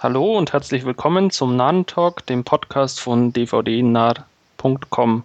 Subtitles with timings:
[0.00, 5.24] Hallo und herzlich willkommen zum Nahen Talk, dem Podcast von dvdnah.com.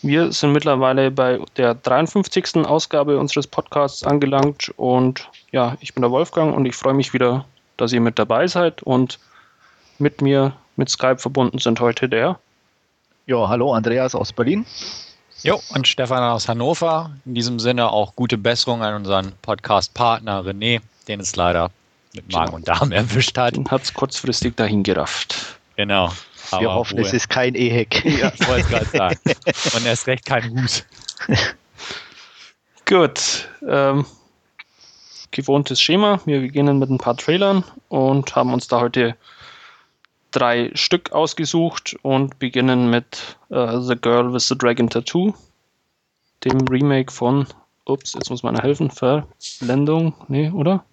[0.00, 2.64] Wir sind mittlerweile bei der 53.
[2.64, 7.44] Ausgabe unseres Podcasts angelangt und ja, ich bin der Wolfgang und ich freue mich wieder,
[7.76, 9.18] dass ihr mit dabei seid und
[9.98, 12.38] mit mir mit Skype verbunden sind heute der.
[13.26, 14.64] Ja, hallo Andreas aus Berlin.
[15.42, 17.10] Jo, und Stefan aus Hannover.
[17.26, 21.70] In diesem Sinne auch gute Besserung an unseren Podcast-Partner René, den es leider
[22.14, 23.56] mit Magen und Darm erwischt hat.
[23.56, 25.58] Und hat es kurzfristig dahin gerafft.
[25.76, 26.10] Genau.
[26.58, 28.04] Wir hoffen, es ist kein Ehek.
[28.04, 29.20] Ja, ich wollte es gerade sagen.
[29.76, 30.84] Und erst recht kein Hus.
[32.86, 33.48] Gut.
[33.68, 34.06] Ähm,
[35.30, 36.20] gewohntes Schema.
[36.24, 39.14] Wir beginnen mit ein paar Trailern und haben uns da heute
[40.30, 45.34] drei Stück ausgesucht und beginnen mit uh, The Girl with the Dragon Tattoo,
[46.44, 47.46] dem Remake von,
[47.86, 50.84] ups, jetzt muss man helfen, Verblendung, nee, oder?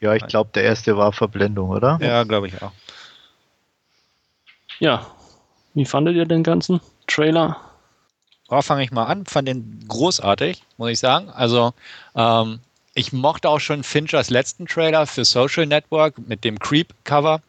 [0.00, 1.98] Ja, ich glaube, der erste war Verblendung, oder?
[2.00, 2.72] Ja, glaube ich auch.
[4.78, 5.06] Ja,
[5.74, 7.56] wie fandet ihr den ganzen Trailer?
[8.50, 9.26] Ja, fange ich mal an.
[9.26, 11.28] Fand den großartig, muss ich sagen.
[11.30, 11.72] Also,
[12.14, 12.60] ähm,
[12.94, 17.40] ich mochte auch schon Finchers letzten Trailer für Social Network mit dem Creep-Cover.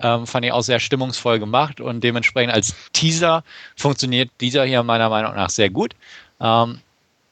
[0.00, 3.44] Ähm, fand ich auch sehr stimmungsvoll gemacht und dementsprechend als Teaser
[3.76, 5.94] funktioniert dieser hier meiner Meinung nach sehr gut.
[6.40, 6.80] Ähm,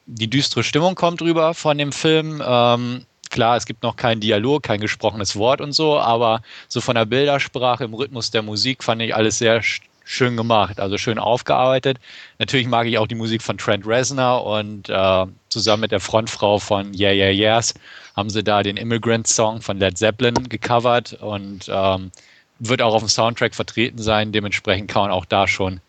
[0.07, 2.43] die düstere Stimmung kommt rüber von dem Film.
[2.45, 6.97] Ähm, Klar, es gibt noch keinen Dialog, kein gesprochenes Wort und so, aber so von
[6.97, 9.63] der Bildersprache, im Rhythmus der Musik fand ich alles sehr
[10.05, 11.99] schön gemacht, also schön aufgearbeitet.
[12.39, 16.59] Natürlich mag ich auch die Musik von Trent Reznor und äh, zusammen mit der Frontfrau
[16.59, 17.73] von Yeah Yeah Yeahs
[18.15, 22.11] haben sie da den Immigrant Song von Led Zeppelin gecovert und ähm,
[22.59, 24.33] wird auch auf dem Soundtrack vertreten sein.
[24.33, 25.81] Dementsprechend kann man auch da schon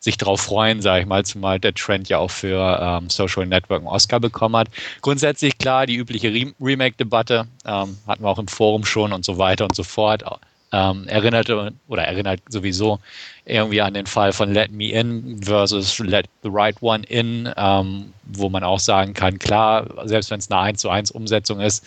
[0.00, 3.80] sich darauf freuen, sage ich mal, zumal der Trend ja auch für ähm, Social Network
[3.80, 4.68] einen Oscar bekommen hat.
[5.02, 9.38] Grundsätzlich klar, die übliche Re Remake-Debatte ähm, hatten wir auch im Forum schon und so
[9.38, 10.22] weiter und so fort.
[10.70, 12.98] Ähm, erinnerte oder erinnert sowieso
[13.46, 18.12] irgendwie an den Fall von Let Me In versus Let the Right One In, ähm,
[18.24, 21.86] wo man auch sagen kann, klar, selbst wenn es eine 1 zu 1 Umsetzung ist,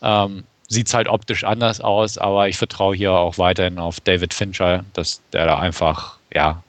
[0.00, 4.32] ähm, sieht es halt optisch anders aus, aber ich vertraue hier auch weiterhin auf David
[4.32, 6.62] Fincher, dass der da einfach, ja,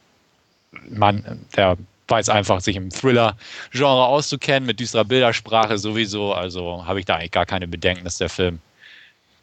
[0.90, 1.78] Mann, der
[2.08, 6.34] weiß einfach, sich im Thriller-Genre auszukennen, mit düsterer Bildersprache sowieso.
[6.34, 8.60] Also habe ich da eigentlich gar keine Bedenken, dass der Film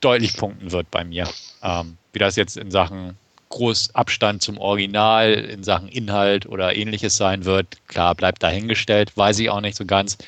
[0.00, 1.29] deutlich punkten wird bei mir.
[1.62, 3.17] Ähm, wie das jetzt in Sachen
[3.50, 9.50] Großabstand zum Original, in Sachen Inhalt oder ähnliches sein wird, klar, bleibt dahingestellt, weiß ich
[9.50, 10.19] auch nicht so ganz.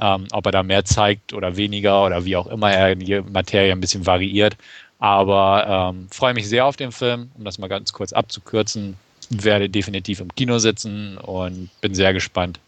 [0.00, 3.72] Ähm, ob er da mehr zeigt oder weniger oder wie auch immer er die Materie
[3.72, 4.56] ein bisschen variiert.
[4.98, 8.96] Aber ähm, freue mich sehr auf den Film, um das mal ganz kurz abzukürzen
[9.30, 12.58] werde definitiv im Kino sitzen und bin sehr gespannt,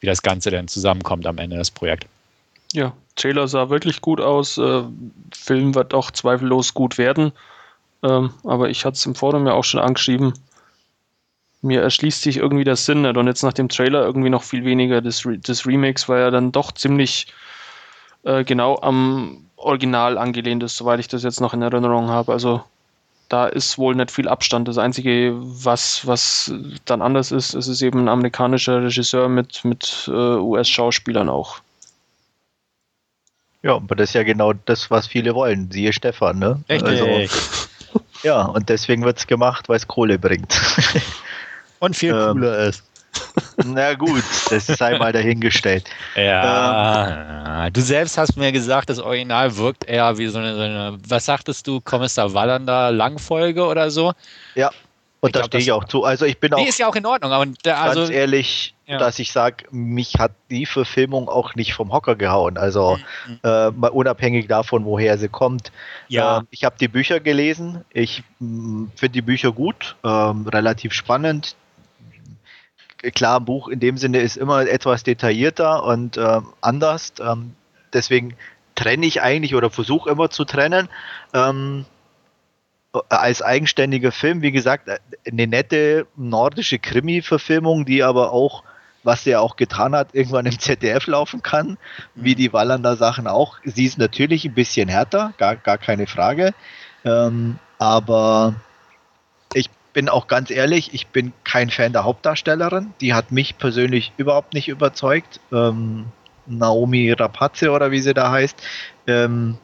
[0.00, 2.06] wie das Ganze denn zusammenkommt am Ende des Projekts.
[2.72, 4.58] Ja, Taylor sah wirklich gut aus.
[4.58, 4.82] Äh,
[5.34, 7.32] Film wird auch zweifellos gut werden.
[8.02, 10.34] Ähm, aber ich hatte es im Forum ja auch schon angeschrieben.
[11.62, 13.16] Mir erschließt sich irgendwie der Sinn nicht.
[13.16, 16.30] Und jetzt nach dem Trailer irgendwie noch viel weniger des, Re des Remakes, weil er
[16.30, 17.28] dann doch ziemlich
[18.24, 22.32] äh, genau am Original angelehnt ist, soweit ich das jetzt noch in Erinnerung habe.
[22.32, 22.62] Also
[23.28, 24.68] da ist wohl nicht viel Abstand.
[24.68, 26.52] Das Einzige, was, was
[26.84, 31.58] dann anders ist, ist es eben ein amerikanischer Regisseur mit, mit äh, US-Schauspielern auch.
[33.62, 35.70] Ja, aber das ist ja genau das, was viele wollen.
[35.72, 36.62] Siehe Stefan, ne?
[36.68, 37.00] Richtig.
[37.00, 40.60] Also, ja, und deswegen wird es gemacht, weil es Kohle bringt.
[41.80, 42.84] Und viel ähm, cooler ist.
[43.64, 45.84] Na gut, das sei mal dahingestellt.
[46.16, 50.60] Ja, ähm, du selbst hast mir gesagt, das Original wirkt eher wie so eine, so
[50.62, 54.12] eine was sagtest du, Kommissar Wallander Langfolge oder so?
[54.54, 54.70] Ja,
[55.20, 56.04] und da stehe ich auch zu.
[56.04, 56.58] Also ich bin auch.
[56.58, 58.98] Die ist ja auch in Ordnung, aber also, ganz ehrlich, ja.
[58.98, 62.56] dass ich sage, mich hat die Verfilmung auch nicht vom Hocker gehauen.
[62.56, 63.38] Also mhm.
[63.42, 65.72] äh, unabhängig davon, woher sie kommt.
[66.08, 66.38] Ja.
[66.38, 67.84] Äh, ich habe die Bücher gelesen.
[67.90, 71.56] Ich mm, finde die Bücher gut, äh, relativ spannend
[72.98, 77.12] klar, ein Buch in dem Sinne ist immer etwas detaillierter und äh, anders.
[77.20, 77.54] Ähm,
[77.92, 78.36] deswegen
[78.74, 80.88] trenne ich eigentlich oder versuche immer zu trennen.
[81.34, 81.84] Ähm,
[83.08, 88.62] als eigenständiger Film, wie gesagt, eine nette nordische Krimi-Verfilmung, die aber auch,
[89.02, 91.78] was der auch getan hat, irgendwann im ZDF laufen kann,
[92.14, 93.58] wie die Wallander Sachen auch.
[93.64, 96.54] Sie ist natürlich ein bisschen härter, gar, gar keine Frage.
[97.04, 98.54] Ähm, aber
[99.96, 102.92] bin auch ganz ehrlich, ich bin kein Fan der Hauptdarstellerin.
[103.00, 105.40] Die hat mich persönlich überhaupt nicht überzeugt.
[105.50, 106.12] Ähm,
[106.44, 108.62] Naomi Rapace oder wie sie da heißt.
[109.06, 109.56] Ähm,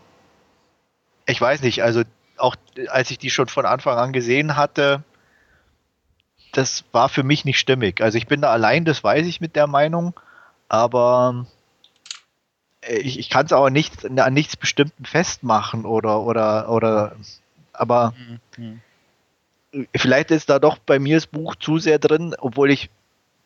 [1.26, 2.04] ich weiß nicht, also
[2.38, 2.56] auch
[2.88, 5.02] als ich die schon von Anfang an gesehen hatte,
[6.52, 8.00] das war für mich nicht stimmig.
[8.00, 10.18] Also ich bin da allein, das weiß ich mit der Meinung,
[10.66, 11.44] aber
[12.88, 17.16] ich, ich kann es aber nicht an nichts Bestimmten festmachen oder, oder, oder
[17.74, 18.14] aber
[18.56, 18.80] mhm.
[19.94, 22.90] Vielleicht ist da doch bei mir das Buch zu sehr drin, obwohl ich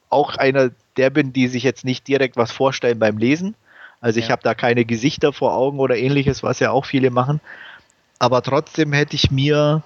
[0.08, 3.54] auch einer der bin, die sich jetzt nicht direkt was vorstellen beim Lesen.
[4.00, 4.32] Also ich ja.
[4.32, 7.40] habe da keine Gesichter vor Augen oder ähnliches, was ja auch viele machen.
[8.18, 9.82] Aber trotzdem hätte ich mir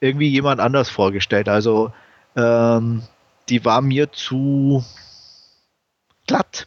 [0.00, 1.48] irgendwie jemand anders vorgestellt.
[1.48, 1.92] Also
[2.36, 3.02] ähm,
[3.48, 4.84] die war mir zu
[6.26, 6.66] glatt,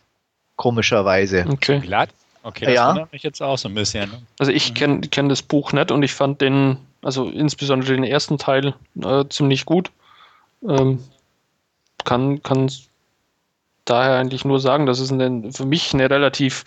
[0.56, 1.46] komischerweise.
[1.48, 1.80] Okay.
[1.80, 2.10] Glatt?
[2.44, 2.90] Okay, das ja.
[2.90, 4.10] wundert mich jetzt auch so ein bisschen.
[4.10, 4.22] Ne?
[4.40, 6.78] Also ich kenne kenn das Buch nicht und ich fand den,
[7.08, 9.92] also insbesondere den ersten Teil äh, ziemlich gut.
[10.68, 11.02] Ähm,
[12.04, 12.70] kann, kann
[13.86, 16.66] daher eigentlich nur sagen, das ist eine, für mich eine relativ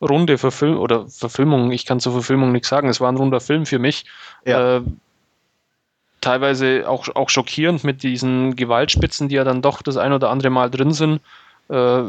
[0.00, 1.70] runde Verfilmung oder Verfilmung.
[1.70, 2.88] Ich kann zur Verfilmung nichts sagen.
[2.88, 4.06] Es war ein runder Film für mich.
[4.46, 4.78] Ja.
[4.78, 4.82] Äh,
[6.22, 10.48] teilweise auch, auch schockierend mit diesen Gewaltspitzen, die ja dann doch das ein oder andere
[10.48, 11.20] Mal drin sind.
[11.68, 12.04] Äh,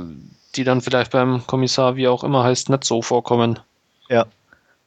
[0.56, 3.60] die dann vielleicht beim Kommissar, wie auch immer heißt, nicht so vorkommen.
[4.08, 4.28] Ja.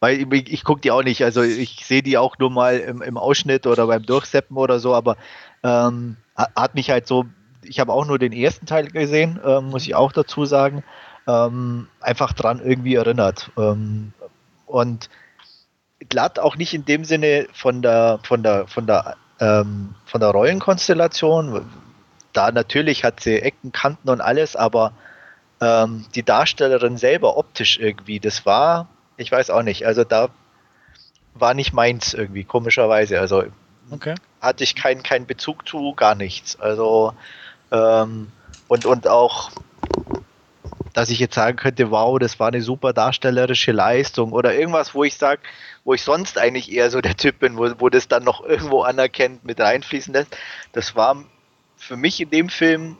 [0.03, 3.03] Weil ich, ich gucke die auch nicht, also ich sehe die auch nur mal im,
[3.03, 5.17] im, Ausschnitt oder beim Durchseppen oder so, aber
[5.63, 7.27] ähm, hat mich halt so,
[7.63, 10.83] ich habe auch nur den ersten Teil gesehen, ähm, muss ich auch dazu sagen,
[11.29, 13.53] ähm, einfach dran irgendwie erinnert.
[13.57, 14.13] Ähm,
[14.67, 15.09] und
[16.09, 20.31] glatt auch nicht in dem Sinne von der, von der, von der, ähm, von der
[20.31, 21.65] Rollenkonstellation.
[22.33, 24.95] Da natürlich hat sie Ecken, Kanten und alles, aber
[25.61, 28.89] ähm, die Darstellerin selber optisch irgendwie, das war,
[29.23, 30.29] ich weiß auch nicht, also da
[31.35, 33.19] war nicht meins irgendwie, komischerweise.
[33.21, 33.45] Also
[33.91, 34.15] okay.
[34.41, 36.61] hatte ich keinen keinen Bezug zu, gar nichts.
[36.61, 37.15] Also
[37.71, 38.31] ähm,
[38.69, 39.51] und, und auch,
[40.93, 45.05] dass ich jetzt sagen könnte, wow, das war eine super darstellerische Leistung oder irgendwas, wo
[45.05, 45.41] ich sage,
[45.85, 48.83] wo ich sonst eigentlich eher so der Typ bin, wo, wo das dann noch irgendwo
[48.83, 50.37] anerkennt mit reinfließen lässt.
[50.73, 51.25] Das war
[51.77, 52.97] für mich in dem Film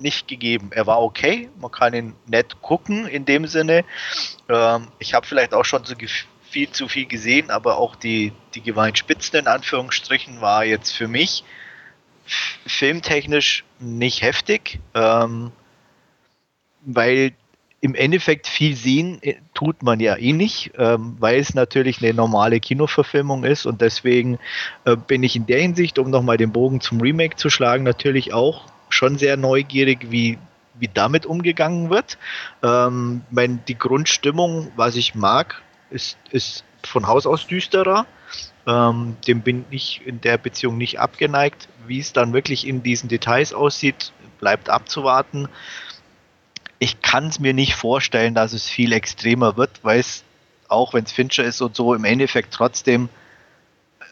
[0.00, 0.70] nicht gegeben.
[0.72, 3.84] Er war okay, man kann ihn nett gucken in dem Sinne.
[4.48, 5.94] Ähm, ich habe vielleicht auch schon so
[6.48, 11.44] viel zu viel gesehen, aber auch die, die Gewaltspitzen in Anführungsstrichen war jetzt für mich
[12.66, 15.52] filmtechnisch nicht heftig, ähm,
[16.82, 17.32] weil
[17.80, 22.14] im Endeffekt viel sehen äh, tut man ja eh nicht, ähm, weil es natürlich eine
[22.14, 24.38] normale Kinoverfilmung ist und deswegen
[24.84, 28.32] äh, bin ich in der Hinsicht, um nochmal den Bogen zum Remake zu schlagen, natürlich
[28.32, 30.38] auch schon sehr neugierig, wie,
[30.74, 32.18] wie damit umgegangen wird.
[32.62, 38.06] Ähm, mein, die Grundstimmung, was ich mag, ist, ist von Haus aus düsterer.
[38.66, 41.68] Ähm, dem bin ich in der Beziehung nicht abgeneigt.
[41.86, 45.48] Wie es dann wirklich in diesen Details aussieht, bleibt abzuwarten.
[46.78, 50.24] Ich kann es mir nicht vorstellen, dass es viel extremer wird, weil es,
[50.68, 53.08] auch wenn es Fincher ist und so, im Endeffekt trotzdem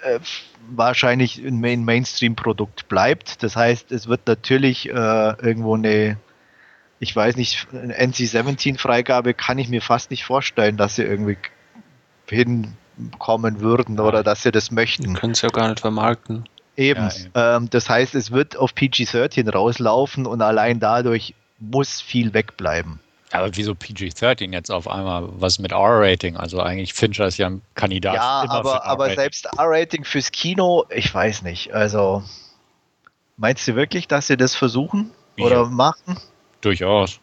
[0.05, 0.21] äh,
[0.69, 3.43] wahrscheinlich ein Main Mainstream-Produkt bleibt.
[3.43, 6.19] Das heißt, es wird natürlich äh, irgendwo eine,
[7.01, 11.39] ich weiß nicht, NC-17-Freigabe kann ich mir fast nicht vorstellen, dass sie irgendwie
[12.29, 15.15] hinkommen würden oder dass sie das möchten.
[15.15, 16.49] Können sie ja gar nicht vermarkten.
[16.77, 17.01] Eben.
[17.01, 17.31] Ja, eben.
[17.35, 23.01] Ähm, das heißt, es wird auf PG-13 rauslaufen und allein dadurch muss viel wegbleiben.
[23.35, 25.29] Aber wieso PG-13 jetzt auf einmal?
[25.41, 26.37] Was mit R-Rating?
[26.37, 28.15] Also eigentlich Fincher ist ja ein Kandidat.
[28.15, 31.75] Ja, aber, aber selbst R-Rating fürs Kino, ich weiß nicht.
[31.75, 32.23] Also
[33.37, 35.47] meinst du wirklich, dass sie das versuchen ja.
[35.47, 36.17] oder machen?
[36.61, 37.19] Durchaus.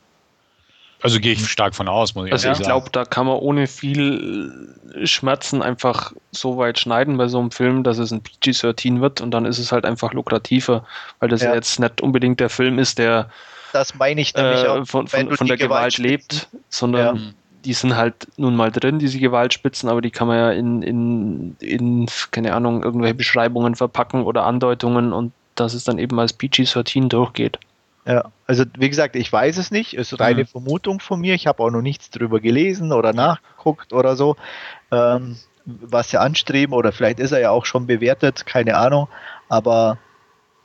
[1.02, 2.52] Also gehe ich stark von aus, muss ich also sagen.
[2.52, 4.76] Also ich glaube, da kann man ohne viel
[5.06, 9.32] Schmerzen einfach so weit schneiden bei so einem Film, dass es ein PG-13 wird und
[9.32, 10.86] dann ist es halt einfach lukrativer,
[11.20, 11.50] weil das ja.
[11.50, 13.30] ja jetzt nicht unbedingt der Film ist, der
[13.74, 14.86] das meine ich nämlich äh, auch.
[14.86, 17.22] Von, von, von der Gewalt, Gewalt lebt, sondern ja.
[17.66, 21.56] die sind halt nun mal drin, diese Gewaltspitzen, aber die kann man ja in, in,
[21.60, 27.08] in, keine Ahnung, irgendwelche Beschreibungen verpacken oder Andeutungen und dass es dann eben als PG-13
[27.10, 27.60] durchgeht.
[28.06, 30.48] Ja, also wie gesagt, ich weiß es nicht, es ist reine mhm.
[30.48, 34.38] Vermutung von mir, ich habe auch noch nichts drüber gelesen oder nachgeguckt oder so,
[34.92, 39.08] ähm, was sie anstreben oder vielleicht ist er ja auch schon bewertet, keine Ahnung,
[39.50, 40.00] aber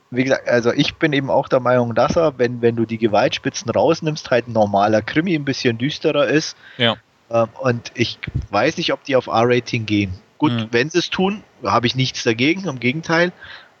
[0.09, 2.97] wie gesagt, also ich bin eben auch der Meinung, dass er, wenn, wenn du die
[2.97, 6.55] Gewaltspitzen rausnimmst, halt ein normaler Krimi ein bisschen düsterer ist.
[6.77, 6.97] Ja.
[7.29, 8.19] Ähm, und ich
[8.51, 10.13] weiß nicht, ob die auf R-Rating gehen.
[10.37, 10.67] Gut, mhm.
[10.71, 13.33] wenn sie es tun, habe ich nichts dagegen, im Gegenteil.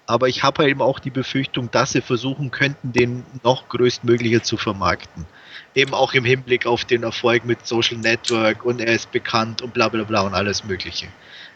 [0.05, 4.41] Aber ich habe halt eben auch die Befürchtung, dass sie versuchen könnten, den noch größtmögliche
[4.41, 5.25] zu vermarkten.
[5.75, 9.73] Eben auch im Hinblick auf den Erfolg mit Social Network und er ist bekannt und
[9.73, 11.07] bla bla bla und alles Mögliche.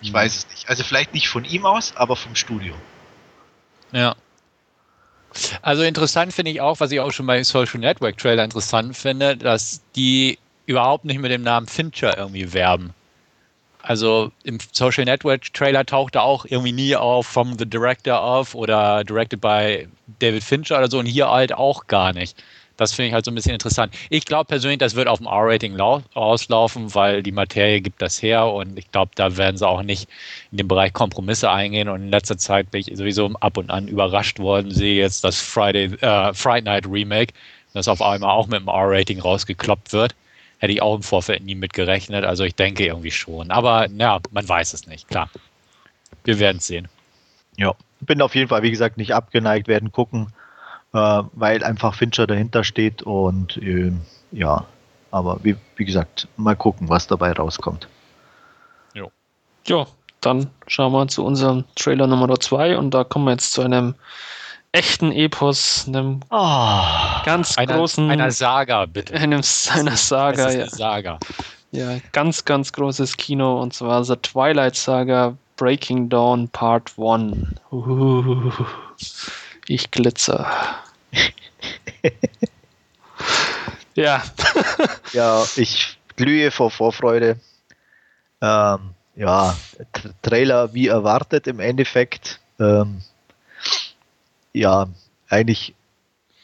[0.02, 0.16] Ich mhm.
[0.16, 0.70] weiß es nicht.
[0.70, 2.74] Also vielleicht nicht von ihm aus, aber vom Studio.
[3.94, 4.16] Ja,
[5.62, 9.38] also interessant finde ich auch, was ich auch schon bei Social Network Trailer interessant finde,
[9.38, 12.94] dass die überhaupt nicht mit dem Namen Fincher irgendwie werben.
[13.84, 18.54] Also im Social Network Trailer taucht er auch irgendwie nie auf vom The Director of
[18.54, 19.88] oder directed by
[20.20, 22.42] David Fincher oder so und hier halt auch gar nicht.
[22.78, 23.94] Das finde ich halt so ein bisschen interessant.
[24.10, 28.48] Ich glaube persönlich, das wird auf dem R-Rating auslaufen, weil die Materie gibt das her
[28.48, 30.10] und ich glaube, da werden sie auch nicht
[30.52, 31.90] in den Bereich Kompromisse eingehen.
[31.90, 35.40] Und in letzter Zeit bin ich sowieso ab und an überrascht worden, sehe jetzt das
[35.40, 37.34] Friday, äh, Friday Night Remake,
[37.74, 40.16] das auf einmal auch mit dem R-Rating rausgekloppt wird.
[40.60, 42.24] Hätte ich auch im Vorfeld nie mit gerechnet.
[42.24, 43.52] Also ich denke irgendwie schon.
[43.52, 45.30] Aber ja, man weiß es nicht, klar.
[46.24, 46.88] Wir werden es sehen.
[47.58, 50.28] Ja, bin auf jeden Fall, wie gesagt, nicht abgeneigt, werden gucken
[50.94, 53.92] äh, weil einfach Fincher dahinter steht und äh,
[54.32, 54.66] ja,
[55.12, 57.88] aber wie, wie gesagt, mal gucken, was dabei rauskommt.
[58.94, 59.12] Jo.
[59.66, 59.86] Ja,
[60.22, 63.96] dann schauen wir zu unserem Trailer Nummer 2 und da kommen wir jetzt zu einem
[64.72, 66.82] echten Epos, einem oh,
[67.26, 68.10] ganz einer, großen.
[68.10, 69.14] Einer Saga, bitte.
[69.20, 69.42] Einem,
[69.74, 70.68] einer Saga, ja.
[70.68, 71.20] Saga.
[71.72, 77.56] Ja, ganz, ganz großes Kino und zwar The Twilight Saga Breaking Dawn Part 1.
[79.68, 80.52] Ich glitzer.
[83.96, 84.24] ja.
[85.14, 87.40] ja, ich glühe vor Vorfreude.
[88.42, 89.56] Ähm, ja,
[90.22, 92.40] Trailer wie erwartet im Endeffekt.
[92.60, 93.02] Ähm,
[94.54, 94.88] ja,
[95.30, 95.74] eigentlich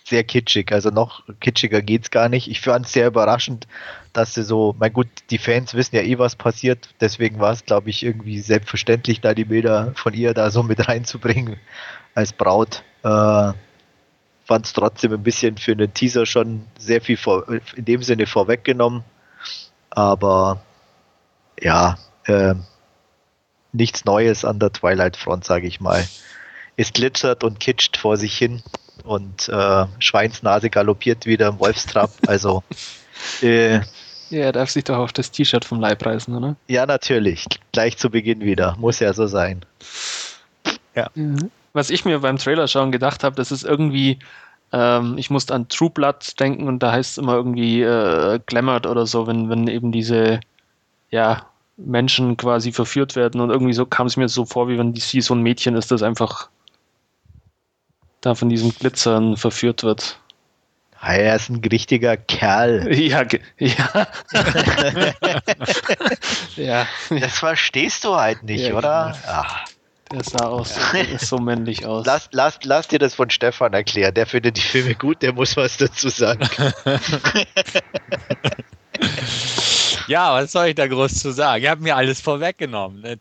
[0.05, 0.71] sehr kitschig.
[0.71, 2.49] Also noch kitschiger geht es gar nicht.
[2.49, 3.67] Ich fand es sehr überraschend,
[4.13, 6.89] dass sie so, mein gut, die Fans wissen ja eh, was passiert.
[7.01, 10.87] Deswegen war es, glaube ich, irgendwie selbstverständlich, da die Bilder von ihr da so mit
[10.87, 11.57] reinzubringen
[12.17, 12.83] als Braut.
[13.03, 13.53] Äh,
[14.45, 17.45] Fand es trotzdem ein bisschen für einen Teaser schon sehr viel vor,
[17.75, 19.03] in dem Sinne vorweggenommen.
[19.89, 20.61] Aber
[21.59, 22.55] ja, äh,
[23.73, 26.07] nichts Neues an der Twilight Front, sage ich mal.
[26.77, 28.63] Es glitzert und kitscht vor sich hin
[29.03, 32.11] und äh, Schweinsnase galoppiert wieder im Wolfstrap.
[32.25, 32.63] Also
[33.41, 33.75] äh,
[34.29, 36.55] ja, er darf sich doch auf das T-Shirt vom Leib reißen, oder?
[36.67, 37.45] Ja, natürlich.
[37.73, 38.75] Gleich zu Beginn wieder.
[38.77, 39.65] Muss ja so sein.
[40.95, 41.11] Ja.
[41.13, 44.19] Mhm was ich mir beim Trailer schauen gedacht habe, das ist irgendwie,
[44.73, 48.87] ähm, ich musste an True Blood denken und da heißt es immer irgendwie äh, Glamored
[48.87, 50.41] oder so, wenn, wenn eben diese,
[51.09, 51.45] ja,
[51.77, 55.01] Menschen quasi verführt werden und irgendwie so kam es mir so vor, wie wenn die
[55.01, 56.49] sie so ein Mädchen ist, das einfach
[58.21, 60.19] da von diesem Glitzern verführt wird.
[60.99, 62.91] Ah, er ist ein richtiger Kerl.
[62.97, 63.23] Ja,
[63.59, 64.07] ja.
[66.55, 66.87] ja.
[67.11, 69.15] Das verstehst du halt nicht, ja, oder?
[69.21, 69.27] Genau.
[69.27, 69.65] Ach.
[70.11, 70.79] Der sah auch so,
[71.19, 72.05] so männlich aus.
[72.05, 74.13] Lass, lass, lass dir das von Stefan erklären.
[74.13, 76.47] Der findet die Filme gut, der muss was dazu sagen.
[80.07, 81.63] Ja, was soll ich da groß zu sagen?
[81.63, 83.01] Ihr habt mir alles vorweggenommen.
[83.01, 83.17] Ne?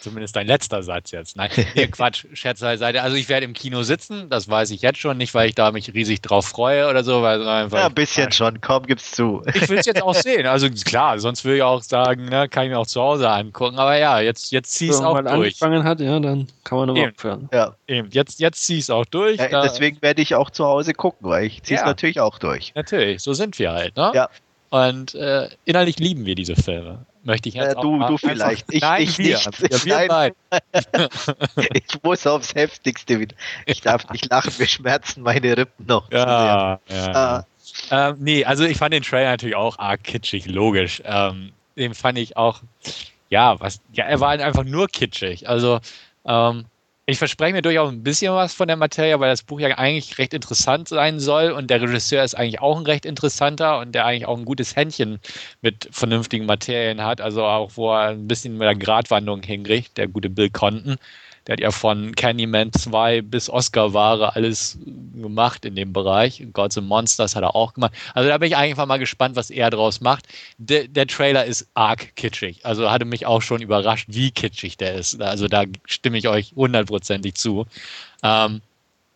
[0.00, 1.36] Zumindest dein letzter Satz jetzt.
[1.36, 3.02] Nein, nee, Quatsch, Scherz beiseite.
[3.02, 5.18] Also ich werde im Kino sitzen, das weiß ich jetzt schon.
[5.18, 7.22] Nicht, weil ich da mich riesig drauf freue oder so.
[7.22, 8.60] Weil einfach, ja, ein bisschen ich, schon.
[8.60, 9.42] Komm, gib's zu.
[9.54, 10.46] Ich will es jetzt auch sehen.
[10.46, 13.78] Also klar, sonst würde ich auch sagen, ne, kann ich mir auch zu Hause angucken.
[13.78, 15.62] Aber ja, jetzt, jetzt zieh es auch mal durch.
[15.62, 17.48] angefangen hat, ja, dann kann man nochmal aufhören.
[17.52, 17.74] Ja.
[17.86, 18.08] Eben.
[18.10, 19.38] Jetzt, jetzt zieh es auch durch.
[19.38, 21.86] Ja, deswegen werde ich auch zu Hause gucken, weil ich ziehe es ja.
[21.86, 22.72] natürlich auch durch.
[22.74, 23.96] Natürlich, so sind wir halt.
[23.96, 24.12] Ne?
[24.14, 24.28] Ja.
[24.72, 27.04] Und äh, innerlich lieben wir diese Filme.
[27.24, 28.72] Möchte ich jetzt äh, du, du vielleicht.
[28.72, 29.36] Ich, Nein, ich wir.
[29.36, 29.44] nicht.
[29.44, 30.32] Ja, wir Nein.
[31.74, 33.36] ich muss aufs Heftigste wieder.
[33.66, 36.10] Ich darf nicht lachen, wir schmerzen meine Rippen noch.
[36.10, 37.12] Ja, ja.
[37.12, 37.46] Ah.
[37.90, 41.02] Ähm, nee, also ich fand den Trailer natürlich auch arg kitschig, logisch.
[41.04, 42.62] Ähm, den fand ich auch,
[43.28, 45.50] ja, was, ja, er war halt einfach nur kitschig.
[45.50, 45.80] Also,
[46.24, 46.64] ähm,
[47.06, 50.18] ich verspreche mir durchaus ein bisschen was von der Materie, weil das Buch ja eigentlich
[50.18, 54.06] recht interessant sein soll und der Regisseur ist eigentlich auch ein recht interessanter und der
[54.06, 55.18] eigentlich auch ein gutes Händchen
[55.62, 60.06] mit vernünftigen Materien hat, also auch wo er ein bisschen mit der Gratwanderung hinkriegt, der
[60.08, 60.96] gute Bill Conton.
[61.46, 64.78] Der hat ja von Candyman 2 bis Oscar-Ware alles
[65.20, 66.44] gemacht in dem Bereich.
[66.52, 67.92] Gods and Monsters hat er auch gemacht.
[68.14, 70.26] Also da bin ich einfach mal gespannt, was er draus macht.
[70.58, 72.64] De, der Trailer ist arg kitschig.
[72.64, 75.20] Also hatte mich auch schon überrascht, wie kitschig der ist.
[75.20, 77.66] Also da stimme ich euch hundertprozentig zu.
[78.22, 78.60] Ähm,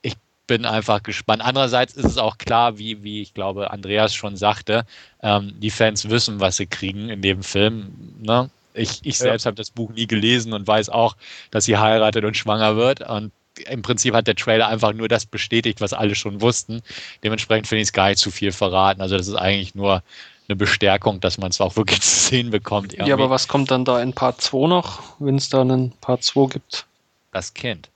[0.02, 0.14] ich
[0.46, 1.42] bin einfach gespannt.
[1.44, 4.84] Andererseits ist es auch klar, wie, wie ich glaube, Andreas schon sagte,
[5.22, 7.92] ähm, die Fans wissen, was sie kriegen in dem Film.
[8.20, 8.50] Ne?
[8.76, 9.48] Ich, ich selbst ja.
[9.48, 11.16] habe das Buch nie gelesen und weiß auch,
[11.50, 13.00] dass sie heiratet und schwanger wird.
[13.08, 13.32] Und
[13.68, 16.82] im Prinzip hat der Trailer einfach nur das bestätigt, was alle schon wussten.
[17.24, 19.00] Dementsprechend finde ich es gar nicht zu viel verraten.
[19.00, 20.02] Also das ist eigentlich nur
[20.48, 22.92] eine Bestärkung, dass man es auch wirklich zu sehen bekommt.
[22.92, 23.10] Irgendwie.
[23.10, 26.22] Ja, aber was kommt dann da in Part 2 noch, wenn es da einen Part
[26.22, 26.86] 2 gibt?
[27.32, 27.88] Das Kind.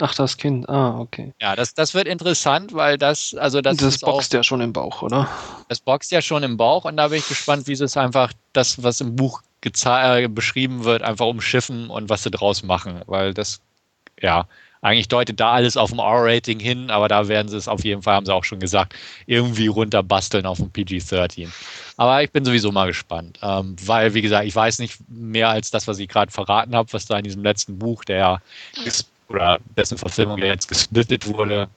[0.00, 0.68] Ach, das Kind.
[0.68, 1.32] Ah, okay.
[1.40, 3.76] Ja, das, das wird interessant, weil das, also das.
[3.76, 5.28] Das boxt auch, ja schon im Bauch, oder?
[5.68, 8.32] Das boxt ja schon im Bauch und da bin ich gespannt, wie sie es einfach,
[8.52, 13.34] das, was im Buch äh, beschrieben wird, einfach umschiffen und was sie draus machen, weil
[13.34, 13.60] das,
[14.20, 14.46] ja,
[14.82, 18.02] eigentlich deutet da alles auf ein R-Rating hin, aber da werden sie es auf jeden
[18.02, 18.94] Fall, haben sie auch schon gesagt,
[19.26, 21.48] irgendwie runterbasteln auf ein PG-13.
[21.96, 25.70] Aber ich bin sowieso mal gespannt, ähm, weil, wie gesagt, ich weiß nicht mehr als
[25.70, 28.42] das, was ich gerade verraten habe, was da in diesem letzten Buch, der
[29.28, 31.68] oder dessen Verfilmung, der jetzt gesplittet wurde,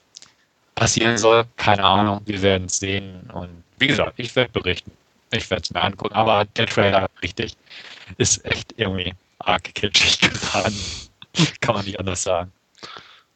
[0.75, 2.21] passieren soll, keine Ahnung.
[2.25, 3.29] Wir werden es sehen.
[3.33, 4.91] Und wie gesagt, ich werde berichten.
[5.31, 6.13] Ich werde es mir angucken.
[6.13, 7.57] Aber der Trailer, richtig,
[8.17, 10.75] ist echt irgendwie arg kitschig geraten.
[11.61, 12.51] Kann man nicht anders sagen.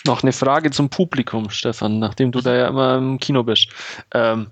[0.06, 3.68] Noch eine Frage zum Publikum, Stefan, nachdem du da ja immer im Kino bist.
[4.14, 4.52] Ähm,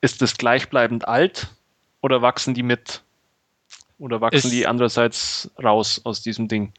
[0.00, 1.48] ist es gleichbleibend alt
[2.00, 3.02] oder wachsen die mit?
[3.98, 6.72] Oder wachsen ist, die andererseits raus aus diesem Ding?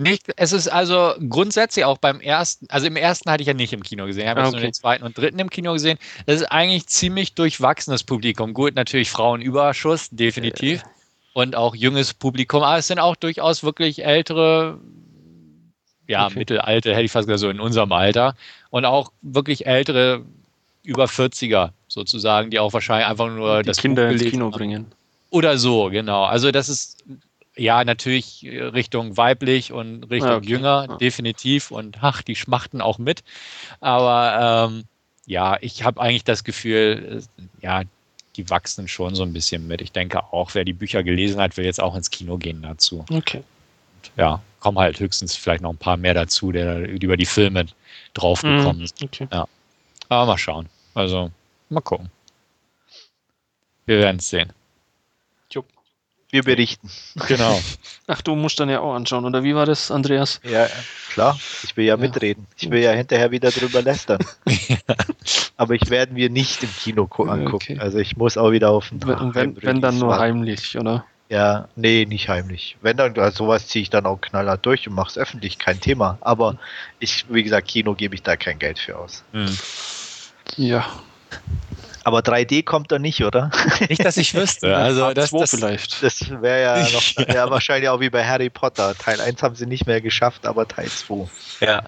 [0.00, 3.74] Nicht, es ist also grundsätzlich auch beim ersten, also im ersten hatte ich ja nicht
[3.74, 4.52] im Kino gesehen, ich habe okay.
[4.52, 5.98] nur den zweiten und dritten im Kino gesehen.
[6.24, 8.54] Das ist eigentlich ziemlich durchwachsenes Publikum.
[8.54, 10.80] Gut, natürlich Frauenüberschuss, definitiv.
[10.80, 10.86] Äh.
[11.34, 14.80] Und auch junges Publikum, aber es sind auch durchaus wirklich ältere,
[16.08, 16.38] ja, okay.
[16.38, 18.36] mittelalte, hätte ich fast gesagt, so in unserem Alter.
[18.70, 20.24] Und auch wirklich ältere,
[20.82, 24.52] über 40er sozusagen, die auch wahrscheinlich einfach nur die das Kinder ins Kino haben.
[24.52, 24.86] bringen.
[25.28, 26.24] Oder so, genau.
[26.24, 27.04] Also das ist
[27.60, 30.48] ja natürlich Richtung weiblich und Richtung okay.
[30.48, 30.96] jünger, ja.
[30.96, 31.70] definitiv.
[31.70, 33.22] Und ach, die schmachten auch mit.
[33.80, 34.84] Aber ähm,
[35.26, 37.22] ja, ich habe eigentlich das Gefühl,
[37.60, 37.82] ja,
[38.36, 39.80] die wachsen schon so ein bisschen mit.
[39.82, 43.04] Ich denke auch, wer die Bücher gelesen hat, will jetzt auch ins Kino gehen dazu.
[43.10, 43.42] Okay.
[44.16, 47.66] Ja, kommen halt höchstens vielleicht noch ein paar mehr dazu, der über die Filme
[48.14, 49.00] draufgekommen ist.
[49.00, 49.28] Mm, okay.
[49.30, 49.46] Ja.
[50.08, 50.68] Aber mal schauen.
[50.94, 51.30] Also,
[51.68, 52.10] mal gucken.
[53.86, 54.52] Wir werden es sehen.
[56.30, 56.88] Wir berichten.
[57.26, 57.60] Genau.
[58.06, 60.40] Ach, du musst dann ja auch anschauen, oder wie war das, Andreas?
[60.44, 60.68] Ja,
[61.12, 61.38] klar.
[61.64, 61.96] Ich will ja, ja.
[61.96, 62.46] mitreden.
[62.56, 64.20] Ich will ja hinterher wieder drüber lästern.
[65.56, 67.54] Aber ich werde mir nicht im Kino angucken.
[67.54, 67.78] Okay.
[67.78, 71.04] Also ich muss auch wieder auf den Wenn, wenn, wenn dann nur heimlich, oder?
[71.30, 72.76] Ja, nee, nicht heimlich.
[72.82, 75.80] Wenn dann, also sowas ziehe ich dann auch knallhart durch und mache es öffentlich, kein
[75.80, 76.18] Thema.
[76.20, 76.56] Aber
[76.98, 79.22] ich, wie gesagt, Kino gebe ich da kein Geld für aus.
[79.32, 79.56] Hm.
[80.56, 80.86] Ja.
[82.10, 83.52] Aber 3D kommt da nicht, oder?
[83.88, 84.76] Nicht, dass ich wüsste.
[84.80, 86.02] Also das, das vielleicht.
[86.02, 87.34] Das wäre ja noch ja.
[87.34, 87.50] ja.
[87.50, 88.96] wahrscheinlich auch wie bei Harry Potter.
[88.96, 91.28] Teil 1 haben sie nicht mehr geschafft, aber Teil 2.
[91.60, 91.82] Ja.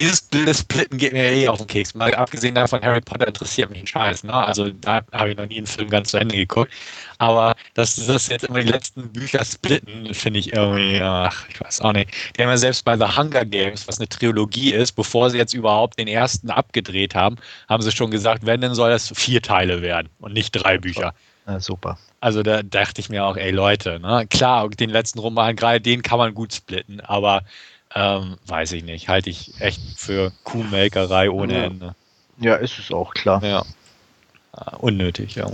[0.00, 1.94] Dieses Bildsplitten geht mir eh auf den Keks.
[1.94, 4.24] Mal abgesehen davon, Harry Potter interessiert mich ein Scheiß.
[4.24, 4.32] Ne?
[4.32, 6.72] Also da habe ich noch nie einen Film ganz zu Ende geguckt.
[7.18, 11.80] Aber dass das jetzt immer die letzten Bücher splitten, finde ich irgendwie, ach, ich weiß
[11.80, 12.10] auch nicht.
[12.36, 15.54] Die haben ja selbst bei The Hunger Games, was eine Trilogie ist, bevor sie jetzt
[15.54, 17.36] überhaupt den ersten abgedreht haben,
[17.68, 21.12] haben sie schon gesagt, wenn, dann soll das vier Teile werden und nicht drei Bücher.
[21.46, 21.98] Ja, super.
[22.20, 24.26] Also da dachte ich mir auch, ey Leute, ne?
[24.28, 27.42] klar, den letzten Roman, gerade den kann man gut splitten, aber
[27.94, 31.64] ähm, weiß ich nicht, halte ich echt für Kuhmelkerei ohne ja.
[31.64, 31.94] Ende.
[32.38, 33.42] Ja, ist es auch, klar.
[33.42, 33.64] Ja.
[34.56, 35.50] Uh, unnötig, ja.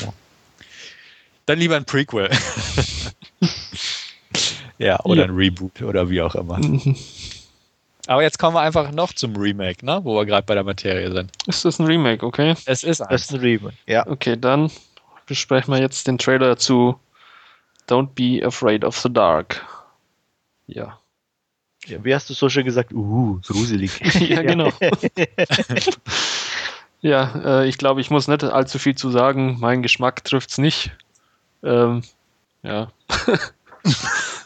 [1.46, 2.30] Dann lieber ein Prequel.
[4.78, 5.28] ja, oder ja.
[5.28, 6.60] ein Reboot oder wie auch immer.
[8.06, 10.00] Aber jetzt kommen wir einfach noch zum Remake, ne?
[10.02, 11.32] wo wir gerade bei der Materie sind.
[11.46, 12.54] Ist das ein Remake, okay?
[12.66, 14.06] Es ist ein, ist ein Remake, ja.
[14.06, 14.70] Okay, dann
[15.26, 16.98] besprechen wir jetzt den Trailer zu
[17.88, 19.64] Don't Be Afraid of the Dark.
[20.66, 20.98] Ja.
[21.86, 22.92] Ja, wie hast du so schön gesagt?
[22.92, 24.00] Uh, gruselig.
[24.20, 24.70] ja, genau.
[27.00, 29.58] ja, äh, ich glaube, ich muss nicht allzu viel zu sagen.
[29.60, 30.92] Mein Geschmack trifft es nicht.
[31.62, 32.02] Ähm,
[32.62, 32.90] ja.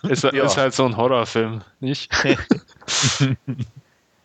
[0.09, 0.31] ist, ja.
[0.31, 2.11] ist halt so ein Horrorfilm, nicht?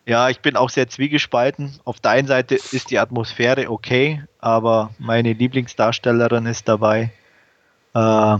[0.06, 1.80] ja, ich bin auch sehr zwiegespalten.
[1.86, 7.12] Auf der einen Seite ist die Atmosphäre okay, aber meine Lieblingsdarstellerin ist dabei.
[7.94, 8.38] Äh,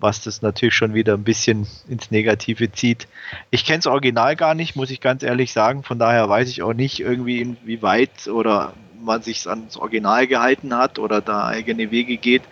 [0.00, 3.08] was das natürlich schon wieder ein bisschen ins Negative zieht.
[3.50, 5.82] Ich kenne das Original gar nicht, muss ich ganz ehrlich sagen.
[5.82, 10.98] Von daher weiß ich auch nicht irgendwie, inwieweit oder man sich ans Original gehalten hat
[10.98, 12.42] oder da eigene Wege geht.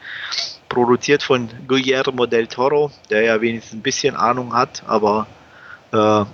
[0.68, 5.26] Produziert von Guillermo del Toro, der ja wenigstens ein bisschen Ahnung hat, aber
[5.92, 6.24] äh,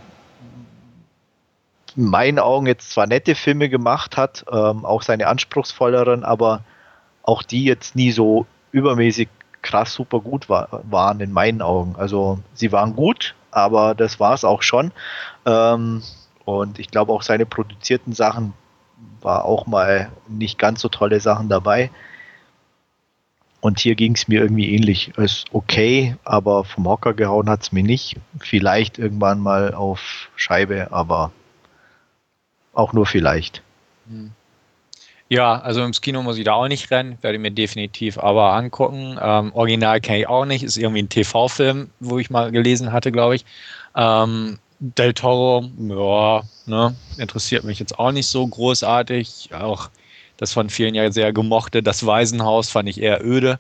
[1.95, 6.65] in meinen Augen jetzt zwar nette Filme gemacht hat, ähm, auch seine anspruchsvolleren, aber
[7.23, 9.29] auch die jetzt nie so übermäßig
[9.63, 11.95] krass super gut war, waren in meinen Augen.
[11.97, 14.93] Also sie waren gut, aber das war es auch schon.
[15.47, 16.03] Ähm,
[16.45, 18.53] und ich glaube auch seine produzierten Sachen
[19.21, 21.91] war auch mal nicht ganz so tolle Sachen dabei.
[23.61, 25.17] Und hier ging es mir irgendwie ähnlich.
[25.17, 28.17] Ist okay, aber vom Hocker gehauen hat es mir nicht.
[28.41, 31.31] Vielleicht irgendwann mal auf Scheibe, aber
[32.73, 33.63] auch nur vielleicht.
[34.09, 34.33] Hm.
[35.33, 38.53] Ja, also ins Kino muss ich da auch nicht rennen, werde ich mir definitiv aber
[38.53, 39.19] angucken.
[39.19, 43.11] Ähm, Original kenne ich auch nicht, ist irgendwie ein TV-Film, wo ich mal gelesen hatte,
[43.11, 43.47] glaube ich.
[43.97, 49.49] Ähm, Del Toro, ja, ne, interessiert mich jetzt auch nicht so großartig.
[49.55, 49.89] Auch
[50.37, 53.59] das von vielen ja sehr gemochte, das Waisenhaus fand ich eher öde.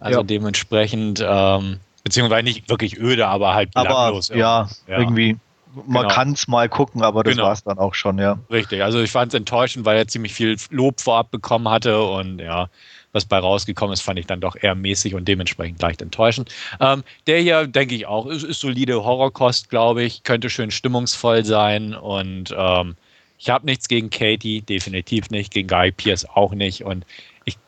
[0.00, 0.24] Also ja.
[0.24, 3.68] dementsprechend, ähm, beziehungsweise nicht wirklich öde, aber halt.
[3.74, 5.38] Aber, ja, ja, irgendwie
[5.74, 6.14] man genau.
[6.14, 7.46] kann es mal gucken, aber das genau.
[7.46, 8.38] war es dann auch schon, ja.
[8.50, 12.38] Richtig, also ich fand es enttäuschend, weil er ziemlich viel Lob vorab bekommen hatte und
[12.38, 12.68] ja,
[13.12, 16.50] was bei rausgekommen ist, fand ich dann doch eher mäßig und dementsprechend leicht enttäuschend.
[16.80, 21.44] Ähm, der hier, denke ich auch, ist, ist solide Horrorkost, glaube ich, könnte schön stimmungsvoll
[21.44, 22.96] sein und ähm,
[23.38, 27.04] ich habe nichts gegen Katie, definitiv nicht, gegen Guy Pierce auch nicht und
[27.44, 27.58] ich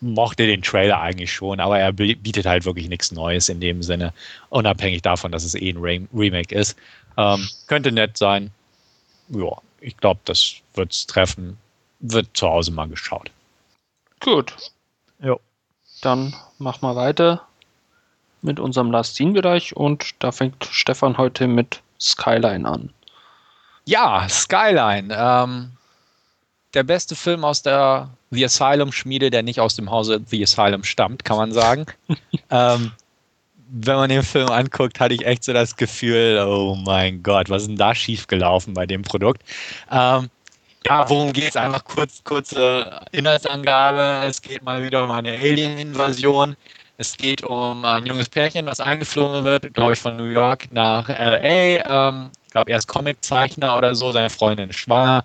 [0.00, 4.12] mochte den Trailer eigentlich schon, aber er bietet halt wirklich nichts Neues in dem Sinne,
[4.50, 6.76] unabhängig davon, dass es eh ein Remake ist.
[7.16, 8.50] Ähm, könnte nett sein.
[9.28, 11.58] Ja, ich glaube, das wird es treffen.
[12.00, 13.30] Wird zu Hause mal geschaut.
[14.20, 14.54] Gut.
[15.20, 15.36] Ja.
[16.00, 17.46] Dann machen wir weiter
[18.40, 22.90] mit unserem Last Scene-Bereich und da fängt Stefan heute mit Skyline an.
[23.84, 25.14] Ja, Skyline.
[25.16, 25.72] Ähm,
[26.74, 31.24] der beste Film aus der The Asylum-Schmiede, der nicht aus dem Hause The Asylum stammt,
[31.24, 31.86] kann man sagen.
[32.50, 32.92] ähm,
[33.74, 37.62] wenn man den Film anguckt, hatte ich echt so das Gefühl, oh mein Gott, was
[37.62, 39.42] ist denn da schiefgelaufen bei dem Produkt?
[39.90, 40.28] Ähm,
[40.86, 41.56] ja, worum geht es?
[41.56, 44.26] Einfach kurz, kurze Inhaltsangabe.
[44.26, 46.54] Es geht mal wieder um eine Alien-Invasion.
[46.98, 51.08] Es geht um ein junges Pärchen, das eingeflogen wird, glaube ich, von New York nach
[51.08, 51.38] LA.
[51.40, 55.24] Ähm, ich glaube, er ist Comiczeichner oder so, seine Freundin ist schwanger.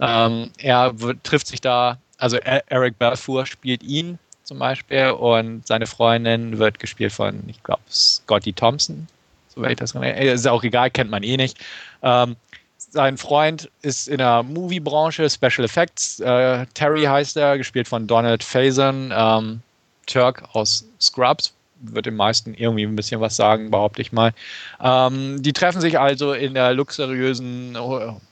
[0.00, 5.66] Ähm, er wird, trifft sich da, also e-, Eric Balfour spielt ihn zum Beispiel und
[5.66, 9.08] seine Freundin wird gespielt von, ich glaube, Scotty Thompson.
[9.48, 11.58] So ich das Ist auch egal, kennt man eh nicht.
[12.02, 12.36] Ähm,
[12.76, 16.20] sein Freund ist in der Movie-Branche, Special Effects.
[16.20, 19.60] Äh, Terry heißt er, gespielt von Donald Faison, ähm,
[20.06, 21.52] Turk aus Scrubs.
[21.80, 24.32] Wird den meisten irgendwie ein bisschen was sagen, behaupte ich mal.
[24.80, 27.76] Ähm, die treffen sich also in der luxuriösen,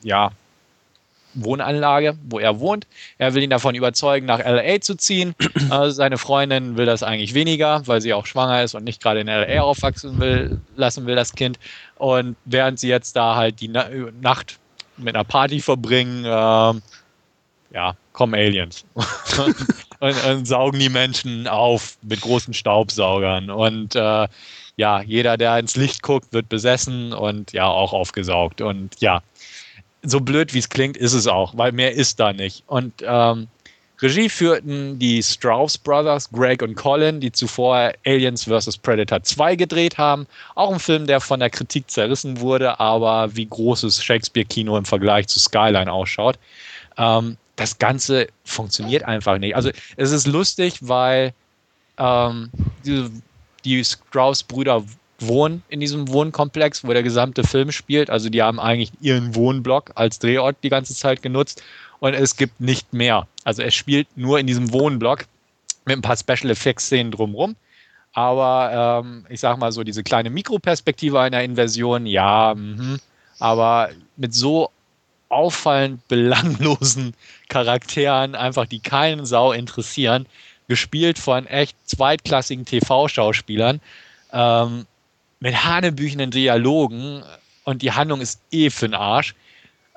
[0.02, 0.30] ja,
[1.34, 2.86] Wohnanlage, wo er wohnt.
[3.18, 5.34] Er will ihn davon überzeugen, nach LA zu ziehen.
[5.70, 9.20] Also seine Freundin will das eigentlich weniger, weil sie auch schwanger ist und nicht gerade
[9.20, 11.58] in LA aufwachsen will, lassen will, das Kind.
[11.96, 13.88] Und während sie jetzt da halt die Na
[14.20, 14.58] Nacht
[14.96, 16.74] mit einer Party verbringen, äh,
[17.74, 18.84] ja, kommen Aliens
[20.00, 23.50] und, und, saugen die Menschen auf mit großen Staubsaugern.
[23.50, 24.28] Und äh,
[24.76, 28.60] ja, jeder, der ins Licht guckt, wird besessen und ja, auch aufgesaugt.
[28.60, 29.22] Und ja,
[30.02, 32.64] so blöd wie es klingt, ist es auch, weil mehr ist da nicht.
[32.66, 33.48] Und ähm,
[34.02, 38.76] Regie führten die Strauss Brothers, Greg und Colin, die zuvor Aliens vs.
[38.78, 40.26] Predator 2 gedreht haben.
[40.56, 45.28] Auch ein Film, der von der Kritik zerrissen wurde, aber wie großes Shakespeare-Kino im Vergleich
[45.28, 46.36] zu Skyline ausschaut.
[46.98, 49.54] Ähm, das Ganze funktioniert einfach nicht.
[49.54, 51.32] Also es ist lustig, weil
[51.96, 52.50] ähm,
[52.84, 53.08] die,
[53.64, 54.82] die Strauss-Brüder
[55.26, 58.10] wohnen in diesem Wohnkomplex, wo der gesamte Film spielt.
[58.10, 61.62] Also die haben eigentlich ihren Wohnblock als Drehort die ganze Zeit genutzt
[62.00, 63.26] und es gibt nicht mehr.
[63.44, 65.26] Also es spielt nur in diesem Wohnblock
[65.84, 67.56] mit ein paar Special Effects Szenen drumrum.
[68.12, 72.98] Aber ähm, ich sag mal so, diese kleine Mikroperspektive einer Inversion, ja, mh,
[73.38, 74.70] aber mit so
[75.28, 77.14] auffallend belanglosen
[77.48, 80.26] Charakteren, einfach die keinen Sau interessieren,
[80.68, 83.80] gespielt von echt zweitklassigen TV-Schauspielern,
[84.32, 84.86] ähm,
[85.42, 87.24] mit hanebüchenden Dialogen
[87.64, 89.34] und die Handlung ist eh für den Arsch.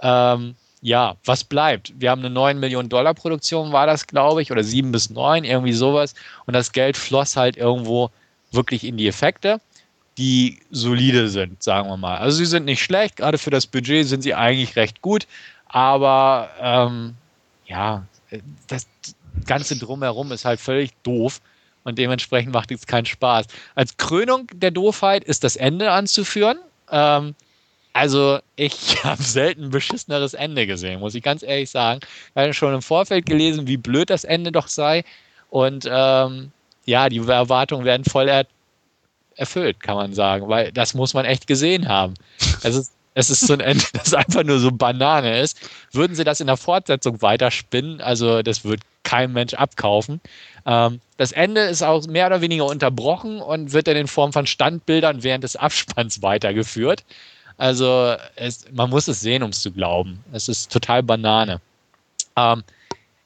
[0.01, 1.93] Ähm, ja, was bleibt?
[1.99, 5.43] Wir haben eine 9 Millionen Dollar Produktion, war das, glaube ich, oder 7 bis 9,
[5.43, 6.15] irgendwie sowas.
[6.47, 8.10] Und das Geld floss halt irgendwo
[8.51, 9.62] wirklich in die Effekte,
[10.17, 12.17] die solide sind, sagen wir mal.
[12.17, 15.27] Also sie sind nicht schlecht, gerade für das Budget sind sie eigentlich recht gut,
[15.67, 17.13] aber ähm,
[17.67, 18.03] ja,
[18.67, 18.88] das
[19.45, 21.39] Ganze drumherum ist halt völlig doof
[21.86, 23.45] und dementsprechend macht es keinen Spaß.
[23.76, 26.58] Als Krönung der Doofheit ist das Ende anzuführen.
[26.91, 27.36] Ähm,
[27.93, 32.02] also, ich habe selten ein beschisseneres Ende gesehen, muss ich ganz ehrlich sagen.
[32.04, 35.06] Ich habe schon im Vorfeld gelesen, wie blöd das Ende doch sei.
[35.50, 36.52] Und ähm,
[36.84, 38.45] ja, die Erwartungen werden voll er
[39.36, 42.15] erfüllt, kann man sagen, weil das muss man echt gesehen haben.
[42.63, 45.60] Es ist, es ist so ein Ende, das einfach nur so Banane ist.
[45.91, 50.19] Würden sie das in der Fortsetzung weiterspinnen, also das wird kein Mensch abkaufen.
[50.65, 54.45] Ähm, das Ende ist auch mehr oder weniger unterbrochen und wird dann in Form von
[54.45, 57.05] Standbildern während des Abspanns weitergeführt.
[57.57, 60.21] Also es, man muss es sehen, um es zu glauben.
[60.33, 61.61] Es ist total Banane.
[62.35, 62.63] Ähm,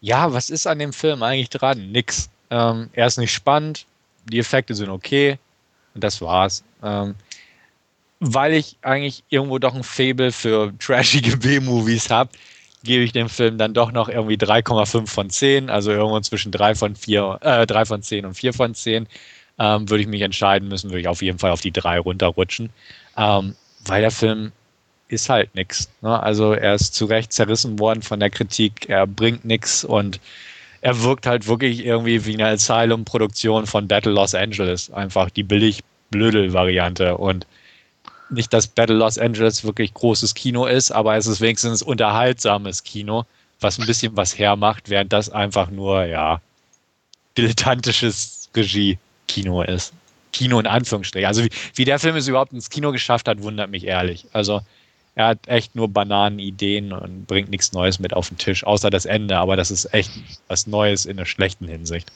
[0.02, 1.92] ja, was ist an dem Film eigentlich dran?
[1.92, 2.30] Nix.
[2.52, 3.86] Ähm, er ist nicht spannend,
[4.26, 5.40] die Effekte sind okay
[5.96, 6.64] und das war's.
[6.84, 7.16] Ähm,
[8.20, 12.30] weil ich eigentlich irgendwo doch ein Fable für trashige B-Movies habe,
[12.84, 16.76] gebe ich dem Film dann doch noch irgendwie 3,5 von 10, also irgendwo zwischen 3
[16.76, 19.08] von, 4, äh, 3 von 10 und 4 von 10.
[19.58, 22.70] Ähm, würde ich mich entscheiden müssen, würde ich auf jeden Fall auf die 3 runterrutschen.
[23.18, 24.54] Ähm, weil der Film
[25.10, 25.90] ist halt nichts.
[26.02, 26.22] Ne?
[26.22, 30.20] Also er ist zu Recht zerrissen worden von der Kritik, er bringt nichts und
[30.82, 34.92] er wirkt halt wirklich irgendwie wie eine Asylum-Produktion von Battle Los Angeles.
[34.92, 37.46] Einfach die billig Blödel-Variante und
[38.30, 43.26] nicht, dass Battle Los Angeles wirklich großes Kino ist, aber es ist wenigstens unterhaltsames Kino,
[43.60, 46.42] was ein bisschen was hermacht, während das einfach nur, ja,
[47.38, 49.94] dilettantisches Regie-Kino ist.
[50.32, 51.28] Kino in Anführungsstrichen.
[51.28, 54.26] Also wie, wie der Film es überhaupt ins Kino geschafft hat, wundert mich ehrlich.
[54.32, 54.62] Also
[55.16, 59.06] er hat echt nur Bananenideen und bringt nichts Neues mit auf den Tisch, außer das
[59.06, 59.38] Ende.
[59.38, 60.12] Aber das ist echt
[60.48, 62.12] was Neues in der schlechten Hinsicht.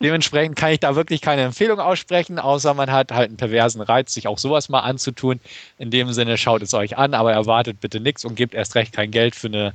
[0.00, 4.12] Dementsprechend kann ich da wirklich keine Empfehlung aussprechen, außer man hat halt einen perversen Reiz,
[4.12, 5.40] sich auch sowas mal anzutun.
[5.78, 8.92] In dem Sinne, schaut es euch an, aber erwartet bitte nichts und gebt erst recht
[8.92, 9.72] kein Geld für eine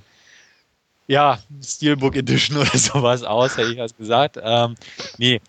[1.07, 4.37] ja, Steelbook Edition oder sowas aus, hätte ich was gesagt.
[4.41, 4.75] Ähm,
[5.17, 5.41] nee,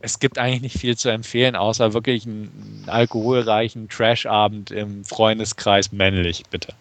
[0.00, 6.44] es gibt eigentlich nicht viel zu empfehlen, außer wirklich einen, alkoholreichen Trash-Abend im Freundeskreis männlich,
[6.50, 6.72] bitte.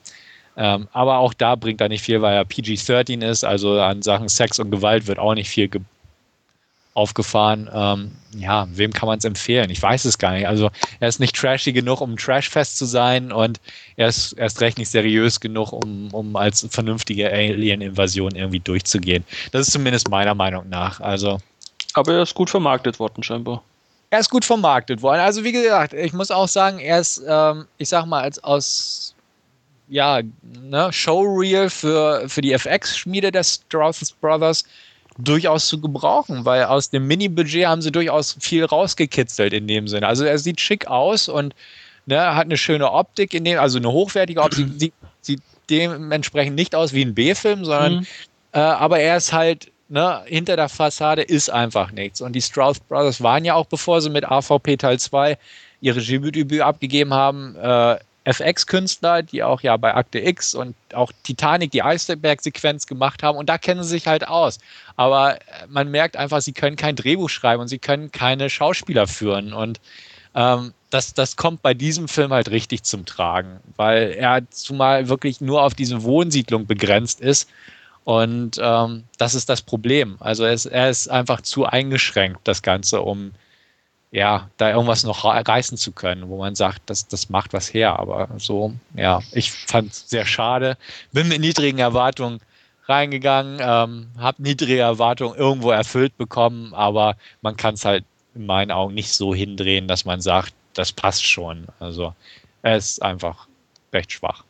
[0.56, 4.30] Ähm, aber auch da bringt er nicht viel, weil er PG-13 ist, also an Sachen
[4.30, 5.68] Sex und Gewalt wird auch nicht viel
[6.98, 7.70] aufgefahren.
[7.72, 9.70] Ähm, ja, wem kann man es empfehlen?
[9.70, 10.48] Ich weiß es gar nicht.
[10.48, 13.60] Also er ist nicht trashy genug, um trashfest zu sein und
[13.96, 19.24] er ist erst recht nicht seriös genug, um, um als vernünftige Alien-Invasion irgendwie durchzugehen.
[19.52, 21.00] Das ist zumindest meiner Meinung nach.
[21.00, 21.38] Also
[21.94, 23.64] aber er ist gut vermarktet worden, scheinbar.
[24.10, 25.20] Er ist gut vermarktet worden.
[25.20, 29.16] Also wie gesagt, ich muss auch sagen, er ist, ähm, ich sag mal, als aus
[29.88, 30.22] ja,
[30.64, 34.64] ne, Showreel für, für die FX-Schmiede der Strauss Brothers
[35.18, 40.08] durchaus zu gebrauchen, weil aus dem Mini-Budget haben sie durchaus viel rausgekitzelt in dem Sinne.
[40.08, 41.56] Also er sieht schick aus und
[42.06, 46.76] ne, hat eine schöne Optik in dem, also eine hochwertige Optik, sieht, sieht dementsprechend nicht
[46.76, 48.08] aus wie ein B-Film, sondern mhm.
[48.54, 52.22] äh, aber er ist halt ne, hinter der Fassade ist einfach nichts.
[52.22, 55.38] Und die Strauss Brothers waren ja auch, bevor sie mit AVP Teil 2
[55.82, 57.98] ihre Regiedebüt abgegeben haben, äh,
[58.28, 63.38] FX-Künstler, die auch ja bei Akte X und auch Titanic die Eisberg-Sequenz gemacht haben.
[63.38, 64.60] Und da kennen sie sich halt aus.
[64.96, 69.08] Aber äh, man merkt einfach, sie können kein Drehbuch schreiben und sie können keine Schauspieler
[69.08, 69.54] führen.
[69.54, 69.80] Und
[70.36, 75.42] ähm, das, das kommt bei diesem Film halt richtig zum Tragen, weil er zumal wirklich
[75.42, 77.50] nur auf diese Wohnsiedlung begrenzt ist
[78.08, 80.16] und ähm, das ist das Problem.
[80.22, 83.34] Also ist, er ist einfach zu eingeschränkt, das Ganze, um
[84.12, 88.00] ja, da irgendwas noch reißen zu können, wo man sagt, das, das macht was her.
[88.00, 90.78] Aber so, ja, ich fand es sehr schade.
[91.12, 92.40] Bin mit niedrigen Erwartungen
[92.86, 98.72] reingegangen, ähm, habe niedrige Erwartungen irgendwo erfüllt bekommen, aber man kann es halt in meinen
[98.72, 101.68] Augen nicht so hindrehen, dass man sagt, das passt schon.
[101.80, 102.14] Also
[102.62, 103.48] er ist einfach
[103.92, 104.44] recht schwach.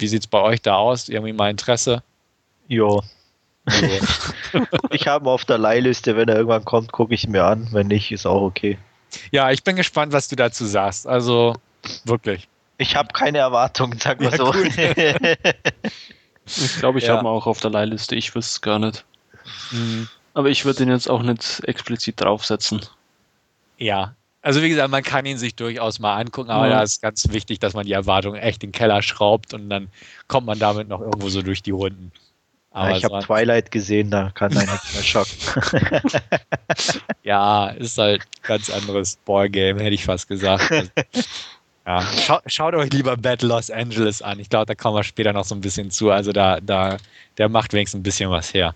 [0.00, 1.10] Wie sieht es bei euch da aus?
[1.10, 2.02] Irgendwie mal Interesse?
[2.68, 3.02] Jo.
[4.90, 7.68] ich habe ihn auf der Leihliste, wenn er irgendwann kommt, gucke ich mir an.
[7.72, 8.78] Wenn nicht, ist auch okay.
[9.30, 11.06] Ja, ich bin gespannt, was du dazu sagst.
[11.06, 11.54] Also
[12.04, 12.48] wirklich.
[12.78, 14.54] Ich habe keine Erwartungen, sag mal ja, so.
[16.46, 17.16] ich glaube, ich ja.
[17.16, 18.16] habe ihn auch auf der Leihliste.
[18.16, 19.04] Ich wüsste es gar nicht.
[19.70, 20.08] Mhm.
[20.32, 22.80] Aber ich würde ihn jetzt auch nicht explizit draufsetzen.
[23.76, 26.70] Ja, also wie gesagt, man kann ihn sich durchaus mal angucken, aber mhm.
[26.70, 29.88] da ist ganz wichtig, dass man die Erwartungen echt in den Keller schraubt und dann
[30.28, 32.10] kommt man damit noch irgendwo so durch die Runden.
[32.72, 36.20] Aber ich habe Twilight gesehen, da kann man nichts mehr schocken.
[37.24, 40.70] ja, ist halt ganz anderes Ballgame, hätte ich fast gesagt.
[40.70, 40.90] Also,
[41.86, 44.38] ja, schaut, schaut euch lieber Bad Los Angeles an.
[44.38, 46.10] Ich glaube, da kommen wir später noch so ein bisschen zu.
[46.10, 46.98] Also da, da,
[47.38, 48.74] der macht wenigstens ein bisschen was her.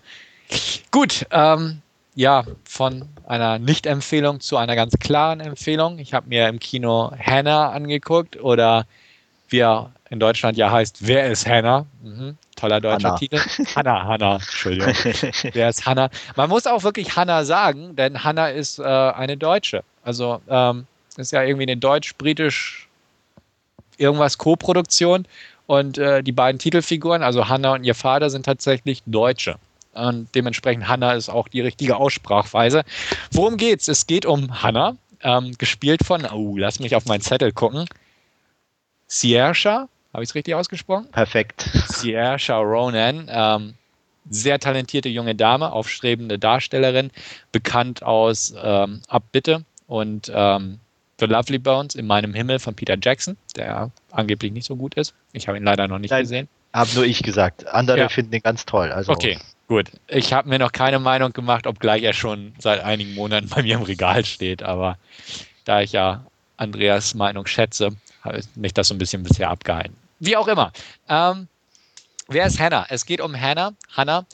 [0.90, 1.80] Gut, ähm,
[2.16, 6.00] ja, von einer Nicht-Empfehlung zu einer ganz klaren Empfehlung.
[6.00, 8.86] Ich habe mir im Kino Hannah angeguckt oder
[9.48, 11.86] wie er in Deutschland ja heißt, Wer ist Hannah?
[12.02, 13.18] Mhm, toller deutscher Hanna.
[13.18, 13.38] Titel.
[13.76, 14.88] Hannah, Hannah, Entschuldigung.
[15.52, 16.08] Wer ist Hannah?
[16.36, 19.84] Man muss auch wirklich Hannah sagen, denn Hannah ist äh, eine Deutsche.
[20.02, 22.88] Also ähm, ist ja irgendwie eine deutsch-britisch
[23.98, 25.26] irgendwas Co-Produktion
[25.66, 29.56] und äh, die beiden Titelfiguren, also Hannah und ihr Vater, sind tatsächlich Deutsche.
[29.92, 32.82] Und dementsprechend Hannah ist auch die richtige Aussprachweise.
[33.30, 33.86] Worum geht's?
[33.86, 37.86] Es geht um Hannah, ähm, gespielt von, oh, lass mich auf meinen Zettel gucken.
[39.06, 41.08] Siersha, habe ich es richtig ausgesprochen?
[41.12, 41.68] Perfekt.
[41.88, 43.74] Siersha Ronan, ähm,
[44.30, 47.10] sehr talentierte junge Dame, aufstrebende Darstellerin,
[47.52, 50.78] bekannt aus ähm, Abbitte und ähm,
[51.20, 55.14] The Lovely Bones in meinem Himmel von Peter Jackson, der angeblich nicht so gut ist.
[55.32, 56.48] Ich habe ihn leider noch nicht Nein, gesehen.
[56.72, 57.66] Habe nur ich gesagt.
[57.66, 58.08] Andere ja.
[58.08, 58.90] finden ihn ganz toll.
[58.90, 63.14] Also okay, Gut, ich habe mir noch keine Meinung gemacht, obgleich er schon seit einigen
[63.14, 64.62] Monaten bei mir im Regal steht.
[64.62, 64.98] Aber
[65.64, 67.90] da ich ja Andreas Meinung schätze,
[68.22, 69.96] habe ich mich das so ein bisschen bisher abgehalten.
[70.24, 70.72] Wie auch immer.
[71.08, 71.48] Ähm,
[72.28, 72.86] wer ist Hannah?
[72.88, 74.24] Es geht um Hannah, Hannah,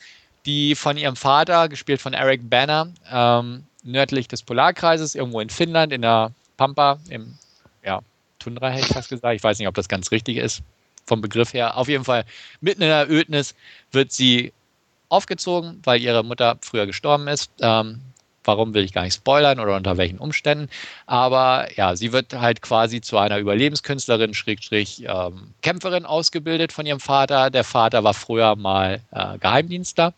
[0.46, 5.92] die von ihrem Vater, gespielt von Eric Banner, ähm, nördlich des Polarkreises, irgendwo in Finnland,
[5.92, 7.38] in der Pampa, im
[7.84, 8.00] ja,
[8.38, 9.34] Tundra hätte ich fast gesagt.
[9.34, 10.62] Ich weiß nicht, ob das ganz richtig ist
[11.06, 11.76] vom Begriff her.
[11.76, 12.24] Auf jeden Fall
[12.60, 13.56] mitten in der Ödnis
[13.90, 14.52] wird sie
[15.08, 17.50] aufgezogen, weil ihre Mutter früher gestorben ist.
[17.60, 18.00] Ähm,
[18.50, 20.68] warum will ich gar nicht spoilern oder unter welchen Umständen.
[21.06, 26.98] Aber ja, sie wird halt quasi zu einer Überlebenskünstlerin, Schrägstrich, ähm, Kämpferin ausgebildet von ihrem
[26.98, 27.50] Vater.
[27.50, 30.12] Der Vater war früher mal äh, Geheimdienstler,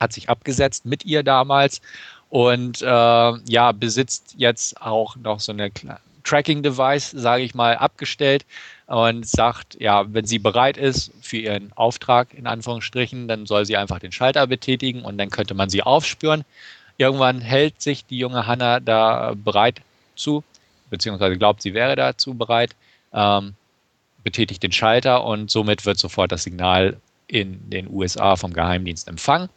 [0.00, 1.82] hat sich abgesetzt mit ihr damals
[2.30, 5.70] und äh, ja, besitzt jetzt auch noch so eine
[6.24, 8.46] Tracking-Device, sage ich mal, abgestellt
[8.86, 13.76] und sagt, ja, wenn sie bereit ist für ihren Auftrag, in Anführungsstrichen, dann soll sie
[13.76, 16.44] einfach den Schalter betätigen und dann könnte man sie aufspüren.
[17.02, 19.80] Irgendwann hält sich die junge Hannah da bereit
[20.14, 20.44] zu,
[20.88, 22.76] beziehungsweise glaubt, sie wäre dazu bereit,
[23.12, 23.54] ähm,
[24.22, 29.48] betätigt den Schalter und somit wird sofort das Signal in den USA vom Geheimdienst empfangen.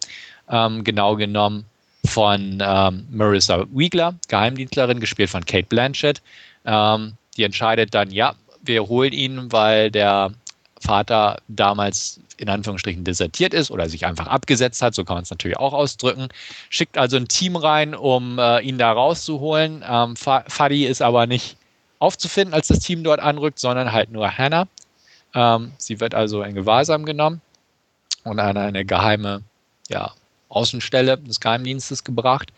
[0.49, 1.65] Ähm, genau genommen
[2.05, 6.23] von ähm, Marissa Wiegler, Geheimdienstlerin, gespielt von Kate Blanchett.
[6.65, 10.31] Ähm, die entscheidet dann, ja, wir holen ihn, weil der
[10.79, 15.29] Vater damals in Anführungsstrichen desertiert ist oder sich einfach abgesetzt hat, so kann man es
[15.29, 16.27] natürlich auch ausdrücken.
[16.69, 19.83] Schickt also ein Team rein, um äh, ihn da rauszuholen.
[19.87, 21.57] Ähm, Fadi ist aber nicht
[21.99, 24.67] aufzufinden, als das Team dort anrückt, sondern halt nur Hannah.
[25.33, 27.41] Ähm, sie wird also in Gewahrsam genommen
[28.23, 29.41] und an eine geheime
[29.89, 30.11] ja,
[30.49, 32.51] Außenstelle des Geheimdienstes gebracht,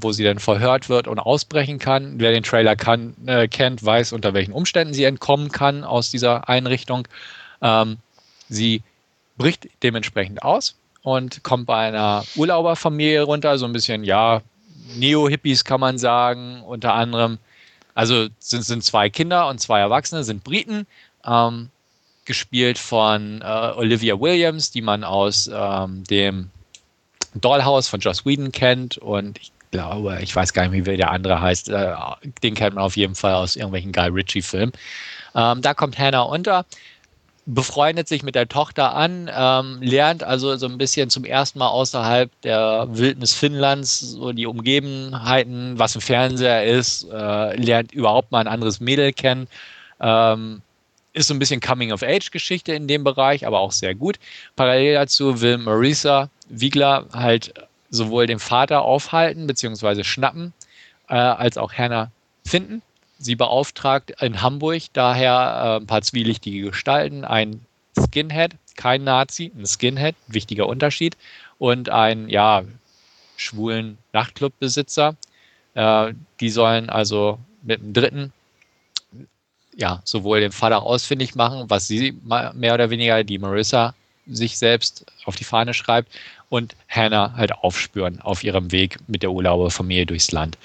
[0.00, 2.14] wo sie dann verhört wird und ausbrechen kann.
[2.18, 6.48] Wer den Trailer kann, äh, kennt, weiß, unter welchen Umständen sie entkommen kann aus dieser
[6.48, 7.06] Einrichtung.
[7.60, 7.98] Ähm,
[8.48, 8.82] sie
[9.36, 14.42] bricht dementsprechend aus und kommt bei einer Urlauberfamilie runter, so ein bisschen, ja,
[14.96, 17.38] Neo-Hippies kann man sagen, unter anderem.
[17.94, 20.86] Also sind, sind zwei Kinder und zwei Erwachsene, sind Briten.
[21.24, 21.68] Ähm,
[22.24, 26.50] gespielt von äh, Olivia Williams, die man aus ähm, dem
[27.34, 31.40] Dollhouse von Joss Whedon kennt und ich glaube, ich weiß gar nicht, wie der andere
[31.40, 31.94] heißt, äh,
[32.42, 34.72] den kennt man auf jeden Fall aus irgendwelchen Guy Ritchie-Filmen.
[35.34, 36.64] Ähm, da kommt Hannah unter,
[37.46, 41.68] befreundet sich mit der Tochter an, ähm, lernt also so ein bisschen zum ersten Mal
[41.68, 48.40] außerhalb der Wildnis Finnlands so die Umgebenheiten, was ein Fernseher ist, äh, lernt überhaupt mal
[48.40, 49.46] ein anderes Mädel kennen.
[50.00, 50.62] Ähm,
[51.12, 54.16] ist so ein bisschen Coming-of-Age-Geschichte in dem Bereich, aber auch sehr gut.
[54.54, 57.54] Parallel dazu will Marisa Wiegler halt
[57.90, 60.04] sowohl den Vater aufhalten bzw.
[60.04, 60.52] schnappen,
[61.08, 62.10] äh, als auch Hannah
[62.44, 62.82] finden.
[63.18, 67.64] Sie beauftragt in Hamburg daher äh, ein paar zwielichtige Gestalten, ein
[67.98, 71.16] Skinhead, kein Nazi, ein Skinhead, wichtiger Unterschied,
[71.58, 72.62] und einen, ja,
[73.36, 75.16] schwulen Nachtclubbesitzer.
[75.74, 78.32] Äh, die sollen also mit einem Dritten
[79.74, 83.94] ja, sowohl den Vater ausfindig machen, was sie mehr oder weniger, die Marissa,
[84.26, 86.12] sich selbst auf die Fahne schreibt
[86.50, 90.58] und Hannah halt aufspüren auf ihrem Weg mit der Urlauberfamilie durchs Land.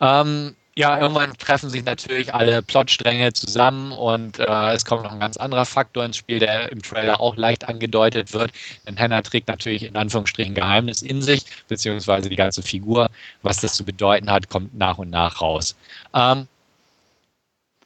[0.00, 5.18] Ähm, ja, irgendwann treffen sich natürlich alle Plotstränge zusammen und äh, es kommt noch ein
[5.18, 8.52] ganz anderer Faktor ins Spiel, der im Trailer auch leicht angedeutet wird.
[8.86, 13.10] Denn Hannah trägt natürlich in Anführungsstrichen Geheimnis in sich, beziehungsweise die ganze Figur.
[13.42, 15.74] Was das zu bedeuten hat, kommt nach und nach raus.
[16.14, 16.46] Ähm,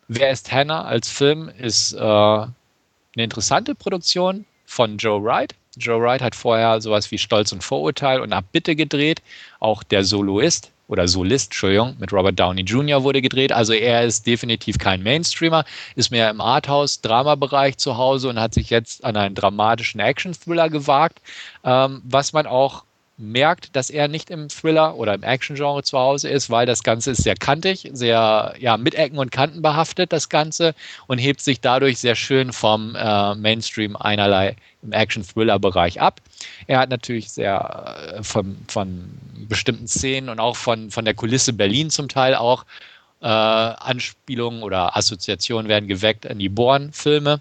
[0.09, 2.53] Wer ist Hannah als Film ist äh, eine
[3.17, 5.55] interessante Produktion von Joe Wright.
[5.79, 9.23] Joe Wright hat vorher sowas wie Stolz und Vorurteil und Abbitte gedreht.
[9.61, 13.03] Auch der Soloist oder Solist, Entschuldigung, mit Robert Downey Jr.
[13.03, 13.53] wurde gedreht.
[13.53, 15.65] Also er ist definitiv kein Mainstreamer,
[15.97, 21.21] ist mehr im Arthouse-Drama-Bereich zu Hause und hat sich jetzt an einen dramatischen Action-Thriller gewagt,
[21.65, 22.85] ähm, was man auch
[23.17, 27.13] merkt, dass er nicht im Thriller oder im Action-Genre zu Hause ist, weil das Ganze
[27.13, 30.75] ist sehr kantig, sehr ja, mit Ecken und Kanten behaftet, das Ganze,
[31.07, 36.21] und hebt sich dadurch sehr schön vom äh, Mainstream einerlei im Action-Thriller-Bereich ab.
[36.67, 39.09] Er hat natürlich sehr äh, von, von
[39.49, 42.65] bestimmten Szenen und auch von, von der Kulisse Berlin zum Teil auch
[43.23, 47.41] äh, Anspielungen oder Assoziationen werden geweckt an die Born-Filme.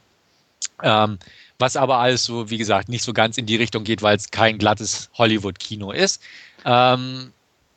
[0.83, 1.17] Ähm,
[1.63, 4.32] was aber alles so, wie gesagt, nicht so ganz in die Richtung geht, weil es
[4.32, 6.21] kein glattes Hollywood-Kino ist.
[6.65, 7.32] Ähm,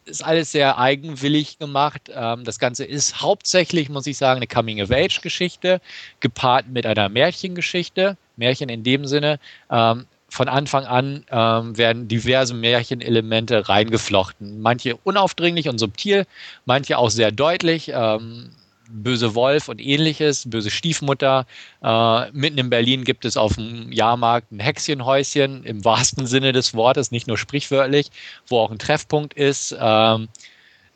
[0.07, 2.11] ist alles sehr eigenwillig gemacht.
[2.13, 5.81] Ähm, das Ganze ist hauptsächlich, muss ich sagen, eine Coming-of-Age-Geschichte,
[6.19, 8.17] gepaart mit einer Märchengeschichte.
[8.35, 9.39] Märchen in dem Sinne.
[9.71, 14.61] Ähm, von Anfang an ähm, werden diverse Märchenelemente reingeflochten.
[14.61, 16.27] Manche unaufdringlich und subtil,
[16.65, 17.93] manche auch sehr deutlich.
[17.95, 18.51] Ähm,
[18.89, 21.47] böse Wolf und ähnliches, böse Stiefmutter.
[21.83, 26.75] Äh, mitten in Berlin gibt es auf dem Jahrmarkt ein Hexchenhäuschen im wahrsten Sinne des
[26.75, 28.11] Wortes, nicht nur sprichwörtlich,
[28.47, 29.77] wo auch ein Treffpunkt ist.
[29.79, 30.29] Ähm,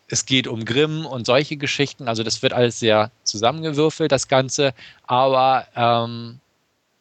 [0.09, 2.09] es geht um Grimm und solche Geschichten.
[2.09, 4.75] Also das wird alles sehr zusammengewürfelt, das Ganze.
[5.07, 6.41] Aber ähm,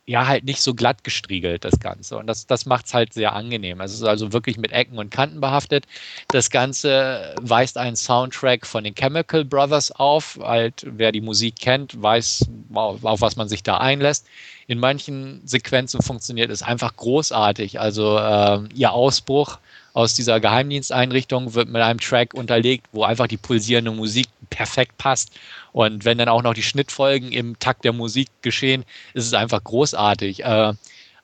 [0.09, 2.17] ja, halt nicht so glatt gestriegelt, das Ganze.
[2.17, 3.79] Und das, das macht es halt sehr angenehm.
[3.79, 5.85] Es ist also wirklich mit Ecken und Kanten behaftet.
[6.29, 10.39] Das Ganze weist einen Soundtrack von den Chemical Brothers auf.
[10.41, 14.25] Halt, wer die Musik kennt, weiß, auf, was man sich da einlässt.
[14.65, 17.79] In manchen Sequenzen funktioniert es einfach großartig.
[17.79, 19.59] Also äh, ihr Ausbruch
[19.93, 25.33] aus dieser Geheimdiensteinrichtung wird mit einem Track unterlegt, wo einfach die pulsierende Musik perfekt passt.
[25.71, 29.63] Und wenn dann auch noch die Schnittfolgen im Takt der Musik geschehen, ist es einfach
[29.63, 30.43] großartig.
[30.43, 30.73] Äh,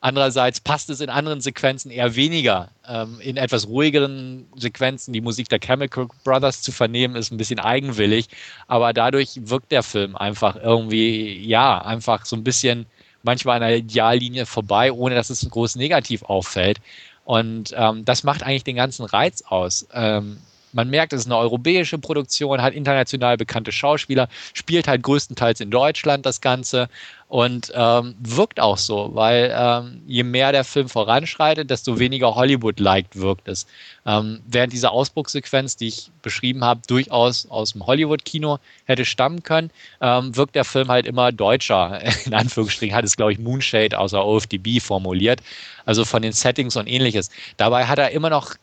[0.05, 2.69] Andererseits passt es in anderen Sequenzen eher weniger.
[2.87, 7.57] Ähm, in etwas ruhigeren Sequenzen die Musik der Chemical Brothers zu vernehmen, ist ein bisschen
[7.57, 8.27] eigenwillig.
[8.67, 12.85] Aber dadurch wirkt der Film einfach irgendwie, ja, einfach so ein bisschen
[13.23, 16.77] manchmal an der Ideallinie vorbei, ohne dass es groß negativ auffällt.
[17.23, 19.87] Und ähm, das macht eigentlich den ganzen Reiz aus.
[19.91, 20.37] Ähm,
[20.75, 25.71] man merkt, es ist eine europäische Produktion, hat international bekannte Schauspieler, spielt halt größtenteils in
[25.71, 26.89] Deutschland das Ganze
[27.27, 33.15] und ähm, wirkt auch so, weil ähm, je mehr der Film voranschreitet, desto weniger Hollywood-liked
[33.15, 33.65] wirkt es.
[34.05, 39.71] Ähm, während diese Ausbruchsequenz, die ich beschrieben habe, durchaus aus dem Hollywood-Kino hätte stammen können,
[40.01, 42.01] ähm, wirkt der Film halt immer deutscher.
[42.25, 45.41] In Anführungsstrichen hat es, glaube ich, Moonshade außer OFDB formuliert,
[45.85, 47.31] also von den Settings und ähnliches.
[47.57, 48.55] Dabei hat er immer noch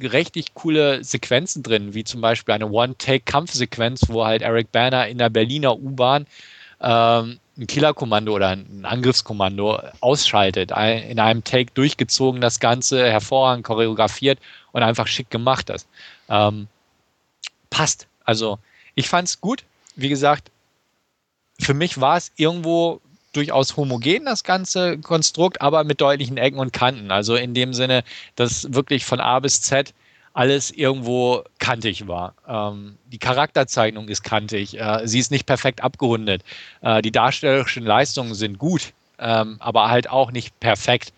[0.00, 5.30] richtig coole Sequenzen drin, wie zum Beispiel eine One-Take-Kampfsequenz, wo halt Eric Banner in der
[5.30, 6.26] Berliner U-Bahn
[6.80, 10.70] ähm, ein Killerkommando oder ein Angriffskommando ausschaltet.
[10.70, 14.38] In einem Take durchgezogen das Ganze, hervorragend choreografiert
[14.72, 15.86] und einfach schick gemacht ist.
[16.28, 16.68] Ähm,
[17.70, 18.06] passt.
[18.24, 18.58] Also
[18.94, 19.64] ich fand es gut.
[19.96, 20.50] Wie gesagt,
[21.60, 23.00] für mich war es irgendwo
[23.32, 27.10] durchaus homogen, das ganze Konstrukt, aber mit deutlichen Ecken und Kanten.
[27.10, 28.04] Also in dem Sinne,
[28.36, 29.94] dass wirklich von A bis Z
[30.34, 32.34] alles irgendwo kantig war.
[32.48, 34.78] Ähm, die Charakterzeichnung ist kantig.
[34.78, 36.42] Äh, sie ist nicht perfekt abgerundet.
[36.80, 41.12] Äh, die darstellerischen Leistungen sind gut, ähm, aber halt auch nicht perfekt,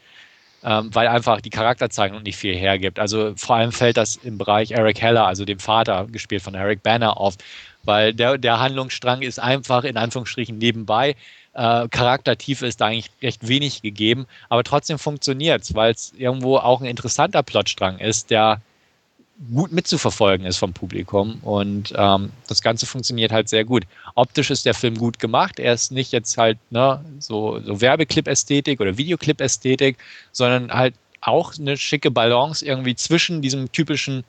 [0.64, 2.98] ähm, weil einfach die Charakterzeichnung nicht viel hergibt.
[2.98, 6.82] Also vor allem fällt das im Bereich Eric Heller, also dem Vater, gespielt von Eric
[6.82, 7.36] Banner, auf,
[7.84, 11.14] weil der, der Handlungsstrang ist einfach in Anführungsstrichen nebenbei.
[11.54, 16.56] Äh, Charaktertiefe ist da eigentlich recht wenig gegeben, aber trotzdem funktioniert es, weil es irgendwo
[16.56, 18.60] auch ein interessanter Plotstrang ist, der
[19.52, 23.84] gut mitzuverfolgen ist vom Publikum und ähm, das Ganze funktioniert halt sehr gut.
[24.14, 25.58] Optisch ist der Film gut gemacht.
[25.58, 29.96] Er ist nicht jetzt halt ne, so, so Werbeclip-Ästhetik oder Videoclip-Ästhetik,
[30.30, 34.24] sondern halt auch eine schicke Balance irgendwie zwischen diesem typischen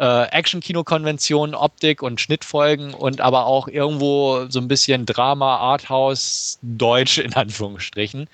[0.00, 7.18] äh, Action-Kino-Konventionen, Optik und Schnittfolgen und aber auch irgendwo so ein bisschen Drama, Arthouse, Deutsch
[7.18, 8.26] in Anführungsstrichen.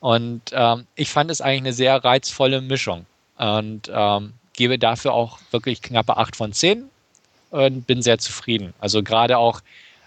[0.00, 3.04] Und ähm, ich fand es eigentlich eine sehr reizvolle Mischung
[3.36, 6.84] und ähm, gebe dafür auch wirklich knappe 8 von 10
[7.50, 8.72] und bin sehr zufrieden.
[8.78, 9.60] Also gerade auch,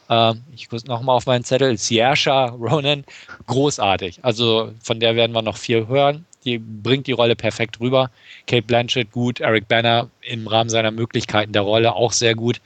[0.10, 3.04] äh, ich gucke nochmal auf meinen Zettel, Sierra Ronan,
[3.48, 4.20] großartig.
[4.22, 8.10] Also von der werden wir noch viel hören die bringt die Rolle perfekt rüber.
[8.48, 12.62] Kate Blanchett gut, Eric Banner im Rahmen seiner Möglichkeiten der Rolle auch sehr gut.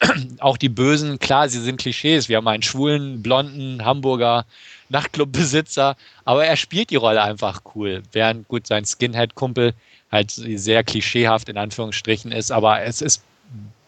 [0.40, 2.28] auch die Bösen, klar, sie sind Klischees.
[2.28, 4.44] Wir haben einen schwulen, blonden Hamburger
[4.88, 8.02] Nachtclubbesitzer, aber er spielt die Rolle einfach cool.
[8.12, 9.74] Während gut sein Skinhead-Kumpel
[10.12, 13.22] halt sehr klischeehaft in Anführungsstrichen ist, aber es ist,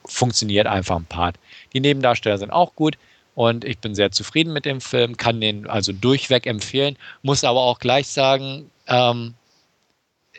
[0.04, 1.36] funktioniert einfach ein Part.
[1.72, 2.98] Die Nebendarsteller sind auch gut
[3.34, 7.60] und ich bin sehr zufrieden mit dem Film, kann den also durchweg empfehlen, muss aber
[7.60, 9.34] auch gleich sagen, ähm,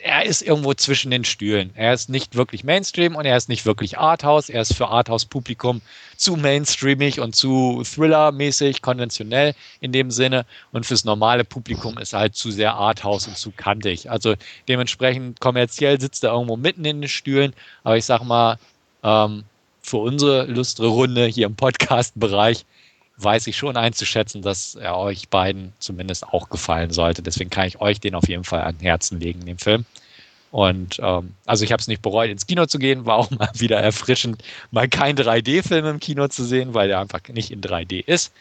[0.02, 1.70] er ist irgendwo zwischen den Stühlen.
[1.74, 4.48] Er ist nicht wirklich Mainstream und er ist nicht wirklich Arthouse.
[4.48, 5.82] Er ist für Arthouse-Publikum
[6.16, 10.46] zu mainstreamig und zu Thriller-mäßig, konventionell in dem Sinne.
[10.72, 14.10] Und fürs normale Publikum ist er halt zu sehr Arthouse und zu kantig.
[14.10, 14.34] Also
[14.68, 17.52] dementsprechend kommerziell sitzt er irgendwo mitten in den Stühlen.
[17.84, 18.58] Aber ich sag mal,
[19.02, 19.44] ähm,
[19.82, 22.64] für unsere lustre Runde hier im Podcast-Bereich
[23.22, 27.22] weiß ich schon einzuschätzen, dass er euch beiden zumindest auch gefallen sollte.
[27.22, 29.84] Deswegen kann ich euch den auf jeden Fall an Herzen legen, den Film.
[30.50, 33.50] Und ähm, also ich habe es nicht bereut, ins Kino zu gehen, war auch mal
[33.54, 38.04] wieder erfrischend, mal kein 3D-Film im Kino zu sehen, weil der einfach nicht in 3D
[38.04, 38.32] ist,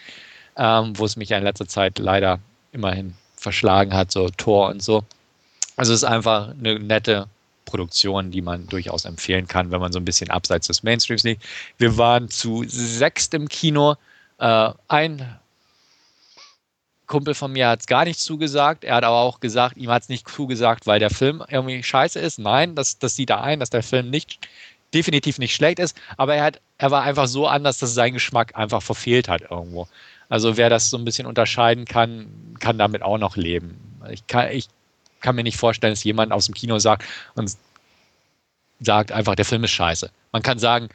[0.58, 2.40] ähm, wo es mich ja in letzter Zeit leider
[2.72, 5.04] immerhin verschlagen hat, so Tor und so.
[5.76, 7.28] Also es ist einfach eine nette
[7.66, 11.44] Produktion, die man durchaus empfehlen kann, wenn man so ein bisschen abseits des Mainstreams liegt.
[11.78, 13.96] Wir waren zu sechst im Kino
[14.40, 15.40] äh, ein
[17.08, 18.84] Kumpel von mir hat es gar nicht zugesagt.
[18.84, 22.20] Er hat aber auch gesagt, ihm hat es nicht zugesagt, weil der Film irgendwie scheiße
[22.20, 22.40] ist.
[22.40, 24.48] Nein, das, das sieht er ein, dass der Film nicht
[24.94, 28.56] definitiv nicht schlecht ist, aber er hat, er war einfach so anders, dass sein Geschmack
[28.56, 29.88] einfach verfehlt hat irgendwo.
[30.30, 32.28] Also wer das so ein bisschen unterscheiden kann,
[32.60, 33.80] kann damit auch noch leben.
[34.12, 34.68] Ich kann, ich
[35.20, 37.56] kann mir nicht vorstellen, dass jemand aus dem Kino sagt und
[38.80, 40.10] sagt einfach, der Film ist scheiße.
[40.32, 40.90] Man kann sagen,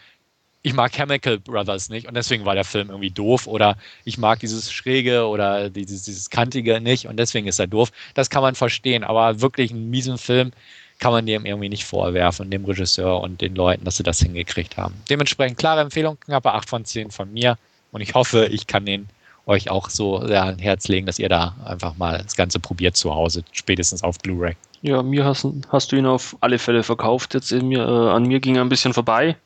[0.64, 4.40] ich mag Chemical Brothers nicht und deswegen war der Film irgendwie doof oder ich mag
[4.40, 7.92] dieses Schräge oder dieses, dieses Kantige nicht und deswegen ist er doof.
[8.14, 10.52] Das kann man verstehen, aber wirklich einen miesen Film
[11.00, 14.78] kann man dem irgendwie nicht vorwerfen, dem Regisseur und den Leuten, dass sie das hingekriegt
[14.78, 14.94] haben.
[15.10, 17.58] Dementsprechend klare Empfehlung, knappe 8 von 10 von mir
[17.92, 19.06] und ich hoffe, ich kann den
[19.44, 22.96] euch auch so sehr ans Herz legen, dass ihr da einfach mal das Ganze probiert
[22.96, 24.56] zu Hause, spätestens auf Blu-ray.
[24.80, 27.34] Ja, mir hast, hast, du ihn auf alle Fälle verkauft.
[27.34, 29.36] Jetzt mir, äh, an mir ging er ein bisschen vorbei.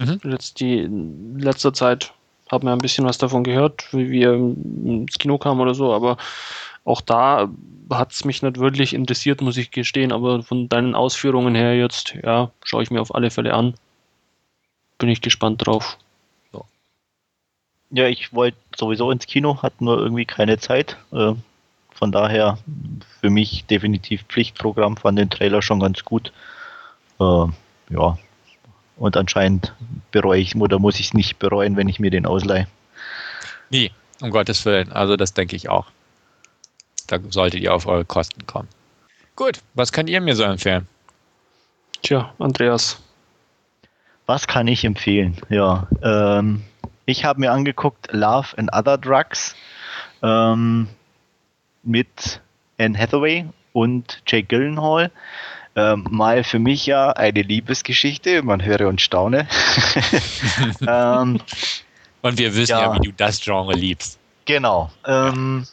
[0.00, 0.18] Mhm.
[0.24, 2.12] Jetzt die in letzter Zeit
[2.50, 6.16] haben wir ein bisschen was davon gehört, wie wir ins Kino kamen oder so, aber
[6.84, 7.48] auch da
[7.90, 12.14] hat es mich nicht wirklich interessiert, muss ich gestehen, aber von deinen Ausführungen her jetzt,
[12.22, 13.74] ja, schaue ich mir auf alle Fälle an.
[14.98, 15.98] Bin ich gespannt drauf.
[16.52, 16.60] Ja,
[17.90, 20.96] ja ich wollte sowieso ins Kino, hatte nur irgendwie keine Zeit.
[21.12, 21.34] Äh,
[21.92, 22.58] von daher
[23.20, 26.32] für mich definitiv Pflichtprogramm, fand den Trailer schon ganz gut.
[27.20, 27.46] Äh,
[27.90, 28.18] ja,
[29.00, 29.72] und anscheinend
[30.12, 32.68] bereue ich oder muss ich es nicht bereuen, wenn ich mir den ausleihe.
[33.70, 33.90] Nee,
[34.20, 34.92] um Gottes Willen.
[34.92, 35.86] Also das denke ich auch.
[37.06, 38.68] Da solltet ihr auf eure Kosten kommen.
[39.36, 40.86] Gut, was könnt ihr mir so empfehlen?
[42.02, 43.02] Tja, Andreas.
[44.26, 45.38] Was kann ich empfehlen?
[45.48, 46.62] Ja, ähm,
[47.06, 49.56] ich habe mir angeguckt Love and Other Drugs
[50.22, 50.88] ähm,
[51.82, 52.40] mit
[52.78, 55.10] Anne Hathaway und Jake Gyllenhaal.
[55.76, 59.46] Ähm, mal für mich ja eine Liebesgeschichte, man höre und staune.
[60.86, 61.40] ähm,
[62.22, 64.18] und wir wissen ja, ja, wie du das Genre liebst.
[64.44, 64.90] Genau.
[65.06, 65.66] Ähm,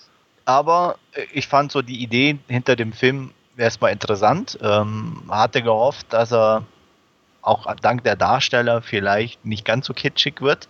[0.46, 0.98] aber
[1.34, 4.58] ich fand so die Idee hinter dem Film erstmal interessant.
[4.62, 6.64] Ähm, hatte gehofft, dass er
[7.42, 10.68] auch dank der Darsteller vielleicht nicht ganz so kitschig wird,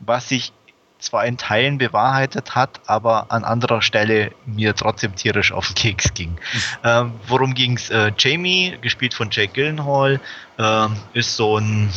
[0.00, 0.52] was sich
[1.00, 6.14] zwar in Teilen bewahrheitet hat, aber an anderer Stelle mir trotzdem tierisch auf den Keks
[6.14, 6.38] ging.
[6.84, 7.90] ähm, worum ging es?
[7.90, 10.20] Äh, Jamie, gespielt von Jake Gyllenhaal,
[10.58, 11.90] äh, ist so ein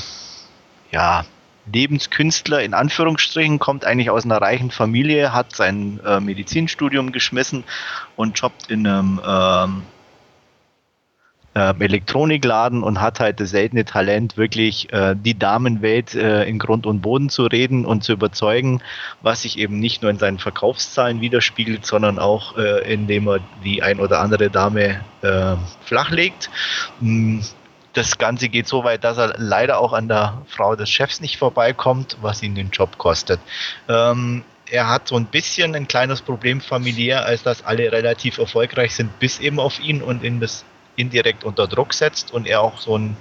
[0.92, 1.26] ja,
[1.72, 7.64] Lebenskünstler in Anführungsstrichen, kommt eigentlich aus einer reichen Familie, hat sein äh, Medizinstudium geschmissen
[8.16, 9.84] und jobbt in einem ähm,
[11.54, 16.86] äh, Elektronikladen und hat halt das seltene Talent, wirklich äh, die Damenwelt äh, in Grund
[16.86, 18.82] und Boden zu reden und zu überzeugen,
[19.22, 23.84] was sich eben nicht nur in seinen Verkaufszahlen widerspiegelt, sondern auch äh, indem er die
[23.84, 26.50] ein oder andere Dame äh, flachlegt.
[27.00, 27.40] Mm,
[27.94, 31.38] das Ganze geht so weit, dass er leider auch an der Frau des Chefs nicht
[31.38, 33.40] vorbeikommt, was ihn den Job kostet.
[33.88, 38.96] Ähm, er hat so ein bisschen ein kleines Problem familiär, als dass alle relativ erfolgreich
[38.96, 40.66] sind, bis eben auf ihn und in das
[40.96, 43.18] indirekt unter Druck setzt und er auch so ein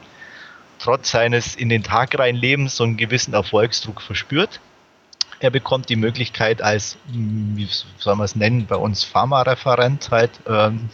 [0.79, 4.61] trotz seines in den Tag rein Lebens so einen gewissen Erfolgsdruck verspürt.
[5.43, 7.69] Er bekommt die Möglichkeit als, wie
[7.99, 10.89] soll man es nennen, bei uns Pharmareferent halt ähm,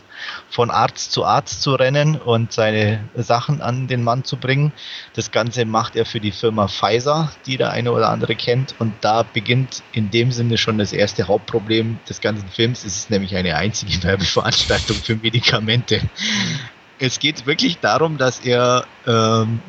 [0.49, 4.73] von Arzt zu Arzt zu rennen und seine Sachen an den Mann zu bringen.
[5.13, 8.75] Das Ganze macht er für die Firma Pfizer, die der eine oder andere kennt.
[8.79, 12.87] Und da beginnt in dem Sinne schon das erste Hauptproblem des ganzen Films.
[12.87, 16.01] Es ist nämlich eine einzige Werbeveranstaltung für Medikamente.
[16.99, 19.61] Es geht wirklich darum, dass er ähm,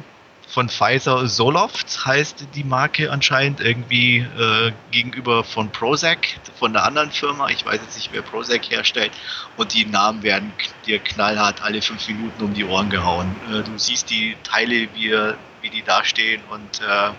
[0.49, 6.27] von Pfizer Zoloft heißt die Marke anscheinend irgendwie äh, gegenüber von Prozac,
[6.57, 7.49] von der anderen Firma.
[7.49, 9.11] Ich weiß jetzt nicht, wer Prozac herstellt.
[9.57, 10.51] Und die Namen werden
[10.87, 13.35] dir knallhart alle fünf Minuten um die Ohren gehauen.
[13.51, 15.15] Äh, du siehst die Teile, wie,
[15.61, 16.41] wie die dastehen.
[16.49, 17.11] Und äh,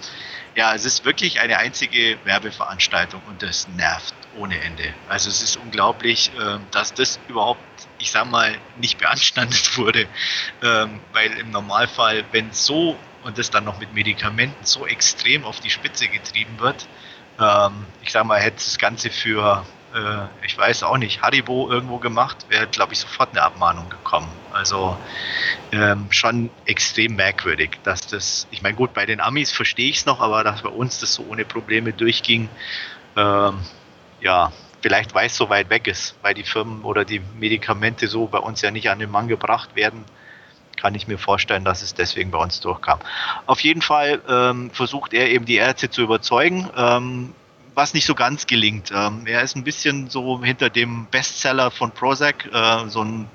[0.57, 4.93] ja, es ist wirklich eine einzige Werbeveranstaltung und das nervt ohne Ende.
[5.09, 7.61] Also es ist unglaublich, äh, dass das überhaupt,
[7.99, 10.09] ich sag mal, nicht beanstandet wurde,
[10.63, 15.61] ähm, weil im Normalfall, wenn so und das dann noch mit Medikamenten so extrem auf
[15.61, 16.87] die Spitze getrieben wird.
[17.39, 19.65] Ähm, ich sag mal, hätte das Ganze für,
[19.95, 24.31] äh, ich weiß auch nicht, Haribo irgendwo gemacht, wäre, glaube ich, sofort eine Abmahnung gekommen.
[24.53, 24.97] Also
[25.73, 30.07] ähm, schon extrem merkwürdig, dass das, ich meine, gut, bei den Amis verstehe ich es
[30.07, 32.49] noch, aber dass bei uns das so ohne Probleme durchging,
[33.17, 33.61] ähm,
[34.21, 34.53] ja,
[34.83, 38.39] vielleicht weil es so weit weg ist, weil die Firmen oder die Medikamente so bei
[38.39, 40.05] uns ja nicht an den Mann gebracht werden
[40.81, 42.99] kann ich mir vorstellen, dass es deswegen bei uns durchkam.
[43.47, 47.35] Auf jeden Fall ähm, versucht er eben die Ärzte zu überzeugen, ähm,
[47.75, 48.91] was nicht so ganz gelingt.
[48.95, 53.29] Ähm, er ist ein bisschen so hinter dem Bestseller von Prozac, äh, so ein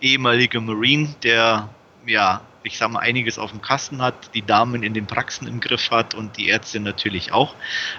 [0.00, 1.68] ehemaliger Marine, der
[2.06, 5.60] ja ich sag mal, einiges auf dem Kasten hat, die Damen in den Praxen im
[5.60, 7.54] Griff hat und die Ärzte natürlich auch.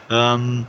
[0.09, 0.67] Ähm,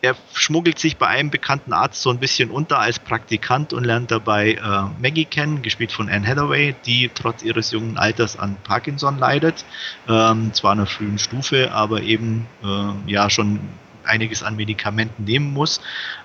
[0.00, 4.10] er schmuggelt sich bei einem bekannten Arzt so ein bisschen unter als Praktikant und lernt
[4.10, 9.18] dabei äh, Maggie kennen, gespielt von Anne Hathaway, die trotz ihres jungen Alters an Parkinson
[9.18, 9.64] leidet.
[10.08, 13.60] Ähm, zwar in einer frühen Stufe, aber eben äh, ja schon
[14.04, 15.80] einiges an Medikamenten nehmen muss.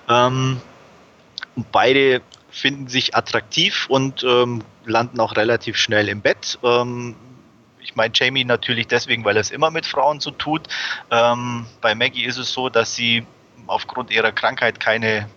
[0.08, 0.60] Ähm,
[1.72, 6.58] beide finden sich attraktiv und ähm, landen auch relativ schnell im Bett.
[6.62, 7.16] Ähm,
[7.80, 10.68] ich meine Jamie natürlich deswegen, weil er es immer mit Frauen so tut.
[11.10, 13.26] Ähm, bei Maggie ist es so, dass sie
[13.66, 15.28] aufgrund ihrer Krankheit keine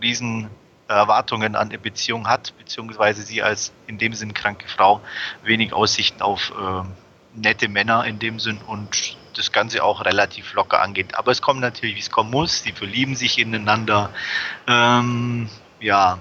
[0.00, 0.50] riesen
[0.88, 5.00] Erwartungen an die Beziehung hat, beziehungsweise sie als in dem Sinn kranke Frau
[5.42, 6.82] wenig Aussichten auf äh,
[7.34, 11.14] nette Männer in dem Sinn und das Ganze auch relativ locker angeht.
[11.14, 12.62] Aber es kommt natürlich, wie es kommen muss.
[12.62, 14.10] Die verlieben sich ineinander.
[14.66, 16.18] Ähm, ja,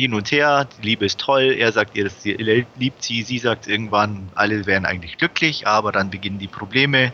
[0.00, 3.38] hin und her, die Liebe ist toll, er sagt ihr, dass sie liebt sie, sie
[3.38, 7.12] sagt irgendwann, alle wären eigentlich glücklich, aber dann beginnen die Probleme,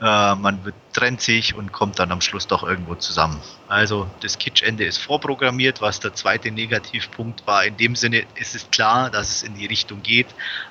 [0.00, 3.40] äh, man wird, trennt sich und kommt dann am Schluss doch irgendwo zusammen.
[3.68, 7.64] Also das Kitschende ist vorprogrammiert, was der zweite Negativpunkt war.
[7.64, 10.26] In dem Sinne ist es klar, dass es in die Richtung geht,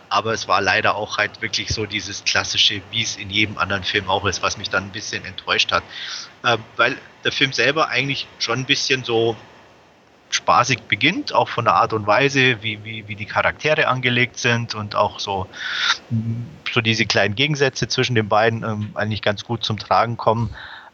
[0.09, 3.83] aber es war leider auch halt wirklich so dieses klassische, wie es in jedem anderen
[3.83, 5.83] Film auch ist, was mich dann ein bisschen enttäuscht hat.
[6.43, 9.35] Äh, weil der Film selber eigentlich schon ein bisschen so
[10.35, 14.75] spaßig beginnt, auch von der Art und Weise, wie, wie, wie die Charaktere angelegt sind
[14.75, 15.47] und auch so,
[16.71, 20.49] so diese kleinen Gegensätze zwischen den beiden ähm, eigentlich ganz gut zum Tragen kommen.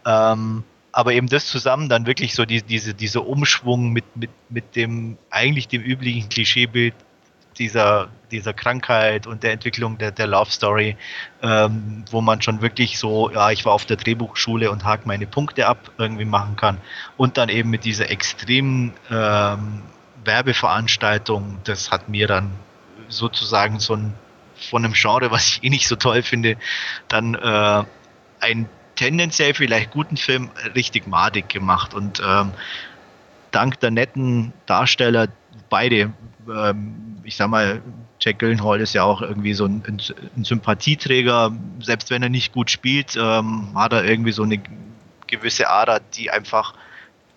[0.06, 4.76] Ähm, aber eben das zusammen dann wirklich so die, diese, dieser Umschwung mit, mit, mit
[4.76, 6.96] dem eigentlich dem üblichen Klischeebild
[7.60, 10.98] dieser, dieser Krankheit und der Entwicklung der, der Love Story,
[11.44, 15.28] ähm, wo man schon wirklich so, ja, ich war auf der Drehbuchschule und hake meine
[15.28, 16.78] Punkte ab, irgendwie machen kann.
[17.18, 19.84] Und dann eben mit dieser extremen ähm,
[20.24, 22.52] Werbeveranstaltung, das hat mir dann
[23.10, 24.14] sozusagen so ein
[24.60, 26.58] von einem Genre, was ich eh nicht so toll finde,
[27.08, 27.84] dann äh,
[28.40, 31.94] einen tendenziell vielleicht guten Film richtig madig gemacht.
[31.94, 32.52] Und ähm,
[33.52, 35.28] dank der netten Darsteller,
[35.70, 36.12] beide
[36.48, 37.84] ähm, ich sag mal,
[38.20, 39.84] Jack Gyllenhaal ist ja auch irgendwie so ein,
[40.36, 41.52] ein Sympathieträger.
[41.80, 44.60] Selbst wenn er nicht gut spielt, ähm, hat er irgendwie so eine
[45.28, 46.74] gewisse Ader, die einfach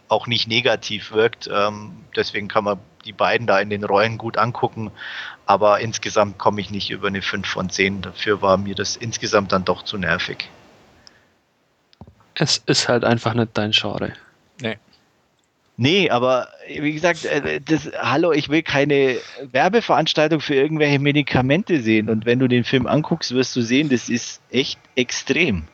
[0.09, 1.51] auch nicht negativ wirkt.
[1.53, 4.91] Ähm, deswegen kann man die beiden da in den Rollen gut angucken.
[5.45, 8.01] Aber insgesamt komme ich nicht über eine 5 von 10.
[8.01, 10.49] Dafür war mir das insgesamt dann doch zu nervig.
[12.35, 14.15] Es ist halt einfach nicht dein Genre.
[14.59, 14.79] Nee.
[15.77, 19.17] Nee, aber wie gesagt, äh, das, hallo, ich will keine
[19.51, 22.11] Werbeveranstaltung für irgendwelche Medikamente sehen.
[22.11, 25.65] Und wenn du den Film anguckst, wirst du sehen, das ist echt extrem.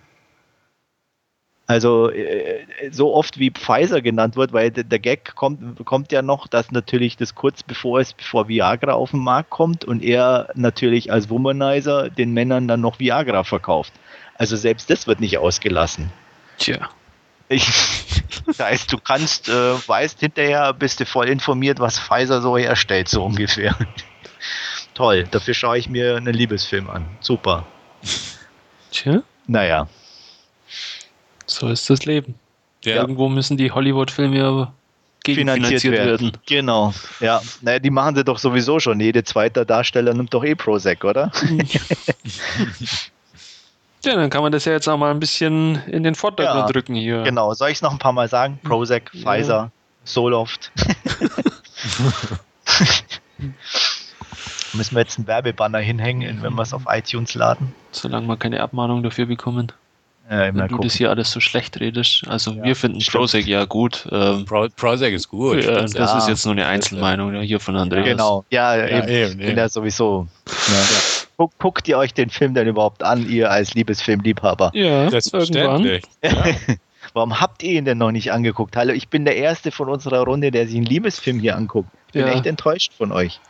[1.66, 6.46] Also äh, so oft wie Pfizer genannt wird, weil der Gag kommt, kommt ja noch,
[6.46, 11.12] dass natürlich das kurz bevor es, bevor Viagra auf den Markt kommt und er natürlich
[11.12, 13.92] als Womanizer den Männern dann noch Viagra verkauft.
[14.36, 16.10] Also selbst das wird nicht ausgelassen.
[16.56, 16.88] Tja.
[17.48, 17.66] Ich,
[18.46, 23.08] das heißt, du kannst, äh, weißt hinterher, bist du voll informiert, was Pfizer so herstellt,
[23.08, 23.76] so ungefähr.
[24.94, 27.06] Toll, dafür schaue ich mir einen Liebesfilm an.
[27.20, 27.66] Super.
[28.90, 29.22] Tja.
[29.46, 29.88] Naja.
[31.46, 32.34] So ist das Leben.
[32.84, 32.96] Ja.
[32.96, 34.72] Irgendwo müssen die Hollywood-Filme
[35.24, 36.20] gegenfinanziert werden.
[36.20, 36.32] werden.
[36.46, 36.94] Genau.
[37.20, 39.00] Ja, naja, die machen sie doch sowieso schon.
[39.00, 41.32] Jede zweite Darsteller nimmt doch eh Prozac, oder?
[44.04, 46.72] Ja, dann kann man das ja jetzt auch mal ein bisschen in den Vordergrund ja,
[46.72, 47.22] drücken hier.
[47.22, 48.60] Genau, soll ich es noch ein paar Mal sagen?
[48.62, 49.20] Prozac, ja.
[49.22, 49.70] Pfizer,
[50.04, 50.70] Soloft.
[54.74, 57.74] Müssen wir jetzt einen Werbebanner hinhängen, wenn wir es auf iTunes laden?
[57.90, 59.72] Solange wir keine Abmahnung dafür bekommen.
[60.30, 60.82] Ja, Wenn du gucken.
[60.82, 62.24] das hier alles so schlecht redest.
[62.28, 64.06] Also ja, wir finden Prozac ja gut.
[64.12, 65.64] Ähm, Pro Prozac ist gut.
[65.64, 66.18] Ja, das ja.
[66.18, 68.04] ist jetzt nur eine Einzelmeinung hier von Andreas.
[68.04, 69.08] Genau, ja, eben.
[69.08, 70.28] eben, bin ja sowieso.
[71.38, 74.72] Guck, guckt ihr euch den Film denn überhaupt an, ihr als Liebesfilmliebhaber?
[74.74, 76.00] Ja, das irgendwann.
[77.14, 78.76] Warum habt ihr ihn denn noch nicht angeguckt?
[78.76, 81.90] Hallo, ich bin der Erste von unserer Runde, der sich einen Liebesfilm hier anguckt.
[82.08, 83.40] Ich bin echt enttäuscht von euch.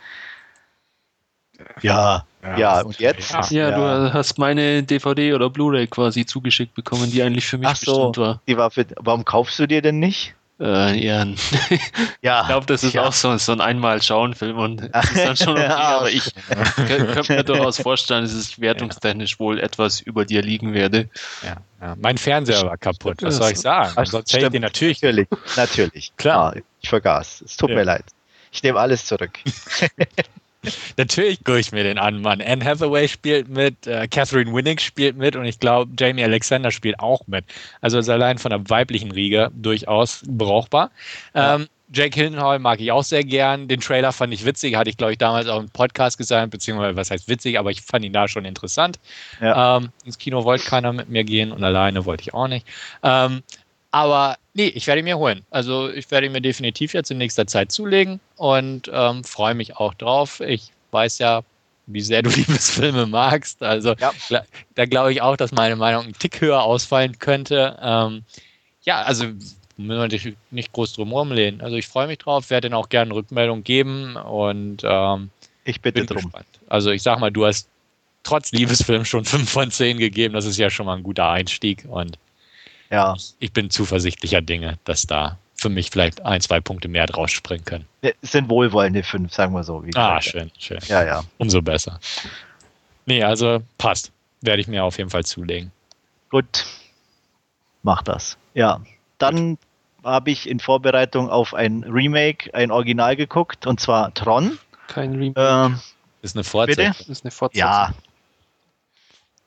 [1.80, 3.32] Ja, ja, ja und jetzt?
[3.50, 7.68] Ja, ja, du hast meine DVD oder Blu-ray quasi zugeschickt bekommen, die eigentlich für mich
[7.68, 8.42] Ach so, bestimmt war.
[8.46, 10.34] Die war für, warum kaufst du dir denn nicht?
[10.60, 11.24] Äh, ja.
[12.22, 12.40] ja.
[12.42, 13.04] Ich glaube, das ist ja.
[13.04, 16.32] auch so, so ein Einmal-Schauen-Film und das ist dann schon okay, aber ich
[16.86, 21.08] könnte mir durchaus vorstellen, dass ich wertungstechnisch wohl etwas über dir liegen werde.
[21.42, 21.96] Ja, ja.
[22.00, 23.92] Mein Fernseher war kaputt, was soll ich sagen?
[23.94, 25.02] Ach, Sonst hätte ich den natürlich.
[25.02, 26.12] Natürlich, natürlich.
[26.16, 26.54] Klar.
[26.56, 27.42] Ah, ich vergaß.
[27.42, 28.04] Es tut mir leid.
[28.50, 29.30] Ich nehme alles zurück.
[30.96, 32.40] Natürlich gucke ich mir den an, Mann.
[32.40, 36.98] Anne Hathaway spielt mit, äh, Catherine Winnick spielt mit und ich glaube, Jamie Alexander spielt
[36.98, 37.44] auch mit.
[37.80, 40.90] Also ist allein von der weiblichen Riege durchaus brauchbar.
[41.34, 41.56] Ja.
[41.56, 43.66] Ähm, Jake Gyllenhaal mag ich auch sehr gern.
[43.66, 46.96] Den Trailer fand ich witzig, hatte ich glaube ich damals auch im Podcast gesagt, beziehungsweise
[46.96, 48.98] was heißt witzig, aber ich fand ihn da schon interessant.
[49.40, 49.78] Ja.
[49.78, 52.66] Ähm, ins Kino wollte keiner mit mir gehen und alleine wollte ich auch nicht.
[53.02, 53.42] Ähm,
[53.90, 55.44] aber nee, ich werde ihn mir holen.
[55.50, 59.76] Also ich werde ihn mir definitiv jetzt in nächster Zeit zulegen und ähm, freue mich
[59.76, 60.40] auch drauf.
[60.40, 61.42] Ich weiß ja,
[61.86, 63.62] wie sehr du Liebesfilme magst.
[63.62, 64.12] Also ja.
[64.74, 67.78] da glaube ich auch, dass meine Meinung einen Tick höher ausfallen könnte.
[67.80, 68.24] Ähm,
[68.82, 69.24] ja, also
[69.76, 71.60] müssen wir dich nicht groß drum rumlehnen.
[71.60, 75.30] Also ich freue mich drauf, werde dann auch gerne Rückmeldung geben und ähm,
[75.64, 76.22] ich bitte drum.
[76.24, 76.46] Gespannt.
[76.68, 77.68] Also ich sag mal, du hast
[78.22, 80.34] trotz Liebesfilm schon 5 von 10 gegeben.
[80.34, 82.18] Das ist ja schon mal ein guter Einstieg und
[82.90, 83.16] ja.
[83.38, 87.64] Ich bin zuversichtlicher Dinge, dass da für mich vielleicht ein, zwei Punkte mehr draus springen
[87.64, 87.86] können.
[88.02, 89.82] Ja, es sind wohlwollende fünf, sagen wir so.
[89.94, 90.78] ah, schön, schön.
[90.86, 91.24] Ja, ja.
[91.38, 91.98] Umso besser.
[93.06, 94.12] Nee, also passt.
[94.40, 95.72] Werde ich mir auf jeden Fall zulegen.
[96.30, 96.64] Gut.
[97.82, 98.36] Mach das.
[98.54, 98.80] Ja.
[99.18, 99.58] Dann
[100.04, 104.58] habe ich in Vorbereitung auf ein Remake, ein Original geguckt, und zwar Tron.
[104.86, 105.40] Kein Remake.
[105.40, 105.80] Ähm,
[106.22, 106.94] ist eine Fortsetzung.
[106.98, 107.12] Bitte?
[107.12, 107.68] ist eine Fortsetzung.
[107.68, 107.94] ja.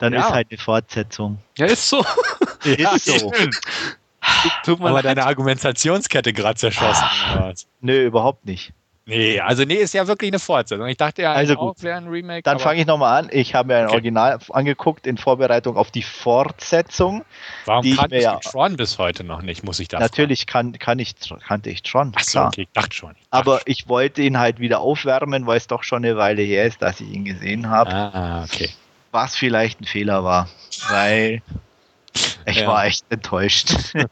[0.01, 0.19] Dann Ja.
[0.27, 1.37] ist halt eine Fortsetzung.
[1.57, 2.03] Ja, ist so.
[2.63, 3.31] Ist so.
[4.65, 7.05] Tut mir Aber deine Argumentationskette gerade zerschossen.
[7.33, 7.65] oder was?
[7.81, 8.71] Nö, überhaupt nicht.
[9.07, 10.85] Nee, also nee, ist ja wirklich eine Fortsetzung.
[10.87, 11.81] Ich dachte ja, Also auch gut.
[11.83, 12.43] wäre ein Remake.
[12.43, 13.29] Dann fange ich nochmal an.
[13.33, 13.93] Ich habe mir ein Okay.
[13.95, 17.25] Original angeguckt in Vorbereitung auf die Fortsetzung.
[17.65, 19.99] Warum die ich kannte mir ich ja- Tron bis heute noch nicht, muss ich da
[19.99, 22.15] Natürlich kann, kann ich, kannte ich schon, fragen.
[22.19, 22.47] Ach so, klar.
[22.49, 23.11] okay, ich dachte schon.
[23.19, 26.43] Ich dachte Aber ich wollte ihn halt wieder aufwärmen, weil es doch schon eine Weile
[26.43, 27.91] her ist, dass ich ihn gesehen habe.
[27.91, 28.69] Ah, okay.
[29.11, 30.47] Was vielleicht ein Fehler war,
[30.89, 31.41] weil
[32.45, 32.67] ich Ja.
[32.67, 33.73] war echt enttäuscht.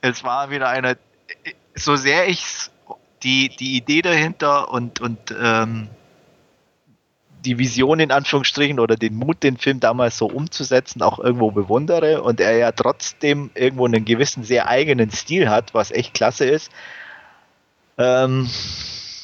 [0.00, 0.96] es war wieder eine,
[1.74, 2.70] so sehr ich
[3.22, 5.88] die, die Idee dahinter und, und ähm,
[7.44, 12.22] die Vision in Anführungsstrichen oder den Mut, den Film damals so umzusetzen, auch irgendwo bewundere
[12.22, 16.70] und er ja trotzdem irgendwo einen gewissen sehr eigenen Stil hat, was echt klasse ist,
[17.98, 18.48] ähm,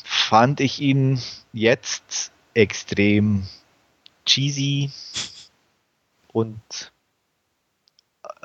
[0.05, 1.21] fand ich ihn
[1.53, 3.47] jetzt extrem
[4.25, 4.91] cheesy
[6.33, 6.93] und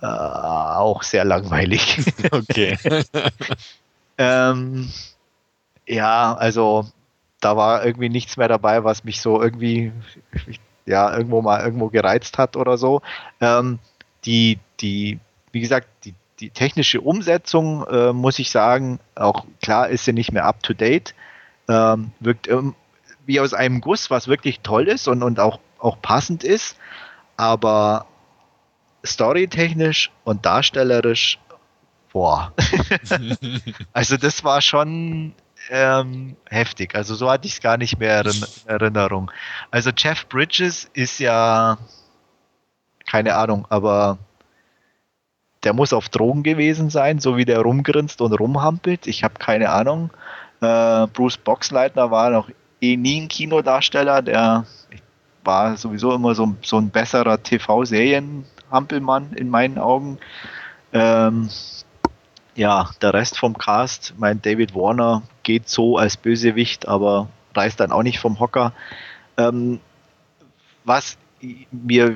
[0.02, 1.98] äh, auch sehr langweilig.
[2.32, 2.78] Okay.
[4.18, 4.92] ähm,
[5.86, 6.86] ja, also
[7.40, 9.92] da war irgendwie nichts mehr dabei, was mich so irgendwie
[10.86, 13.02] ja irgendwo mal irgendwo gereizt hat oder so.
[13.40, 13.80] Ähm,
[14.26, 15.20] die, die,
[15.52, 20.32] wie gesagt, die, die technische Umsetzung, äh, muss ich sagen, auch klar ist sie nicht
[20.32, 21.14] mehr up to date.
[21.70, 22.76] Ähm, wirkt ähm,
[23.26, 26.78] wie aus einem Guss, was wirklich toll ist und, und auch, auch passend ist,
[27.36, 28.06] aber
[29.06, 31.40] storytechnisch und darstellerisch,
[32.12, 32.54] boah.
[33.94, 35.34] also das war schon
[35.70, 36.96] ähm, heftig.
[36.96, 39.32] Also so hatte ich es gar nicht mehr in Erinnerung.
[39.72, 41.78] Also Jeff Bridges ist ja
[43.06, 44.18] keine Ahnung, aber
[45.64, 49.08] der muss auf Drogen gewesen sein, so wie der rumgrinst und rumhampelt.
[49.08, 50.12] Ich habe keine Ahnung.
[50.62, 52.50] Äh, Bruce Boxleitner war noch
[52.82, 54.66] eh nie ein Kinodarsteller, der
[55.48, 60.20] war sowieso immer so, so ein besserer TV-Serien-Hampelmann in meinen Augen.
[60.94, 61.50] Ähm,
[62.54, 67.92] ja, der Rest vom Cast, mein David Warner geht so als Bösewicht, aber reißt dann
[67.92, 68.74] auch nicht vom Hocker.
[69.38, 69.80] Ähm,
[70.84, 71.18] was
[71.72, 72.16] mir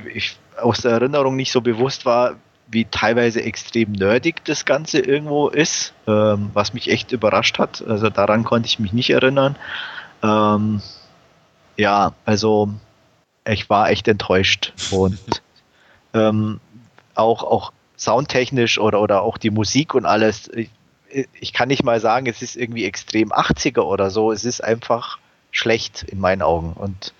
[0.60, 2.36] aus der Erinnerung nicht so bewusst war,
[2.68, 7.84] wie teilweise extrem nerdig das Ganze irgendwo ist, ähm, was mich echt überrascht hat.
[7.86, 9.56] Also daran konnte ich mich nicht erinnern.
[10.24, 10.82] Ähm,
[11.76, 12.70] ja, also
[13.46, 15.20] ich war echt enttäuscht und
[16.14, 16.60] ähm,
[17.16, 20.50] auch, auch soundtechnisch oder, oder auch die Musik und alles.
[20.50, 20.70] Ich,
[21.40, 24.32] ich kann nicht mal sagen, es ist irgendwie extrem 80er oder so.
[24.32, 25.20] Es ist einfach
[25.52, 26.74] schlecht in meinen Augen.
[26.74, 27.14] Und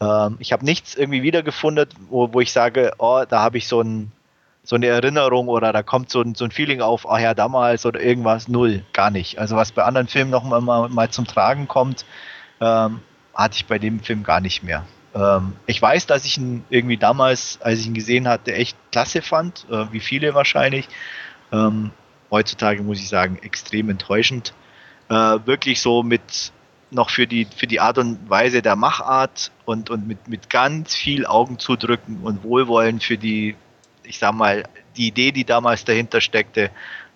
[0.00, 3.80] ähm, ich habe nichts irgendwie wiedergefunden, wo, wo ich sage, oh, da habe ich so,
[3.80, 4.10] ein,
[4.64, 7.86] so eine Erinnerung oder da kommt so ein, so ein Feeling auf, ach ja, damals
[7.86, 8.48] oder irgendwas.
[8.48, 9.38] Null, gar nicht.
[9.38, 12.04] Also was bei anderen Filmen noch mal, mal, mal zum Tragen kommt,
[12.60, 13.00] ähm,
[13.34, 14.86] hatte ich bei dem Film gar nicht mehr.
[15.16, 19.22] Ähm, ich weiß, dass ich ihn irgendwie damals, als ich ihn gesehen hatte, echt klasse
[19.22, 20.88] fand, äh, wie viele wahrscheinlich.
[21.52, 21.90] Ähm,
[22.30, 24.54] heutzutage muss ich sagen, extrem enttäuschend.
[25.08, 26.52] Äh, wirklich so mit
[26.90, 30.94] noch für die, für die Art und Weise der Machart und, und mit, mit ganz
[30.94, 33.56] viel Augen zudrücken und Wohlwollen für die,
[34.04, 34.64] ich sag mal,
[34.96, 36.70] die Idee, die damals dahinter steckte, äh,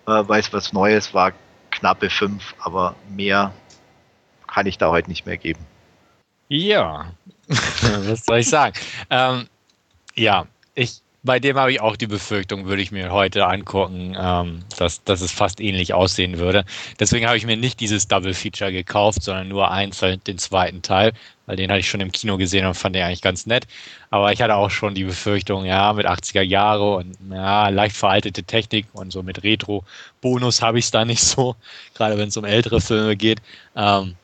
[0.05, 1.33] weil es was Neues war,
[1.69, 3.53] knappe fünf, aber mehr
[4.47, 5.65] kann ich da heute nicht mehr geben.
[6.49, 7.13] Ja,
[7.47, 8.73] was soll ich sagen?
[9.09, 9.47] ähm,
[10.15, 14.63] ja, ich, bei dem habe ich auch die Befürchtung, würde ich mir heute angucken, ähm,
[14.77, 16.65] dass, dass es fast ähnlich aussehen würde.
[16.99, 21.13] Deswegen habe ich mir nicht dieses Double Feature gekauft, sondern nur einzeln den zweiten Teil,
[21.45, 23.67] weil den hatte ich schon im Kino gesehen und fand den eigentlich ganz nett.
[24.09, 28.43] Aber ich hatte auch schon die Befürchtung, ja, mit 80er Jahre und ja, leicht veraltete
[28.43, 31.55] Technik und so mit Retro-Bonus habe ich es da nicht so,
[31.93, 33.41] gerade wenn es um ältere Filme geht.
[33.75, 34.15] Ähm,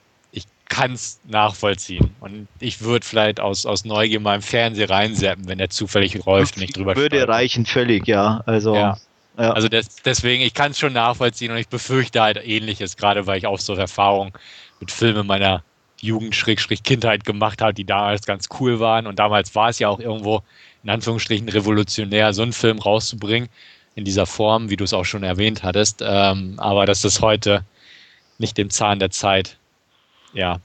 [0.69, 2.15] kann es nachvollziehen.
[2.19, 6.57] Und ich würde vielleicht aus, aus Neugier mal im Fernsehen reinseppen, wenn der zufällig läuft,
[6.57, 7.35] nicht drüber Würde stolpern.
[7.35, 8.41] reichen völlig, ja.
[8.45, 8.97] Also, Ja.
[9.37, 9.51] ja.
[9.51, 13.37] Also des, deswegen, ich kann es schon nachvollziehen und ich befürchte halt ähnliches, gerade weil
[13.37, 14.33] ich auch so Erfahrungen
[14.79, 15.63] mit Filmen meiner
[15.99, 19.07] Jugend, Schrägstrich Kindheit gemacht habe, die damals ganz cool waren.
[19.07, 20.41] Und damals war es ja auch irgendwo
[20.83, 23.49] in Anführungsstrichen revolutionär, so einen Film rauszubringen
[23.95, 26.03] in dieser Form, wie du es auch schon erwähnt hattest.
[26.05, 27.63] Ähm, aber dass das heute
[28.37, 29.57] nicht dem Zahn der Zeit
[30.33, 30.57] ja,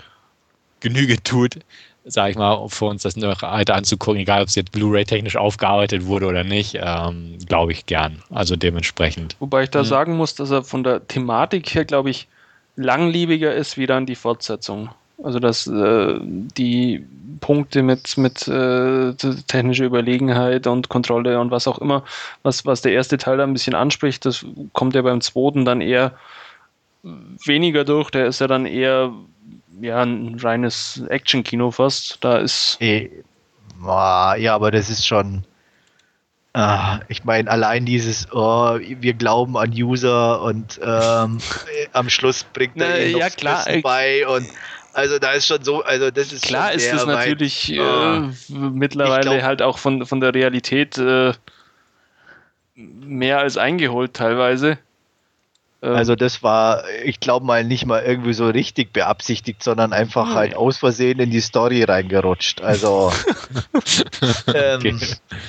[0.80, 1.58] Genüge tut,
[2.04, 5.36] sage ich mal, für uns das noch weiter anzugucken, egal ob es jetzt Blu-ray technisch
[5.36, 8.22] aufgearbeitet wurde oder nicht, ähm, glaube ich gern.
[8.30, 9.36] Also dementsprechend.
[9.38, 9.86] Wobei ich da Mhm.
[9.86, 12.26] sagen muss, dass er von der Thematik her, glaube ich,
[12.76, 14.88] langlebiger ist wie dann die Fortsetzung.
[15.22, 17.06] Also dass äh, die
[17.38, 19.12] Punkte mit, mit äh,
[19.46, 22.02] technischer Überlegenheit und Kontrolle und was auch immer,
[22.42, 25.80] was, was der erste Teil da ein bisschen anspricht, das kommt ja beim zweiten dann
[25.80, 26.12] eher
[27.04, 28.10] weniger durch.
[28.10, 29.12] Der ist ja dann eher
[29.80, 32.18] ja, ein reines Action-Kino fast.
[32.22, 32.76] Da ist.
[32.80, 33.24] Hey.
[33.84, 35.44] Ja, aber das ist schon.
[36.54, 41.38] Ah, ich meine, allein dieses, oh, wir glauben an User und ähm,
[41.92, 44.46] am Schluss bringt er Na, ja, klar, bei und
[44.92, 48.20] also da ist schon so, also das ist klar ist es natürlich äh,
[48.50, 51.32] mittlerweile glaub, halt auch von, von der Realität äh,
[52.74, 54.78] mehr als eingeholt teilweise.
[55.82, 60.28] Ähm, also das war, ich glaube mal, nicht mal irgendwie so richtig beabsichtigt, sondern einfach
[60.28, 60.34] okay.
[60.34, 62.62] halt aus Versehen in die Story reingerutscht.
[62.62, 63.12] Also,
[64.54, 64.96] ähm, okay.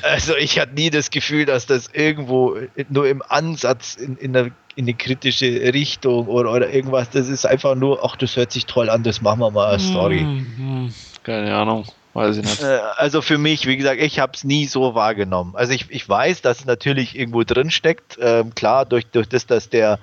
[0.02, 2.58] also ich hatte nie das Gefühl, dass das irgendwo
[2.90, 7.46] nur im Ansatz in, in, eine, in eine kritische Richtung oder, oder irgendwas, das ist
[7.46, 10.22] einfach nur, ach, das hört sich toll an, das machen wir mal als Story.
[10.22, 10.94] Mhm.
[11.22, 11.86] Keine Ahnung.
[12.14, 12.62] Weiß ich nicht.
[12.62, 15.56] Äh, also für mich, wie gesagt, ich habe es nie so wahrgenommen.
[15.56, 18.20] Also ich, ich weiß, dass es natürlich irgendwo drin steckt.
[18.22, 19.98] Ähm, klar, durch, durch das, dass der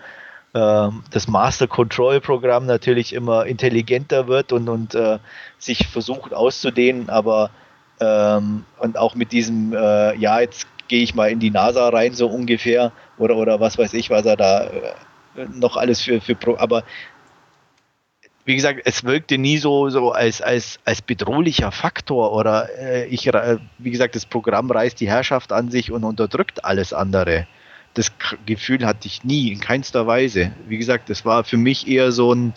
[0.52, 5.18] das Master Control Programm natürlich immer intelligenter wird und, und äh,
[5.58, 7.50] sich versucht auszudehnen, aber
[8.00, 12.14] ähm, und auch mit diesem, äh, ja, jetzt gehe ich mal in die NASA rein,
[12.14, 16.34] so ungefähr, oder, oder was weiß ich, was er da äh, noch alles für, für
[16.34, 16.82] Pro aber
[18.44, 23.28] wie gesagt, es wirkte nie so, so als, als, als bedrohlicher Faktor oder äh, ich,
[23.28, 27.46] äh, wie gesagt, das Programm reißt die Herrschaft an sich und unterdrückt alles andere
[27.94, 28.12] das
[28.46, 30.52] Gefühl hatte ich nie, in keinster Weise.
[30.68, 32.54] Wie gesagt, das war für mich eher so ein,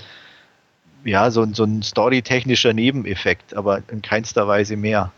[1.03, 5.11] ja, so ein, so ein storytechnischer Nebeneffekt, aber in keinster Weise mehr.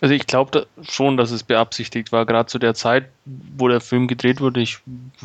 [0.00, 3.08] Also ich glaube schon, dass es beabsichtigt war, gerade zu der Zeit,
[3.56, 4.78] wo der Film gedreht wurde, ich,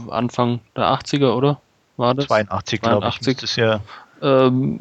[0.09, 1.61] Anfang der 80er, oder?
[1.97, 2.27] War das?
[2.27, 3.37] 82, 82.
[3.37, 3.55] glaube ich.
[3.55, 3.81] Ja.
[4.21, 4.79] Ähm,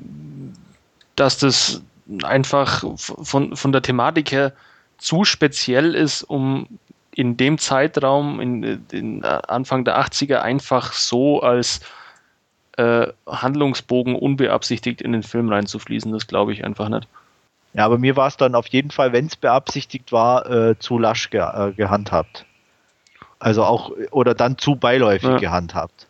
[1.17, 1.83] dass das
[2.23, 4.53] einfach von, von der Thematik her
[4.99, 6.67] zu speziell ist, um
[7.15, 11.81] in dem Zeitraum, in, in Anfang der 80er, einfach so als
[12.77, 16.13] äh, Handlungsbogen unbeabsichtigt in den Film reinzufließen.
[16.13, 17.09] Das glaube ich einfach nicht.
[17.73, 20.99] Ja, aber mir war es dann auf jeden Fall, wenn es beabsichtigt war, äh, zu
[20.99, 22.47] lasch ge äh, gehandhabt.
[23.39, 25.37] Also auch, oder dann zu beiläufig ja.
[25.39, 26.07] gehandhabt.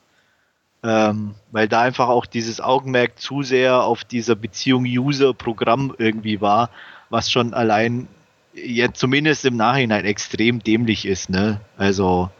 [0.82, 6.68] Ähm, weil da einfach auch dieses Augenmerk zu sehr auf dieser Beziehung User-Programm irgendwie war,
[7.08, 8.06] was schon allein
[8.54, 11.60] jetzt zumindest im Nachhinein extrem dämlich ist, ne?
[11.76, 12.30] Also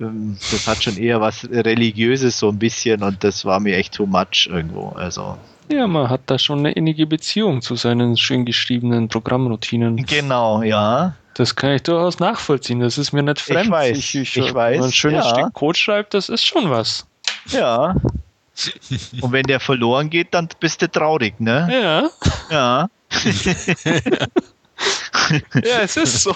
[0.00, 3.94] ähm, das hat schon eher was religiöses so ein bisschen und das war mir echt
[3.94, 4.90] too much irgendwo.
[4.90, 5.36] Also
[5.70, 9.96] ja, man hat da schon eine innige Beziehung zu seinen schön geschriebenen Programmroutinen.
[10.04, 11.14] Genau, ja.
[11.34, 12.80] Das kann ich durchaus nachvollziehen.
[12.80, 13.66] Das ist mir nicht fremd.
[13.66, 14.72] Ich weiß, ich, ich, ich weiß.
[14.72, 15.30] Wenn man ein schönes ja.
[15.30, 17.06] Stück Code schreibt, das ist schon was.
[17.48, 17.94] Ja.
[19.22, 21.68] Und wenn der verloren geht, dann bist du traurig, ne?
[21.70, 22.10] Ja.
[22.50, 22.88] Ja.
[25.64, 26.34] ja, es ist so.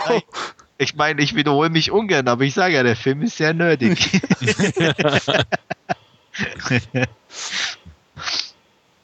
[0.78, 4.20] Ich meine, ich wiederhole mich ungern, aber ich sage ja, der Film ist sehr nerdig.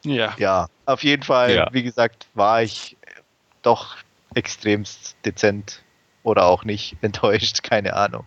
[0.03, 0.35] ja.
[0.37, 1.67] Ja, auf jeden Fall, ja.
[1.71, 2.95] wie gesagt, war ich
[3.63, 3.95] doch
[4.35, 5.81] extremst dezent
[6.21, 8.25] oder auch nicht enttäuscht, keine Ahnung.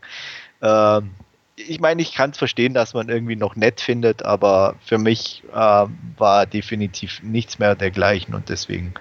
[0.62, 1.14] Ähm,
[1.54, 5.42] ich meine, ich kann es verstehen, dass man irgendwie noch nett findet, aber für mich
[5.52, 5.86] äh,
[6.18, 8.94] war definitiv nichts mehr dergleichen und deswegen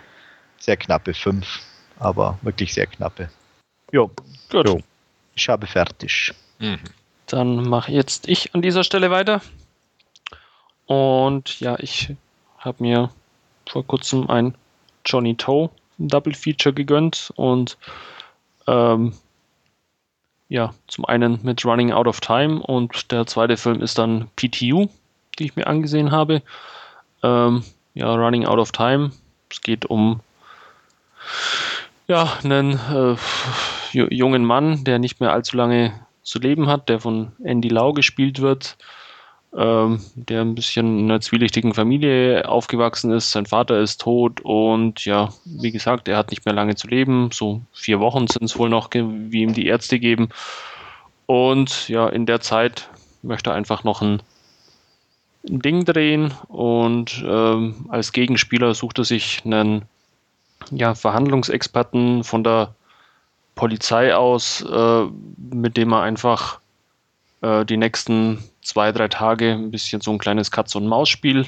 [0.58, 1.46] sehr knappe 5
[2.00, 3.30] aber wirklich sehr knappe.
[3.92, 4.10] Jo,
[4.50, 4.68] gut.
[4.68, 4.82] Jo.
[5.36, 6.34] Ich habe fertig.
[6.60, 6.80] Mhm.
[7.28, 9.42] Dann mache jetzt ich an dieser Stelle weiter.
[10.86, 12.14] Und ja, ich
[12.60, 13.10] habe mir
[13.68, 14.56] vor kurzem ein
[15.06, 17.78] Johnny Toe Double Feature gegönnt und
[18.68, 19.14] ähm,
[20.50, 24.90] ja, zum einen mit Running Out of Time und der zweite Film ist dann PTU,
[25.40, 26.42] die ich mir angesehen habe.
[27.24, 29.12] Ähm, ja, Running Out of Time.
[29.50, 30.20] Es geht um
[32.08, 33.16] ja, einen äh,
[33.92, 35.94] jungen Mann, der nicht mehr allzu lange
[36.24, 38.78] zu leben hat, der von Andy Lau gespielt wird,
[39.56, 43.32] ähm, der ein bisschen in einer zwielichtigen Familie aufgewachsen ist.
[43.32, 47.30] Sein Vater ist tot und ja, wie gesagt, er hat nicht mehr lange zu leben.
[47.32, 50.30] So vier Wochen sind es wohl noch, wie ihm die Ärzte geben.
[51.26, 52.90] Und ja, in der Zeit
[53.22, 54.22] möchte er einfach noch ein,
[55.48, 59.84] Ding drehen und ähm, als Gegenspieler sucht er sich einen
[60.72, 62.76] ja, Verhandlungsexperten von der
[63.56, 65.06] Polizei aus, äh,
[65.38, 66.60] mit dem er einfach
[67.42, 71.46] äh, die nächsten zwei, drei Tage ein bisschen so ein kleines Katz- und Maus-Spiel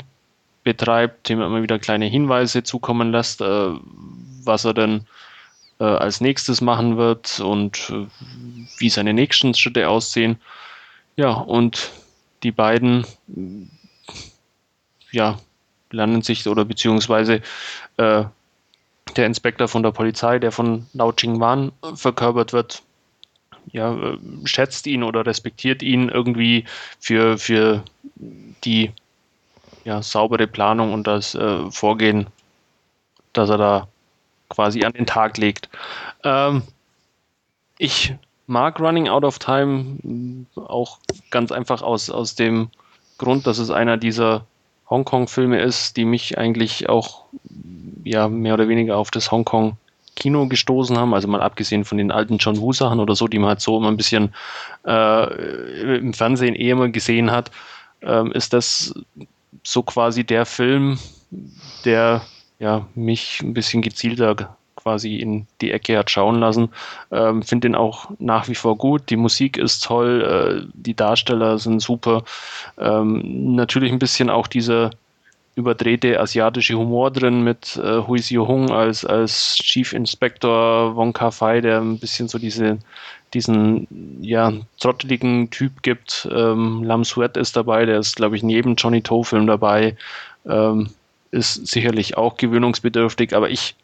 [0.64, 3.70] betreibt, dem er immer wieder kleine Hinweise zukommen lässt, äh,
[4.44, 5.06] was er denn
[5.80, 8.06] äh, als nächstes machen wird und äh,
[8.78, 10.38] wie seine nächsten Schritte aussehen.
[11.16, 11.92] Ja, und
[12.44, 13.06] die beiden
[15.12, 15.40] ja,
[15.92, 17.42] lernen sich oder beziehungsweise
[17.98, 18.24] äh,
[19.18, 22.84] der Inspektor von der Polizei, der von Lao Ching-wan verkörpert wird,
[23.72, 26.66] ja, äh, schätzt ihn oder respektiert ihn irgendwie
[27.00, 27.84] für, für
[28.64, 28.92] die
[29.84, 32.28] ja, saubere Planung und das äh, Vorgehen,
[33.34, 33.88] das er da
[34.50, 35.70] quasi an den Tag legt.
[36.24, 36.64] Ähm,
[37.78, 38.16] ich
[38.48, 41.00] mag Running Out of Time auch
[41.30, 42.70] ganz einfach aus, aus dem
[43.18, 44.46] Grund, dass es einer dieser
[44.90, 47.26] Hongkong-Filme ist, die mich eigentlich auch
[48.04, 49.78] ja, mehr oder weniger auf das Hongkong
[50.16, 53.38] Kino gestoßen haben, also mal abgesehen von den alten John Woo Sachen oder so, die
[53.38, 54.34] man halt so immer ein bisschen
[54.86, 57.52] äh, im Fernsehen eh immer gesehen hat,
[58.02, 58.96] äh, ist das
[59.64, 60.98] so quasi der Film,
[61.86, 62.22] der
[62.60, 64.58] ja, mich ein bisschen gezielter
[64.88, 66.70] quasi in die Ecke hat schauen lassen.
[67.12, 69.10] Ähm, Finde den auch nach wie vor gut.
[69.10, 72.24] Die Musik ist toll, äh, die Darsteller sind super.
[72.78, 74.92] Ähm, natürlich ein bisschen auch dieser
[75.56, 81.60] überdrehte asiatische Humor drin mit äh, Hui Hung als, als Chief Inspector Wong Kar Fai,
[81.60, 82.78] der ein bisschen so diese,
[83.34, 83.88] diesen
[84.22, 86.30] ja, trotteligen Typ gibt.
[86.32, 89.98] Ähm, Lam Suet ist dabei, der ist, glaube ich, in jedem Johnny Toe-Film dabei.
[90.48, 90.92] Ähm,
[91.32, 93.76] ist sicherlich auch gewöhnungsbedürftig, aber ich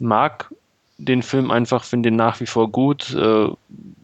[0.00, 0.50] mag
[0.98, 3.48] den Film einfach, finde ihn nach wie vor gut, äh,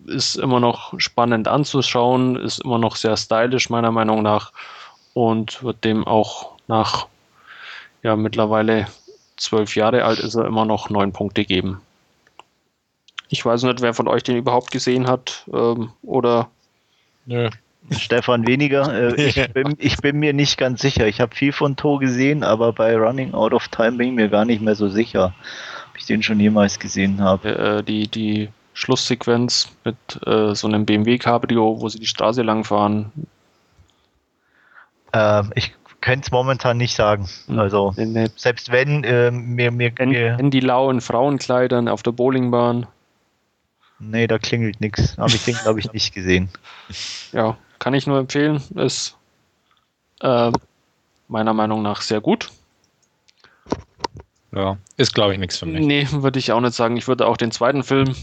[0.07, 4.53] ist immer noch spannend anzuschauen, ist immer noch sehr stylisch meiner Meinung nach
[5.15, 7.07] und wird dem auch nach
[8.03, 8.87] ja mittlerweile
[9.37, 11.81] zwölf Jahre alt ist er immer noch neun Punkte geben.
[13.29, 16.51] Ich weiß nicht, wer von euch den überhaupt gesehen hat ähm, oder.
[17.25, 17.49] Nö.
[17.91, 18.93] Stefan weniger.
[18.93, 21.07] Äh, ich, bin, ich bin mir nicht ganz sicher.
[21.09, 24.29] Ich habe viel von Tor gesehen, aber bei Running Out of Time bin ich mir
[24.29, 25.35] gar nicht mehr so sicher
[25.93, 27.59] ob ich den schon jemals gesehen habe.
[27.59, 32.65] Äh, die, die Schlusssequenz mit äh, so einem BMW Cabrio, wo sie die Straße lang
[32.65, 33.13] fahren.
[35.13, 37.29] Ähm, ich könnte es momentan nicht sagen.
[37.47, 37.59] Hm.
[37.59, 42.87] Also nee, selbst wenn äh, mir, mir, in, in die lauen Frauenkleidern auf der Bowlingbahn.
[43.99, 45.19] Nee, da klingelt nichts.
[45.19, 46.49] Habe ich den, glaube ich, nicht gesehen.
[47.33, 48.63] Ja, kann ich nur empfehlen.
[48.75, 49.17] Ist
[50.21, 50.53] äh,
[51.29, 52.51] meiner Meinung nach sehr gut.
[54.55, 55.85] Ja, ist glaube ich nichts für mich.
[55.85, 56.97] Nee, würde ich auch nicht sagen.
[56.97, 58.15] Ich würde auch den zweiten Film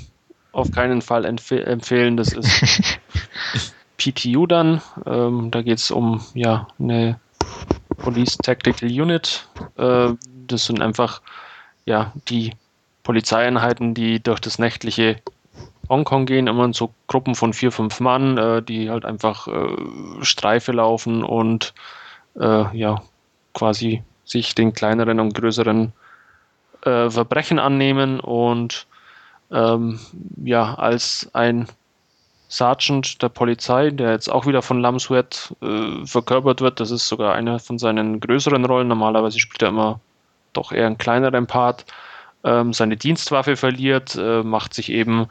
[0.52, 2.18] auf keinen Fall empfehlen.
[2.18, 3.00] Das ist
[3.98, 4.82] PTU dann.
[5.06, 7.20] Ähm, da geht es um ja, eine
[7.98, 9.48] Police Tactical Unit.
[9.78, 10.10] Äh,
[10.48, 11.22] das sind einfach
[11.86, 12.54] ja, die
[13.04, 15.22] Polizeieinheiten, die durch das nächtliche
[15.90, 20.24] Hongkong gehen, immer in so Gruppen von vier, fünf Mann, äh, die halt einfach äh,
[20.24, 21.74] Streife laufen und
[22.40, 23.02] äh, ja,
[23.56, 25.92] quasi sich den kleineren und größeren
[26.84, 28.88] äh, Verbrechen annehmen und
[29.52, 30.00] ähm,
[30.44, 31.68] ja, als ein
[32.50, 37.36] Sergeant der Polizei, der jetzt auch wieder von Lamsuet äh, verkörpert wird, das ist sogar
[37.36, 38.88] eine von seinen größeren Rollen.
[38.88, 40.00] Normalerweise spielt er immer
[40.54, 41.86] doch eher einen kleineren Part.
[42.44, 45.28] Ähm, seine Dienstwaffe verliert, äh, macht sich eben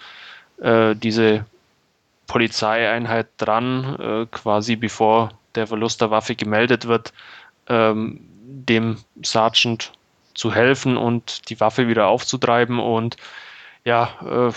[0.60, 1.44] äh, diese
[2.28, 7.12] Polizeieinheit dran, äh, quasi bevor der Verlust der Waffe gemeldet wird,
[7.68, 9.92] ähm, dem Sergeant
[10.38, 13.16] zu helfen und die Waffe wieder aufzutreiben und
[13.84, 14.52] ja, äh,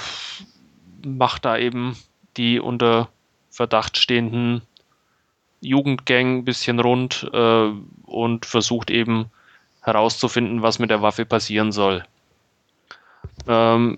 [1.08, 1.98] macht da eben
[2.38, 3.10] die unter
[3.50, 4.62] Verdacht stehenden
[5.60, 7.72] Jugendgang ein bisschen rund äh,
[8.06, 9.32] und versucht eben
[9.82, 12.04] herauszufinden, was mit der Waffe passieren soll.
[13.48, 13.98] Ähm,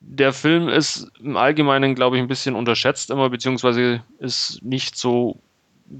[0.00, 5.40] der Film ist im Allgemeinen, glaube ich, ein bisschen unterschätzt immer, beziehungsweise ist nicht so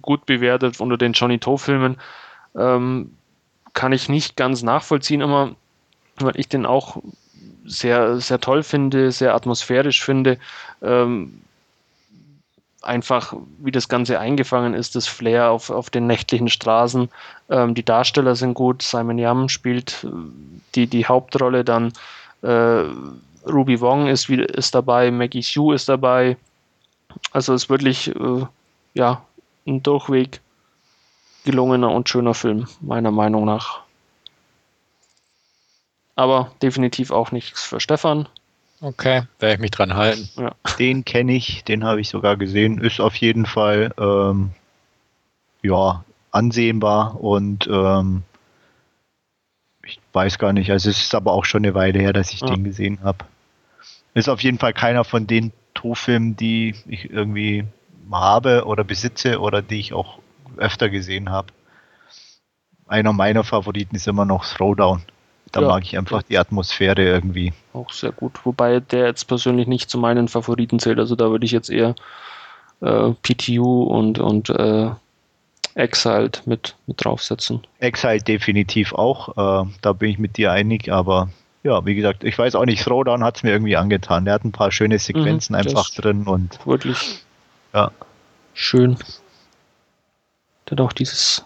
[0.02, 1.96] gut bewertet unter den Johnny Toe-Filmen.
[2.55, 3.16] Ähm,
[3.74, 5.54] kann ich nicht ganz nachvollziehen immer,
[6.16, 7.02] weil ich den auch
[7.64, 10.38] sehr, sehr toll finde, sehr atmosphärisch finde.
[10.82, 11.40] Ähm,
[12.82, 17.08] einfach, wie das Ganze eingefangen ist, das Flair auf, auf den nächtlichen Straßen.
[17.50, 18.82] Ähm, die Darsteller sind gut.
[18.82, 20.08] Simon Yam spielt äh,
[20.74, 21.92] die, die Hauptrolle, dann
[22.42, 22.84] äh,
[23.46, 26.36] Ruby Wong ist, ist dabei, Maggie Hsu ist dabei.
[27.32, 28.46] Also es ist wirklich äh,
[28.94, 29.22] ja,
[29.66, 30.40] ein Durchweg
[31.45, 33.80] gelungener und schöner Film, meiner Meinung nach.
[36.16, 38.28] Aber definitiv auch nichts für Stefan.
[38.80, 40.28] Okay, werde ich mich dran halten.
[40.36, 40.53] Ja.
[40.78, 42.78] Den kenne ich, den habe ich sogar gesehen.
[42.78, 44.51] Ist auf jeden Fall ähm,
[45.62, 48.22] ja ansehnbar und ähm,
[49.84, 52.40] ich weiß gar nicht, also es ist aber auch schon eine Weile her, dass ich
[52.40, 52.49] ja.
[52.49, 53.24] den gesehen habe.
[54.14, 57.64] Ist auf jeden Fall keiner von den To-Filmen, die ich irgendwie
[58.11, 60.18] habe oder besitze oder die ich auch
[60.59, 61.48] öfter gesehen habe.
[62.86, 65.02] Einer meiner Favoriten ist immer noch Throwdown.
[65.52, 65.68] Da ja.
[65.68, 67.52] mag ich einfach die Atmosphäre irgendwie.
[67.72, 68.44] Auch sehr gut.
[68.44, 70.98] Wobei der jetzt persönlich nicht zu meinen Favoriten zählt.
[70.98, 71.94] Also da würde ich jetzt eher
[72.80, 74.90] äh, PTU und, und äh,
[75.74, 77.66] Exiled mit, mit draufsetzen.
[77.78, 79.64] Exiled definitiv auch.
[79.64, 81.28] Äh, da bin ich mit dir einig, aber
[81.62, 84.24] ja, wie gesagt, ich weiß auch nicht, Throwdown hat es mir irgendwie angetan.
[84.24, 86.64] Der hat ein paar schöne Sequenzen mhm, einfach drin und.
[86.66, 87.24] Wirklich.
[87.72, 87.90] Ja.
[88.52, 88.96] Schön.
[90.74, 91.44] Hat auch dieses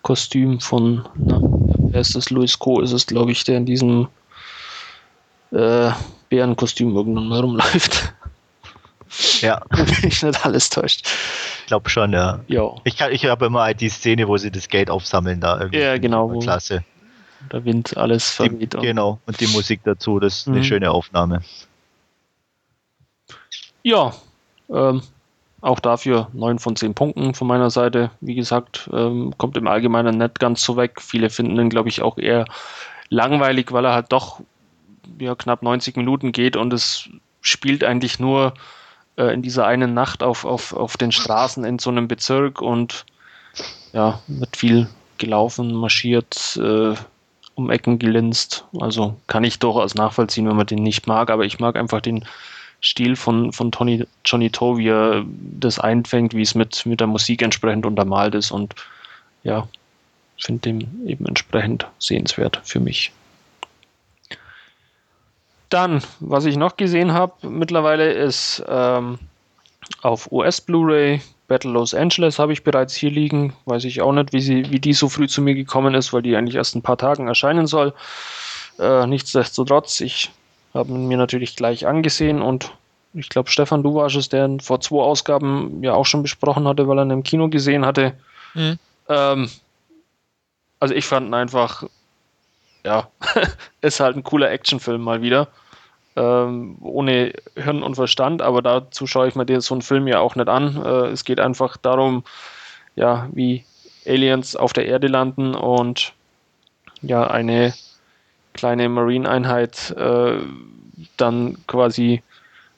[0.00, 2.30] Kostüm von, na, wer ist das?
[2.30, 2.80] Louis Co.
[2.80, 4.08] ist es, glaube ich, der in diesem
[5.50, 5.90] äh,
[6.30, 8.14] Bärenkostüm irgendwann mal rumläuft.
[9.42, 9.60] Ja.
[9.68, 11.06] Wenn mich nicht alles täuscht.
[11.60, 12.40] Ich glaube schon, ja.
[12.48, 12.74] ja.
[12.84, 15.80] Ich, ich habe immer die Szene, wo sie das Geld aufsammeln da irgendwie.
[15.80, 16.38] Ja, genau.
[16.38, 16.84] Klasse.
[17.52, 18.72] Der Wind alles verweht.
[18.72, 20.64] Die, genau, und die Musik dazu, das ist eine mhm.
[20.64, 21.42] schöne Aufnahme.
[23.82, 24.14] Ja,
[24.70, 25.02] ähm,
[25.60, 28.10] auch dafür 9 von 10 Punkten von meiner Seite.
[28.20, 31.00] Wie gesagt, ähm, kommt im Allgemeinen nicht ganz so weg.
[31.00, 32.44] Viele finden ihn, glaube ich, auch eher
[33.08, 34.40] langweilig, weil er halt doch
[35.18, 37.08] ja, knapp 90 Minuten geht und es
[37.40, 38.54] spielt eigentlich nur
[39.16, 43.06] äh, in dieser einen Nacht auf, auf, auf den Straßen in so einem Bezirk und
[43.92, 44.88] ja, wird viel
[45.18, 46.94] gelaufen, marschiert, äh,
[47.54, 48.66] um Ecken gelinst.
[48.78, 52.24] Also kann ich durchaus nachvollziehen, wenn man den nicht mag, aber ich mag einfach den
[52.82, 57.06] Stil von, von Tony, Johnny Toe, wie er das einfängt, wie es mit, mit der
[57.06, 58.74] Musik entsprechend untermalt ist und
[59.42, 59.66] ja,
[60.38, 63.12] finde den eben entsprechend sehenswert für mich.
[65.70, 69.18] Dann, was ich noch gesehen habe mittlerweile ist ähm,
[70.02, 73.52] auf US Blu-ray Battle Los Angeles habe ich bereits hier liegen.
[73.66, 76.22] Weiß ich auch nicht, wie, sie, wie die so früh zu mir gekommen ist, weil
[76.22, 77.94] die eigentlich erst ein paar Tagen erscheinen soll.
[78.78, 80.30] Äh, nichtsdestotrotz, ich
[80.76, 82.72] habe ihn mir natürlich gleich angesehen und
[83.14, 86.86] ich glaube, Stefan, du warst es, der vor zwei Ausgaben ja auch schon besprochen hatte,
[86.86, 88.12] weil er ihn im Kino gesehen hatte.
[88.54, 88.78] Mhm.
[89.08, 89.50] Ähm,
[90.80, 91.84] also ich fand ihn einfach,
[92.84, 93.08] ja,
[93.80, 95.48] ist halt ein cooler Actionfilm mal wieder
[96.16, 100.18] ähm, ohne Hirn und Verstand, aber dazu schaue ich mir dir so einen Film ja
[100.18, 100.82] auch nicht an.
[100.82, 102.24] Äh, es geht einfach darum,
[102.96, 103.64] ja, wie
[104.06, 106.14] Aliens auf der Erde landen und
[107.02, 107.74] ja, eine
[108.56, 110.38] kleine Marine-Einheit äh,
[111.16, 112.22] dann quasi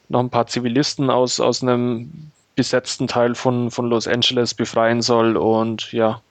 [0.09, 5.37] noch ein paar Zivilisten aus, aus einem besetzten Teil von, von Los Angeles befreien soll
[5.37, 6.21] und ja,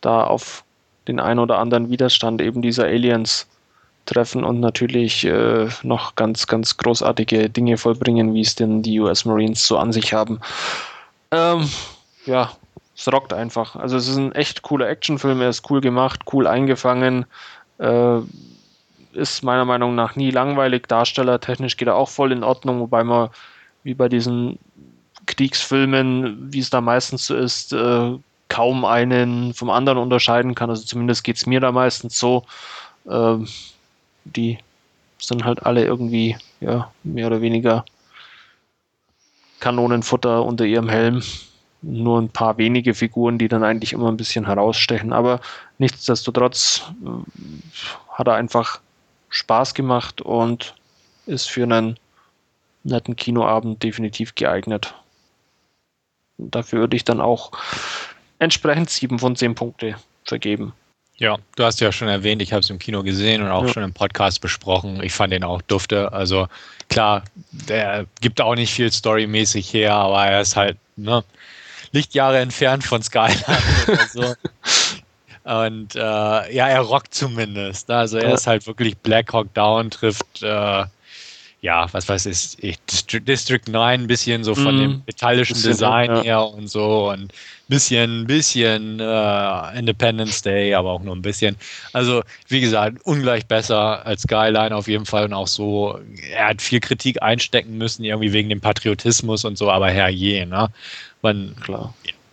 [0.00, 0.64] da auf
[1.08, 3.46] den ein oder anderen Widerstand eben dieser Aliens
[4.06, 9.24] treffen und natürlich äh, noch ganz, ganz großartige Dinge vollbringen, wie es denn die US
[9.24, 10.40] Marines so an sich haben.
[11.30, 11.70] Ähm,
[12.26, 12.50] ja,
[12.96, 13.76] es rockt einfach.
[13.76, 17.24] Also es ist ein echt cooler Actionfilm, er ist cool gemacht, cool eingefangen,
[17.78, 18.18] äh,
[19.12, 23.30] ist meiner Meinung nach nie langweilig, darstellertechnisch geht er auch voll in Ordnung, wobei man
[23.82, 24.58] wie bei diesen
[25.26, 28.12] Kriegsfilmen, wie es da meistens so ist, äh,
[28.48, 30.70] kaum einen vom anderen unterscheiden kann.
[30.70, 32.44] Also zumindest geht es mir da meistens so.
[33.08, 33.46] Ähm,
[34.24, 34.58] die
[35.18, 37.84] sind halt alle irgendwie, ja, mehr oder weniger
[39.60, 41.22] Kanonenfutter unter ihrem Helm.
[41.82, 45.12] Nur ein paar wenige Figuren, die dann eigentlich immer ein bisschen herausstechen.
[45.12, 45.40] Aber
[45.78, 47.48] nichtsdestotrotz äh,
[48.12, 48.80] hat er einfach
[49.30, 50.74] Spaß gemacht und
[51.26, 51.98] ist für einen
[52.84, 54.94] netten Kinoabend definitiv geeignet.
[56.38, 57.52] dafür würde ich dann auch
[58.38, 60.72] entsprechend 7 von 10 Punkte vergeben.
[61.20, 63.72] Ja, du hast ja schon erwähnt, ich habe es im Kino gesehen und auch ja.
[63.74, 65.02] schon im Podcast besprochen.
[65.02, 66.10] Ich fand den auch dufte.
[66.14, 66.48] Also
[66.88, 71.22] klar, der gibt auch nicht viel storymäßig her, aber er ist halt ne,
[71.92, 73.44] Lichtjahre entfernt von Skyline
[73.86, 74.34] oder so.
[75.44, 77.90] Und äh, ja, er rockt zumindest.
[77.90, 80.84] Also er ist halt wirklich Black Hawk Down, trifft äh,
[81.62, 86.22] ja, was weiß ich, District 9 ein bisschen so von mm, dem metallischen Design ja.
[86.22, 87.32] her und so und
[87.68, 91.56] bisschen, bisschen äh, Independence Day, aber auch nur ein bisschen.
[91.92, 96.00] Also, wie gesagt, ungleich besser als Skyline auf jeden Fall und auch so,
[96.32, 100.68] er hat viel Kritik einstecken müssen, irgendwie wegen dem Patriotismus und so, aber herrje, ne?
[101.22, 101.92] Man, Klar.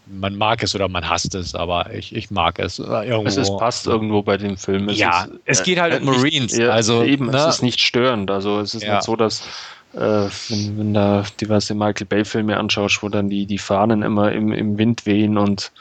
[0.09, 2.79] Man mag es oder man hasst es, aber ich, ich mag es.
[2.79, 3.27] Irgendwo.
[3.27, 4.89] Es ist, passt irgendwo bei dem Film.
[4.89, 6.57] Es ja, ist, es geht halt äh, um Marines.
[6.57, 7.37] Nicht, also, eben, ne?
[7.37, 8.31] es ist nicht störend.
[8.31, 8.95] Also es ist ja.
[8.95, 9.41] nicht so, dass
[9.93, 14.51] äh, wenn, wenn da diverse Michael Bay-Filme anschaust, wo dann die, die Fahnen immer im,
[14.51, 15.71] im Wind wehen und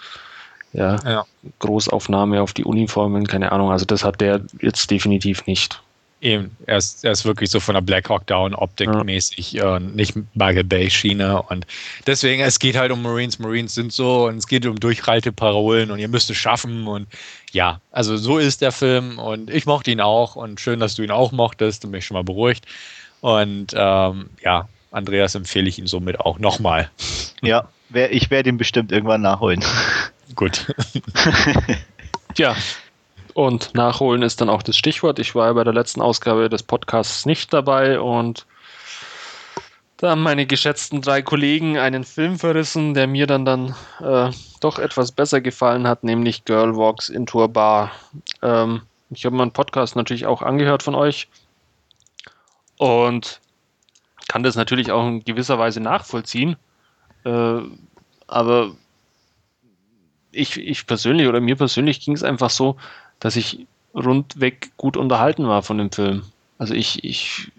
[0.73, 1.25] ja, ja,
[1.61, 3.71] Großaufnahme auf die Uniformen, keine Ahnung.
[3.71, 5.81] Also das hat der jetzt definitiv nicht.
[6.23, 9.05] Eben, er ist, er ist wirklich so von der Black Hawk Down Optik ja.
[9.05, 11.67] mäßig, äh, nicht Michael Bay Schiene und
[12.07, 15.99] deswegen, es geht halt um Marines, Marines sind so und es geht um Durchhalteparolen und
[15.99, 17.07] ihr müsst es schaffen und
[17.53, 21.03] ja, also so ist der Film und ich mochte ihn auch und schön, dass du
[21.03, 22.67] ihn auch mochtest und mich schon mal beruhigt.
[23.21, 26.91] Und ähm, ja, Andreas empfehle ich ihn somit auch nochmal.
[27.43, 29.65] Ja, ich werde ihn bestimmt irgendwann nachholen.
[30.35, 30.67] Gut.
[32.35, 32.57] Tja,
[33.37, 35.19] und nachholen ist dann auch das Stichwort.
[35.19, 38.47] Ich war ja bei der letzten Ausgabe des Podcasts nicht dabei und
[39.99, 44.31] Da haben meine geschätzten drei Kollegen einen Film verrissen, der mir dann, dann äh,
[44.61, 47.93] doch etwas besser gefallen hat, nämlich Girl Walks into a Bar.
[48.41, 48.81] Ähm,
[49.11, 51.29] ich habe meinen Podcast natürlich auch angehört von euch
[52.79, 53.43] und
[54.29, 56.57] kann das natürlich auch in gewisser Weise nachvollziehen.
[57.27, 57.61] Äh,
[58.29, 58.71] aber
[60.33, 62.77] ich, ich persönlich oder mir persönlich ging es einfach so,
[63.21, 66.23] dass ich rundweg gut unterhalten war von dem Film.
[66.59, 67.51] Also ich, ich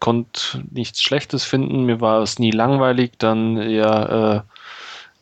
[0.00, 4.40] konnte nichts Schlechtes finden, mir war es nie langweilig, dann ja äh,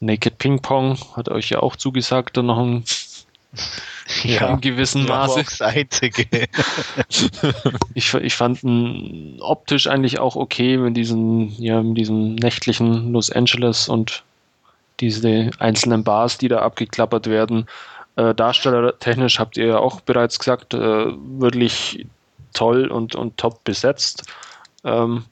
[0.01, 2.85] Naked Ping Pong hat euch ja auch zugesagt, dann noch ein
[4.25, 5.65] ja, im gewissen Maße.
[5.65, 6.27] Einzige.
[7.95, 13.31] ich, ich fand ihn optisch eigentlich auch okay mit diesen, ja, mit diesem nächtlichen Los
[13.31, 14.25] Angeles und
[15.01, 17.67] diese einzelnen Bars, die da abgeklappert werden.
[18.17, 22.07] Äh, darstellertechnisch habt ihr ja auch bereits gesagt, äh, wirklich
[22.53, 24.31] toll und, und top besetzt.
[24.85, 25.25] Ähm,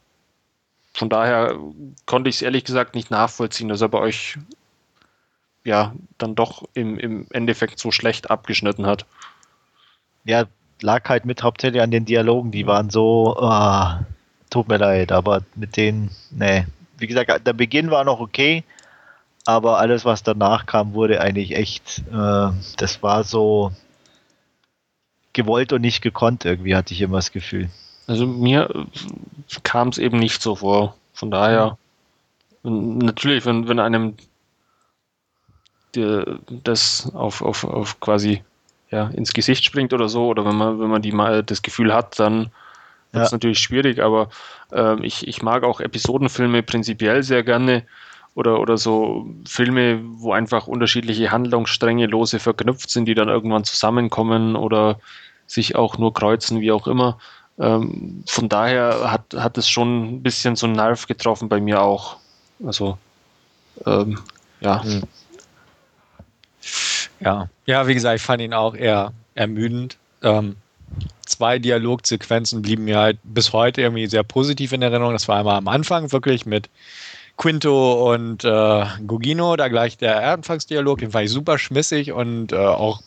[0.94, 1.58] von daher
[2.06, 4.38] konnte ich es ehrlich gesagt nicht nachvollziehen, dass er bei euch
[5.64, 9.04] ja dann doch im, im Endeffekt so schlecht abgeschnitten hat.
[10.24, 10.44] Ja,
[10.80, 13.86] lag halt mit hauptsächlich an den Dialogen, die waren so, oh,
[14.48, 16.66] tut mir leid, aber mit denen, nee.
[16.98, 18.64] Wie gesagt, der Beginn war noch okay,
[19.46, 23.72] aber alles, was danach kam, wurde eigentlich echt, äh, das war so
[25.32, 27.70] gewollt und nicht gekonnt, irgendwie hatte ich immer das Gefühl.
[28.06, 28.84] Also mir äh,
[29.62, 30.96] kam es eben nicht so vor.
[31.12, 31.78] Von daher,
[32.62, 34.14] natürlich, wenn, wenn einem
[35.94, 38.42] die, das auf, auf, auf quasi
[38.90, 41.94] ja, ins Gesicht springt oder so, oder wenn man, wenn man die mal das Gefühl
[41.94, 42.50] hat, dann
[43.12, 43.28] ja.
[43.30, 44.30] natürlich schwierig, aber
[44.72, 47.84] äh, ich, ich mag auch Episodenfilme prinzipiell sehr gerne
[48.34, 54.56] oder, oder so Filme, wo einfach unterschiedliche Handlungsstränge lose verknüpft sind, die dann irgendwann zusammenkommen
[54.56, 55.00] oder
[55.46, 57.18] sich auch nur kreuzen, wie auch immer.
[57.58, 61.82] Ähm, von daher hat, hat es schon ein bisschen so einen Nerv getroffen bei mir
[61.82, 62.16] auch.
[62.64, 62.98] Also,
[63.84, 64.18] ähm,
[64.60, 64.82] ja.
[64.82, 65.02] Hm.
[67.20, 69.98] Ja, ja, wie gesagt, ich fand ihn auch eher ermüdend.
[70.22, 70.56] Ähm,
[71.26, 75.12] zwei Dialogsequenzen blieben mir halt bis heute irgendwie sehr positiv in Erinnerung.
[75.12, 76.68] Das war einmal am Anfang wirklich mit
[77.40, 82.56] Quinto und äh, Gugino, da gleich der Anfangsdialog, den fand ich super schmissig und äh,
[82.56, 83.00] auch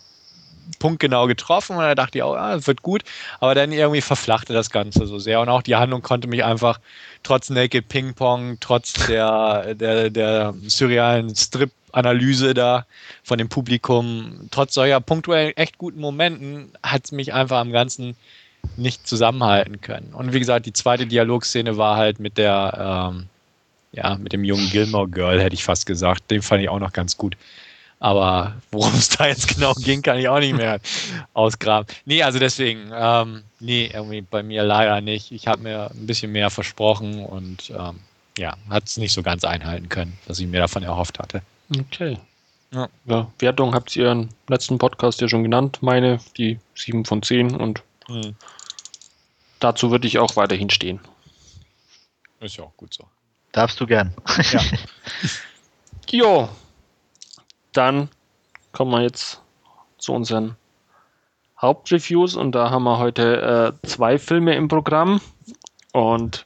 [0.80, 3.04] punktgenau getroffen und da dachte ich auch, ah, wird gut,
[3.40, 6.80] aber dann irgendwie verflachte das Ganze so sehr und auch die Handlung konnte mich einfach
[7.22, 12.88] trotz Naked Ping Pong, trotz der, der, der surrealen Strip-Analyse da
[13.24, 18.16] von dem Publikum, trotz solcher punktuell echt guten Momenten, hat es mich einfach am Ganzen
[18.78, 20.12] nicht zusammenhalten können.
[20.12, 23.30] Und wie gesagt, die zweite Dialogszene war halt mit der, ähm,
[23.94, 26.30] ja, mit dem jungen Gilmore Girl, hätte ich fast gesagt.
[26.30, 27.38] Den fand ich auch noch ganz gut.
[28.00, 30.80] Aber worum es da jetzt genau ging, kann ich auch nicht mehr
[31.34, 31.88] ausgraben.
[32.06, 35.32] Nee, also deswegen, ähm, nee, irgendwie bei mir leider nicht.
[35.32, 38.00] Ich habe mir ein bisschen mehr versprochen und ähm,
[38.38, 41.44] ja, hat es nicht so ganz einhalten können, was ich mir davon erhofft hatte.
[41.80, 42.18] Okay.
[42.74, 42.90] Ja.
[43.06, 43.32] ja.
[43.40, 47.84] Wertung habt ihr im letzten Podcast ja schon genannt, meine, die 7 von 10 und
[48.08, 48.36] hm.
[49.60, 51.00] dazu würde ich auch weiterhin stehen.
[52.40, 53.06] Ist ja auch gut so.
[53.54, 54.14] Darfst du gern.
[54.52, 54.62] Ja.
[56.10, 56.50] jo,
[57.72, 58.10] dann
[58.74, 59.42] kommen wir jetzt
[59.98, 60.58] zu unseren
[61.62, 65.22] Hauptreviews und da haben wir heute äh, zwei Filme im Programm
[65.94, 66.46] und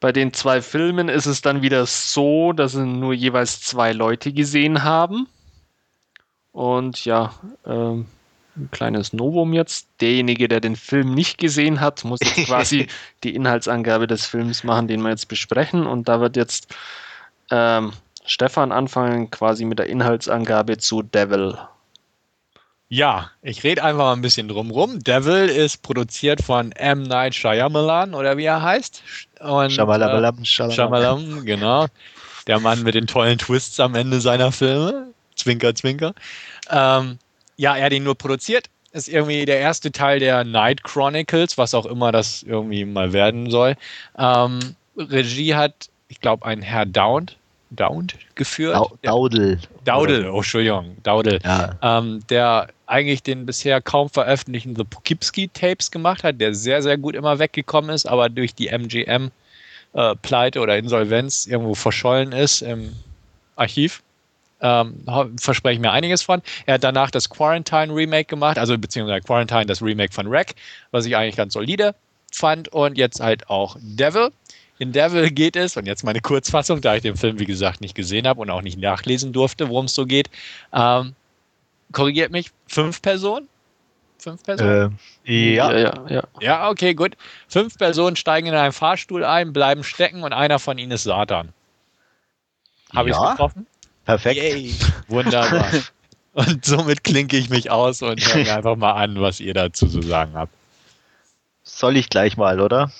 [0.00, 4.32] bei den zwei Filmen ist es dann wieder so, dass sie nur jeweils zwei Leute
[4.32, 5.28] gesehen haben.
[6.50, 7.32] Und ja,
[7.64, 8.06] ähm,
[8.56, 9.88] ein kleines Novum jetzt.
[10.00, 12.86] Derjenige, der den Film nicht gesehen hat, muss jetzt quasi
[13.24, 15.86] die Inhaltsangabe des Films machen, den wir jetzt besprechen.
[15.86, 16.74] Und da wird jetzt
[17.50, 17.92] ähm,
[18.24, 21.56] Stefan anfangen quasi mit der Inhaltsangabe zu Devil.
[22.88, 24.98] Ja, ich rede einfach mal ein bisschen drumrum.
[24.98, 27.04] Devil ist produziert von M.
[27.04, 29.02] Night Shyamalan oder wie er heißt.
[29.40, 31.86] Und, Shyamalan, äh, Shyamalan, genau.
[32.46, 35.06] Der Mann mit den tollen Twists am Ende seiner Filme.
[35.36, 36.12] Zwinker, zwinker.
[36.70, 37.18] Ähm,
[37.62, 38.66] ja, er hat ihn nur produziert.
[38.90, 43.50] Ist irgendwie der erste Teil der Night Chronicles, was auch immer das irgendwie mal werden
[43.50, 43.76] soll.
[44.18, 44.58] Ähm,
[44.96, 47.36] Regie hat, ich glaube, ein Herr Dound
[47.70, 48.76] Dound geführt.
[49.02, 49.60] Daudel.
[49.84, 51.38] Daudel, oh, Entschuldigung, Daudel.
[51.44, 51.78] Ja.
[51.80, 57.14] Ähm, der eigentlich den bisher kaum veröffentlichten The Poughkeepsie-Tapes gemacht hat, der sehr, sehr gut
[57.14, 62.92] immer weggekommen ist, aber durch die MGM-Pleite äh, oder Insolvenz irgendwo verschollen ist im
[63.54, 64.02] Archiv.
[64.62, 65.04] Ähm,
[65.38, 66.40] verspreche ich mir einiges von.
[66.66, 70.54] Er hat danach das Quarantine Remake gemacht, also beziehungsweise Quarantine, das Remake von Wreck,
[70.92, 71.94] was ich eigentlich ganz solide
[72.32, 74.30] fand und jetzt halt auch Devil.
[74.78, 77.94] In Devil geht es, und jetzt meine Kurzfassung, da ich den Film, wie gesagt, nicht
[77.94, 80.30] gesehen habe und auch nicht nachlesen durfte, worum es so geht.
[80.72, 81.14] Ähm,
[81.92, 83.48] korrigiert mich, fünf Personen?
[84.18, 84.98] Fünf Personen?
[85.24, 85.72] Äh, ja.
[85.72, 86.22] ja, ja, ja.
[86.40, 87.16] Ja, okay, gut.
[87.48, 91.52] Fünf Personen steigen in einen Fahrstuhl ein, bleiben stecken und einer von ihnen ist Satan.
[92.94, 93.30] Habe ich Ja.
[93.32, 93.66] getroffen?
[94.04, 94.36] Perfekt.
[94.36, 94.74] Yay.
[95.08, 95.66] Wunderbar.
[96.32, 99.86] und somit klinke ich mich aus und höre mir einfach mal an, was ihr dazu
[99.88, 100.52] zu sagen habt.
[101.62, 102.90] Soll ich gleich mal, oder?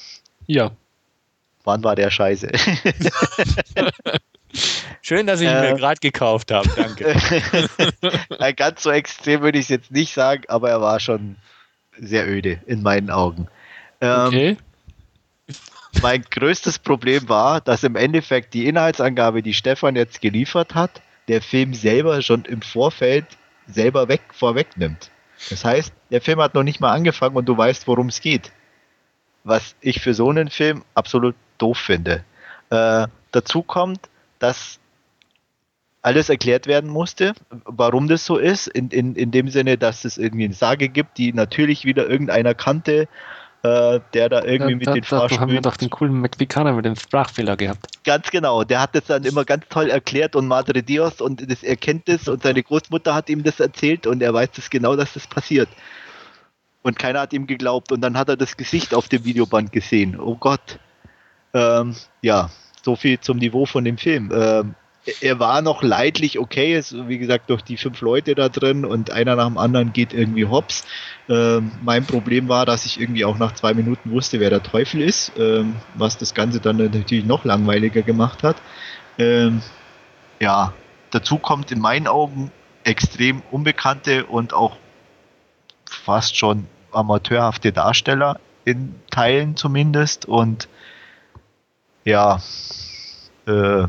[0.47, 0.71] Ja,
[1.65, 2.51] Wann war der Scheiße?
[5.01, 5.71] Schön, dass ich ihn Äh.
[5.73, 6.69] mir gerade gekauft habe.
[6.77, 7.15] Danke.
[8.57, 11.37] Ganz so extrem würde ich es jetzt nicht sagen, aber er war schon
[11.99, 13.49] sehr öde in meinen Augen.
[14.01, 14.57] Ähm, okay.
[16.01, 21.43] Mein größtes Problem war, dass im Endeffekt die Inhaltsangabe, die Stefan jetzt geliefert hat, der
[21.43, 23.27] Film selber schon im Vorfeld
[23.67, 25.11] selber weg vorwegnimmt.
[25.51, 28.53] Das heißt, der Film hat noch nicht mal angefangen und du weißt, worum es geht.
[29.45, 32.25] Was ich für so einen Film absolut doof finde.
[32.71, 34.09] Äh, dazu kommt,
[34.39, 34.79] dass
[36.01, 37.33] alles erklärt werden musste,
[37.65, 41.17] warum das so ist, in, in, in dem Sinne, dass es irgendwie eine Sage gibt,
[41.19, 43.09] die natürlich wieder irgendeiner kannte,
[43.63, 46.21] äh, der da irgendwie mit da, den da, da haben wir Fahrstühlen doch den coolen
[46.21, 47.87] McVicana mit dem Sprachfehler gehabt.
[48.05, 51.63] Ganz genau, der hat das dann immer ganz toll erklärt und Madre Dios und das,
[51.63, 54.97] er kennt das und seine Großmutter hat ihm das erzählt und er weiß das genau,
[54.97, 55.69] dass das passiert.
[56.83, 60.19] Und keiner hat ihm geglaubt und dann hat er das Gesicht auf dem Videoband gesehen.
[60.19, 60.81] Oh Gott.
[61.55, 62.51] Ähm, ja,
[62.83, 64.33] so viel zum Niveau von dem Film.
[64.35, 64.75] Ähm,
[65.21, 69.11] er war noch leidlich okay, ist, wie gesagt, durch die fünf Leute da drin und
[69.11, 70.85] einer nach dem anderen geht irgendwie hops.
[71.29, 75.03] Ähm, mein Problem war, dass ich irgendwie auch nach zwei Minuten wusste, wer der Teufel
[75.03, 78.57] ist, ähm, was das Ganze dann natürlich noch langweiliger gemacht hat.
[79.19, 79.63] Ähm,
[80.41, 80.73] ja,
[81.11, 82.53] dazu kommt in meinen Augen
[82.85, 84.77] extrem unbekannte und auch
[85.89, 90.69] fast schon amateurhafte Darsteller in Teilen zumindest und
[92.05, 92.41] ja,
[93.47, 93.87] äh,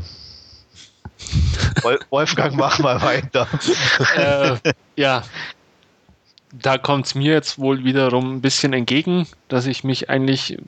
[2.10, 3.46] Wolfgang, mach mal weiter.
[4.16, 4.56] äh,
[4.96, 5.22] ja,
[6.62, 10.58] da kommt es mir jetzt wohl wiederum ein bisschen entgegen, dass ich mich eigentlich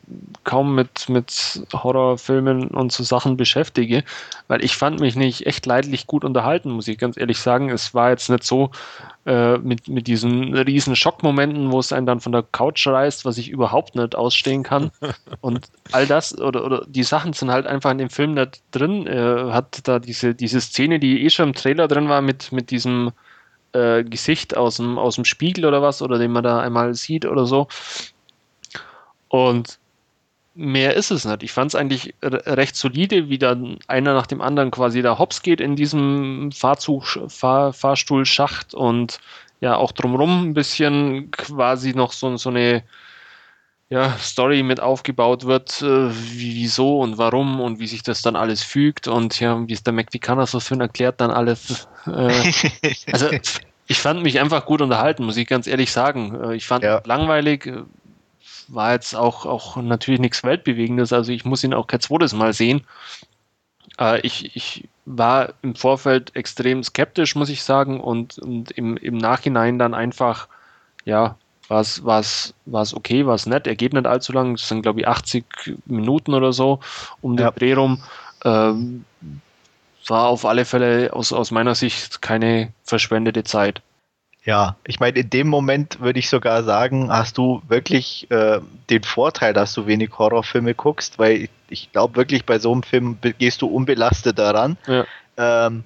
[0.43, 4.03] kaum mit, mit Horrorfilmen und so Sachen beschäftige,
[4.49, 7.71] weil ich fand mich nicht echt leidlich gut unterhalten, muss ich ganz ehrlich sagen.
[7.71, 8.71] Es war jetzt nicht so
[9.27, 13.39] äh, mit, mit diesen riesen Schockmomenten, wo es einen dann von der Couch reißt, was
[13.39, 14.91] ich überhaupt nicht ausstehen kann.
[15.41, 19.07] Und all das oder, oder die Sachen sind halt einfach in dem Film nicht drin.
[19.07, 22.71] Er hat da diese, diese Szene, die eh schon im Trailer drin war, mit, mit
[22.71, 23.13] diesem
[23.73, 27.27] äh, Gesicht aus dem, aus dem Spiegel oder was, oder den man da einmal sieht
[27.27, 27.69] oder so.
[29.29, 29.79] Und
[30.55, 31.43] mehr ist es nicht.
[31.43, 35.19] Ich fand es eigentlich re- recht solide, wie dann einer nach dem anderen quasi da
[35.19, 39.21] hops geht in diesem Fahrzug, Fahr, Fahrstuhlschacht und
[39.61, 42.83] ja auch drumrum ein bisschen quasi noch so, so eine
[43.89, 48.35] ja, Story mit aufgebaut wird, äh, wie, wieso und warum und wie sich das dann
[48.35, 51.87] alles fügt und ja, wie es der McVicana so schön erklärt, dann alles.
[52.07, 52.53] Äh,
[53.13, 53.29] also
[53.87, 56.35] ich fand mich einfach gut unterhalten, muss ich ganz ehrlich sagen.
[56.43, 57.01] Äh, Ich fand Ja.
[57.05, 57.83] langweilig, äh,
[58.69, 62.53] war jetzt auch, auch natürlich nichts Weltbewegendes, also ich muss ihn auch kein zweites Mal
[62.53, 62.85] sehen.
[64.01, 69.17] Äh, Ich, ich war im Vorfeld extrem skeptisch, muss ich sagen, und, und im, im
[69.17, 70.49] Nachhinein dann einfach,
[71.05, 71.37] ja,
[71.69, 73.67] war es war's, war's okay, war es nett.
[73.67, 75.45] Er geht nicht allzu lang, es sind glaube ich 80
[75.87, 76.81] Minuten oder so
[77.21, 77.51] um den Ja.
[77.51, 78.03] Dreh rum.
[78.45, 79.05] Ähm,
[80.09, 83.83] war auf alle Fälle aus, aus meiner Sicht keine verschwendete Zeit.
[84.45, 88.61] Ja, ich meine, in dem Moment würde ich sogar sagen, hast du wirklich äh,
[88.91, 93.19] den Vorteil, dass du wenig Horrorfilme guckst, weil ich, glaube wirklich, bei so einem Film
[93.39, 94.77] gehst du unbelastet daran.
[94.87, 95.05] Ja.
[95.37, 95.83] Ähm,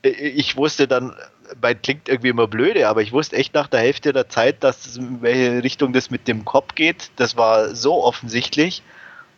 [0.00, 1.12] ich wusste dann,
[1.60, 4.96] bei klingt irgendwie immer blöde, aber ich wusste echt nach der Hälfte der Zeit, dass
[4.96, 7.10] in welche Richtung das mit dem Kopf geht.
[7.16, 8.82] Das war so offensichtlich.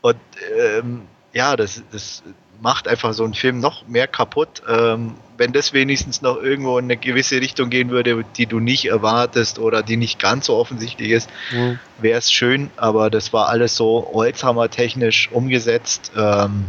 [0.00, 0.16] Und
[0.58, 2.22] ähm, ja, das, das
[2.60, 4.62] macht einfach so einen Film noch mehr kaputt.
[4.68, 8.86] Ähm, wenn das wenigstens noch irgendwo in eine gewisse Richtung gehen würde, die du nicht
[8.86, 11.30] erwartest oder die nicht ganz so offensichtlich ist,
[11.98, 16.12] wäre es schön, aber das war alles so Holzhammer-technisch umgesetzt.
[16.16, 16.66] Ähm,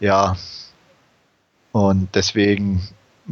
[0.00, 0.36] ja.
[1.72, 2.82] Und deswegen.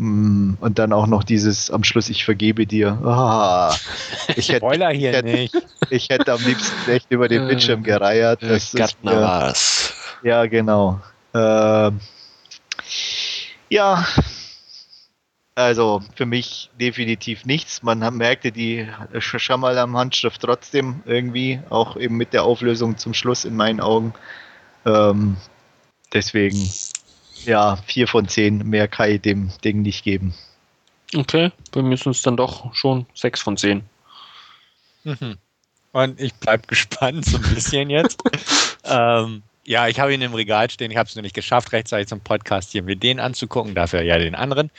[0.01, 2.99] Mm, Und dann auch noch dieses am Schluss, ich vergebe dir.
[3.05, 3.75] Ah,
[4.37, 5.55] ich, hätte, Spoiler hier hätte- nicht.
[5.91, 8.43] ich hätte am liebsten echt über den Bildschirm gereiert.
[8.43, 9.53] Das ist mir,
[10.23, 11.01] ja, genau.
[11.35, 12.01] Ähm,
[13.69, 14.05] ja,
[15.55, 17.83] also für mich definitiv nichts.
[17.83, 23.81] Man merkte die Schamalam-Handschrift trotzdem irgendwie, auch eben mit der Auflösung zum Schluss in meinen
[23.81, 24.15] Augen.
[24.87, 25.37] Ähm,
[26.13, 26.57] deswegen,
[27.45, 30.35] ja, vier von zehn, mehr kann ich dem Ding nicht geben.
[31.15, 33.83] Okay, bei mir sind es dann doch schon sechs von zehn.
[35.05, 35.37] Mhm.
[35.93, 38.23] Und ich bleib gespannt so ein bisschen jetzt.
[38.85, 40.91] ähm, ja, ich habe ihn im Regal stehen.
[40.91, 44.19] Ich habe es noch nicht geschafft, rechtzeitig zum Podcast hier mir den anzugucken, dafür ja
[44.19, 44.71] den anderen.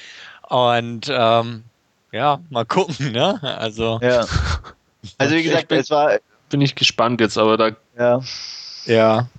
[0.50, 1.64] Und ähm,
[2.12, 3.40] ja, mal gucken, ne?
[3.42, 4.26] Also Ja,
[5.18, 6.20] Also wie gesagt, es war.
[6.50, 7.72] Bin ich gespannt jetzt, aber da.
[7.98, 8.22] Ja.
[8.86, 9.30] Ja.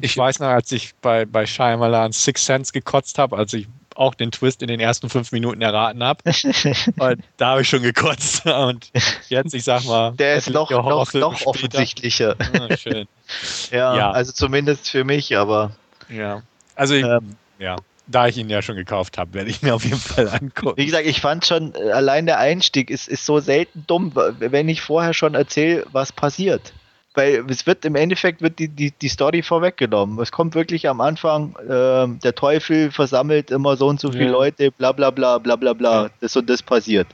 [0.00, 4.14] Ich weiß noch, als ich bei, bei Shyamalan Six Sense gekotzt habe, als ich auch
[4.14, 6.22] den Twist in den ersten fünf Minuten erraten habe.
[7.36, 8.46] Da habe ich schon gekotzt.
[8.46, 8.90] Und
[9.28, 12.36] jetzt, ich sag mal, der ist noch, noch, noch offensichtlicher.
[12.38, 13.06] Ah, schön.
[13.70, 15.72] ja, ja, also zumindest für mich, aber.
[16.08, 16.42] Ja.
[16.74, 17.76] Also, ich, ähm, ja
[18.06, 20.76] da ich ihn ja schon gekauft habe, werde ich mir auf jeden Fall angucken.
[20.76, 24.68] Wie gesagt, ich fand schon, äh, allein der Einstieg ist, ist so selten dumm, wenn
[24.68, 26.72] ich vorher schon erzähle, was passiert.
[27.14, 30.18] Weil es wird im Endeffekt wird die, die, die Story vorweggenommen.
[30.20, 34.30] Es kommt wirklich am Anfang, äh, der Teufel versammelt immer so und so viele ja.
[34.30, 36.10] Leute, bla bla bla bla bla bla.
[36.20, 37.08] Das und das passiert.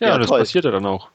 [0.00, 0.38] Ja, ja das toll.
[0.38, 1.08] passiert ja dann auch.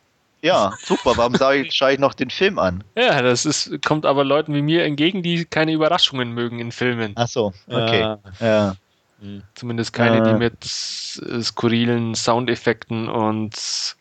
[0.44, 1.14] Ja, super.
[1.18, 2.84] Warum sage ich, schaue ich noch den Film an?
[2.96, 7.14] Ja, das ist, kommt aber Leuten wie mir entgegen, die keine Überraschungen mögen in Filmen.
[7.16, 8.00] Ach so, okay.
[8.00, 8.20] Ja.
[8.40, 8.76] ja.
[9.22, 9.44] Hm.
[9.54, 10.32] Zumindest keine, äh.
[10.32, 13.96] die mit skurrilen Soundeffekten und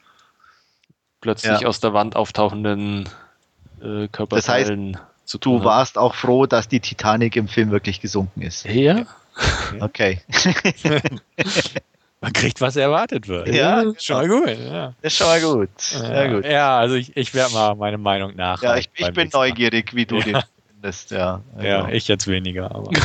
[1.21, 1.69] plötzlich ja.
[1.69, 3.09] aus der Wand auftauchenden
[3.83, 5.59] äh, Körperteilen das heißt, zu tun.
[5.61, 8.65] Du warst auch froh, dass die Titanic im Film wirklich gesunken ist.
[8.67, 9.07] Ja.
[9.81, 10.21] Okay.
[12.21, 13.49] Man kriegt, was erwartet wird.
[13.49, 14.59] Ja, schon mal gut.
[14.59, 14.93] Ja.
[15.01, 15.71] Ist schon mal gut.
[15.79, 16.45] Sehr gut.
[16.45, 18.61] Ja, also ich, ich werde mal meine Meinung nach.
[18.63, 20.23] Ja, ich, ich bin neugierig, wie du ja.
[20.25, 20.43] den
[20.81, 21.11] findest.
[21.13, 21.67] Ja, also.
[21.67, 22.75] ja, ich jetzt weniger.
[22.75, 22.91] Aber.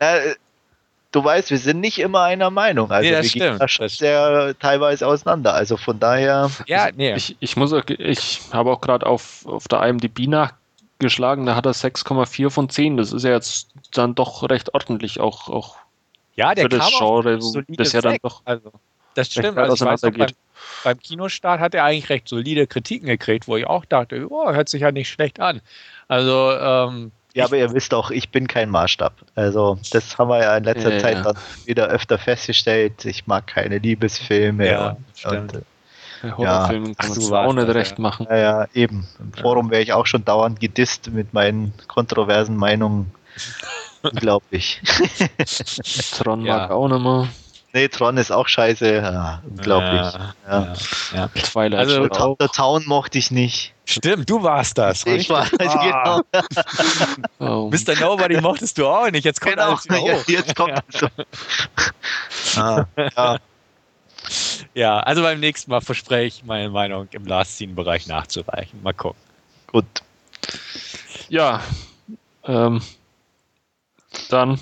[1.14, 2.90] du weißt, wir sind nicht immer einer Meinung.
[2.90, 5.54] Also nee, wir stimmt, gehen da schon sehr teilweise auseinander.
[5.54, 6.50] Also von daher.
[6.66, 7.14] Ja, nee.
[7.14, 11.72] Ich, ich muss ich habe auch gerade auf, auf der IMDb nachgeschlagen, da hat er
[11.72, 12.96] 6,4 von 10.
[12.96, 15.76] Das ist ja jetzt dann doch recht ordentlich, auch, auch
[16.34, 17.38] ja, der für das Genre,
[17.68, 18.42] das ja dann doch.
[18.44, 18.72] Also,
[19.14, 20.26] das stimmt, also ich weiß noch, beim,
[20.82, 24.68] beim, Kinostart hat er eigentlich recht solide Kritiken gekriegt, wo ich auch dachte, oh, hört
[24.68, 25.60] sich ja nicht schlecht an.
[26.08, 29.12] Also, ähm, ja, aber ihr wisst auch, ich bin kein Maßstab.
[29.34, 33.04] Also, das haben wir ja in letzter ja, Zeit dann wieder öfter festgestellt.
[33.04, 34.66] Ich mag keine Liebesfilme.
[34.66, 34.96] Ja,
[35.28, 35.64] und,
[36.22, 38.26] Horrorfilmen ja, kann man auch nicht recht machen.
[38.30, 39.06] Ja, ja, eben.
[39.18, 43.12] Im Forum wäre ich auch schon dauernd gedisst mit meinen kontroversen Meinungen.
[44.02, 44.80] Unglaublich.
[46.18, 46.56] Tron ja.
[46.58, 47.28] mag auch nicht mehr.
[47.72, 48.96] Nee, Tron ist auch scheiße.
[48.96, 50.12] Ja, unglaublich.
[50.46, 50.74] Ja,
[51.12, 51.28] ja.
[51.28, 52.38] Twilight also, auch.
[52.38, 53.73] Der Town mochte ich nicht.
[53.86, 55.04] Stimmt, du warst das.
[55.06, 56.22] Ich war ah.
[57.38, 57.66] genau.
[57.66, 57.70] oh.
[57.70, 58.00] Mr.
[58.00, 59.24] Nobody mochtest du auch nicht.
[59.24, 59.68] Jetzt kommt genau.
[59.68, 60.26] alles hoch.
[60.26, 60.82] Jetzt kommt ja.
[62.54, 62.60] so.
[62.60, 63.38] ah, ja.
[64.74, 68.82] ja, also beim nächsten Mal verspreche ich meine Meinung im Last Scene-Bereich nachzureichen.
[68.82, 69.20] Mal gucken.
[69.66, 69.84] Gut.
[71.28, 71.62] Ja,
[72.44, 72.80] ähm,
[74.30, 74.58] dann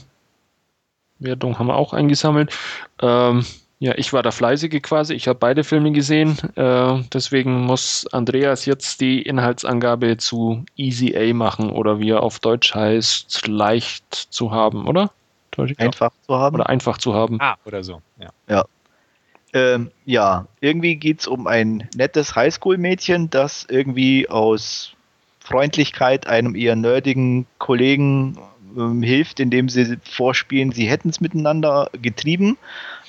[1.19, 2.53] Wertung haben wir auch eingesammelt.
[3.01, 3.45] Ähm,
[3.83, 5.13] ja, ich war der Fleißige quasi.
[5.15, 6.39] Ich habe beide Filme gesehen.
[6.55, 12.39] Äh, deswegen muss Andreas jetzt die Inhaltsangabe zu Easy A machen oder wie er auf
[12.39, 15.11] Deutsch heißt, leicht zu haben, oder?
[15.79, 16.55] Einfach zu haben.
[16.55, 17.41] Oder einfach zu haben.
[17.41, 18.01] Ah, oder so.
[18.21, 18.29] Ja.
[18.49, 18.65] Ja,
[19.53, 20.47] ähm, ja.
[20.61, 24.93] irgendwie geht es um ein nettes Highschool-Mädchen, das irgendwie aus
[25.41, 28.39] Freundlichkeit einem eher nerdigen Kollegen
[28.77, 32.57] ähm, hilft, indem sie vorspielen, sie hätten es miteinander getrieben,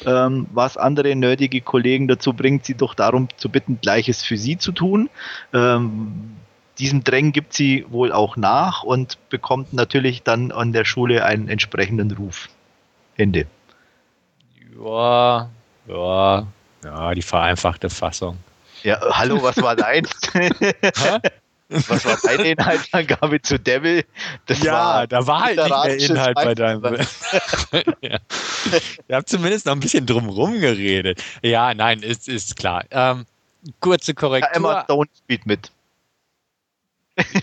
[0.06, 4.58] ähm, was andere nerdige Kollegen dazu bringt, sie doch darum zu bitten, Gleiches für sie
[4.58, 5.10] zu tun.
[5.54, 6.38] Ähm,
[6.80, 11.48] diesem Drängen gibt sie wohl auch nach und bekommt natürlich dann an der Schule einen
[11.48, 12.50] entsprechenden Ruf.
[13.16, 13.46] Ende.
[14.84, 15.50] Ja,
[15.88, 16.48] ja,
[16.84, 18.38] ja, die vereinfachte Fassung.
[18.82, 20.10] Ja, hallo, was war deins?
[21.69, 24.06] Was war deine Inhaltsangabe zu Devil?
[24.45, 26.84] Das ja, war da war halt nicht mehr Inhalt bei deinem.
[28.02, 28.19] ja.
[29.07, 31.23] Ihr habt zumindest noch ein bisschen drumrum geredet.
[31.41, 32.85] Ja, nein, ist, ist klar.
[32.91, 33.26] Ähm,
[33.80, 34.49] kurze Korrektur.
[34.52, 35.72] Ja, Emma Stone spielt mit.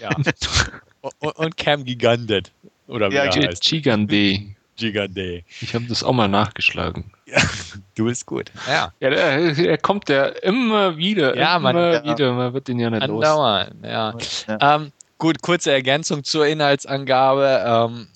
[0.00, 0.10] Ja.
[1.18, 2.52] und, und Cam Gigandet.
[2.86, 3.62] Oder wie ja, er heißt.
[3.62, 4.54] Gigande.
[4.80, 5.44] Gigande.
[5.60, 7.12] Ich habe das auch mal nachgeschlagen.
[7.26, 7.40] Ja,
[7.94, 8.50] du bist gut.
[8.66, 8.92] Ja.
[8.98, 11.36] ja er, er kommt ja immer wieder.
[11.36, 12.32] Ja, immer man, wieder.
[12.32, 13.90] Man wird ihn ja nicht andauern, los.
[13.90, 14.14] Ja.
[14.48, 14.76] ja.
[14.76, 17.62] Ähm, gut, kurze Ergänzung zur Inhaltsangabe.
[17.64, 18.08] Ähm,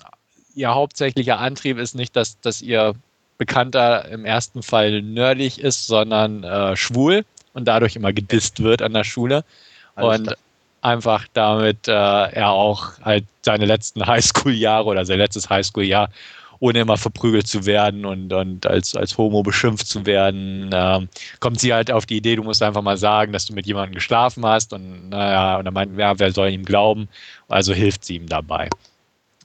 [0.55, 2.95] ihr hauptsächlicher Antrieb ist nicht, dass, dass ihr
[3.39, 8.93] Bekannter im ersten Fall nerdig ist, sondern äh, schwul und dadurch immer gedisst wird an
[8.93, 9.45] der Schule.
[9.97, 10.37] Alles und klar.
[10.83, 16.11] einfach damit äh, er auch halt seine letzten Highschool-Jahre oder sein letztes Highschool-Jahr
[16.61, 21.09] ohne immer verprügelt zu werden und, und als, als Homo beschimpft zu werden, ähm,
[21.41, 23.95] kommt sie halt auf die Idee, du musst einfach mal sagen, dass du mit jemandem
[23.95, 27.09] geschlafen hast und naja, und dann meint, ja, wer soll ihm glauben?
[27.49, 28.69] Also hilft sie ihm dabei.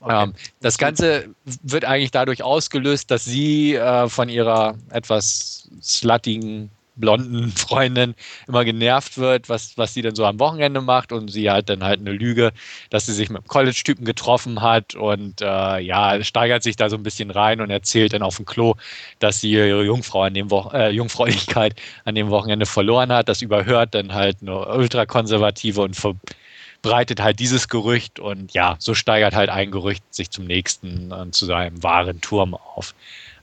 [0.00, 0.24] Okay.
[0.24, 1.28] Ähm, das Ganze
[1.62, 6.70] wird eigentlich dadurch ausgelöst, dass sie äh, von ihrer etwas sluttigen
[7.00, 8.14] blonden Freundin
[8.46, 11.82] immer genervt wird, was, was sie denn so am Wochenende macht und sie halt dann
[11.84, 12.52] halt eine Lüge,
[12.90, 16.96] dass sie sich mit einem College-Typen getroffen hat und äh, ja, steigert sich da so
[16.96, 18.74] ein bisschen rein und erzählt dann auf dem Klo,
[19.18, 21.74] dass sie ihre Jungfrau an dem Wo äh, Jungfräulichkeit
[22.04, 23.28] an dem Wochenende verloren hat.
[23.28, 29.34] Das überhört dann halt eine ultrakonservative und verbreitet halt dieses Gerücht und ja, so steigert
[29.34, 32.94] halt ein Gerücht sich zum nächsten und zu seinem wahren Turm auf.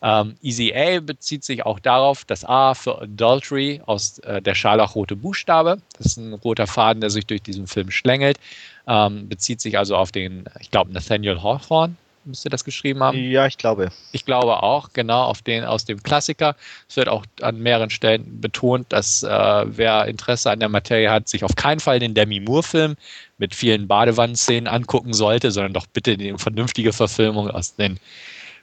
[0.07, 5.17] Ähm, Easy A bezieht sich auch darauf, dass A für Adultery aus äh, der scharlachrote
[5.17, 8.39] Buchstabe, das ist ein roter Faden, der sich durch diesen Film schlängelt,
[8.87, 13.17] ähm, bezieht sich also auf den, ich glaube, Nathaniel Hawthorne, müsste das geschrieben haben.
[13.17, 13.89] Ja, ich glaube.
[14.13, 16.55] Ich glaube auch, genau, auf den, aus dem Klassiker.
[16.87, 19.29] Es wird auch an mehreren Stellen betont, dass äh,
[19.65, 22.95] wer Interesse an der Materie hat, sich auf keinen Fall den Demi Moore-Film
[23.39, 27.99] mit vielen Badewannenszenen angucken sollte, sondern doch bitte die vernünftige Verfilmung aus den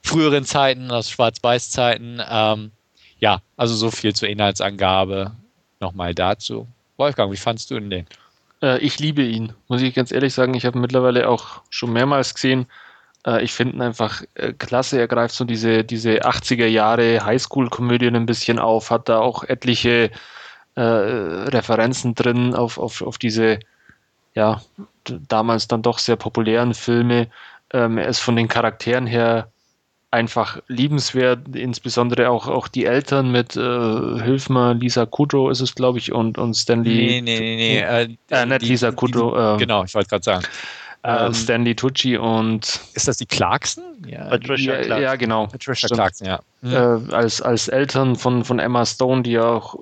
[0.04, 2.22] früheren Zeiten, aus Schwarz-Weiß-Zeiten.
[2.28, 2.70] Ähm,
[3.18, 5.32] ja, also so viel zur Inhaltsangabe
[5.80, 6.68] nochmal dazu.
[6.96, 8.06] Wolfgang, wie fandst du denn den?
[8.62, 10.54] Äh, ich liebe ihn, muss ich ganz ehrlich sagen.
[10.54, 12.66] Ich habe mittlerweile auch schon mehrmals gesehen.
[13.26, 14.98] Äh, ich finde ihn einfach äh, klasse.
[14.98, 20.10] Er greift so diese, diese 80er Jahre Highschool-Komödien ein bisschen auf, hat da auch etliche
[20.74, 23.58] äh, Referenzen drin auf, auf, auf diese,
[24.34, 24.60] ja,
[25.04, 27.28] damals dann doch sehr populären Filme.
[27.72, 29.48] Ähm, er ist von den Charakteren her
[30.14, 35.74] einfach liebenswert, insbesondere auch, auch die Eltern mit äh, Hilf mal, Lisa Kudrow ist es,
[35.74, 36.94] glaube ich, und, und Stanley.
[36.94, 37.78] Nee, nee, nee, nee.
[37.80, 39.56] Äh, äh, nicht die, Lisa Kudrow.
[39.56, 40.44] äh, genau, ich wollte gerade sagen.
[41.02, 42.80] Äh, ähm, Stanley Tucci und.
[42.94, 43.84] Ist das die Clarkson?
[44.06, 45.02] Ja, Patricia Clarkson.
[45.02, 45.46] Ja, genau.
[45.48, 46.40] Patricia Clarkson, ja.
[46.62, 47.12] Mhm.
[47.12, 49.76] als, als Eltern von, von Emma Stone, die ja auch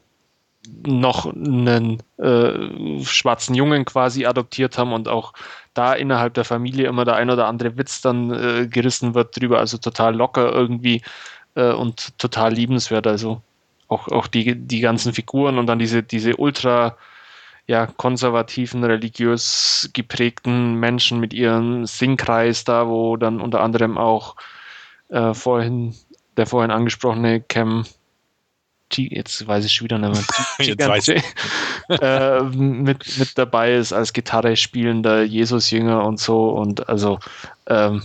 [0.86, 5.32] noch einen äh, schwarzen Jungen quasi adoptiert haben und auch
[5.74, 9.58] da innerhalb der Familie immer der ein oder andere Witz dann äh, gerissen wird drüber,
[9.58, 11.02] also total locker irgendwie
[11.54, 13.06] äh, und total liebenswert.
[13.06, 13.40] Also
[13.88, 16.96] auch, auch die, die ganzen Figuren und dann diese, diese ultra
[17.66, 24.36] ja, konservativen, religiös geprägten Menschen mit ihrem Singkreis da, wo dann unter anderem auch
[25.08, 25.94] äh, vorhin
[26.36, 27.84] der vorhin angesprochene Cam
[28.98, 30.12] jetzt weiß ich schon wieder nicht
[30.58, 30.68] mehr,
[31.88, 37.18] äh, mit, mit dabei ist als Gitarre spielender Jesus-Jünger und so und also
[37.66, 38.02] ähm,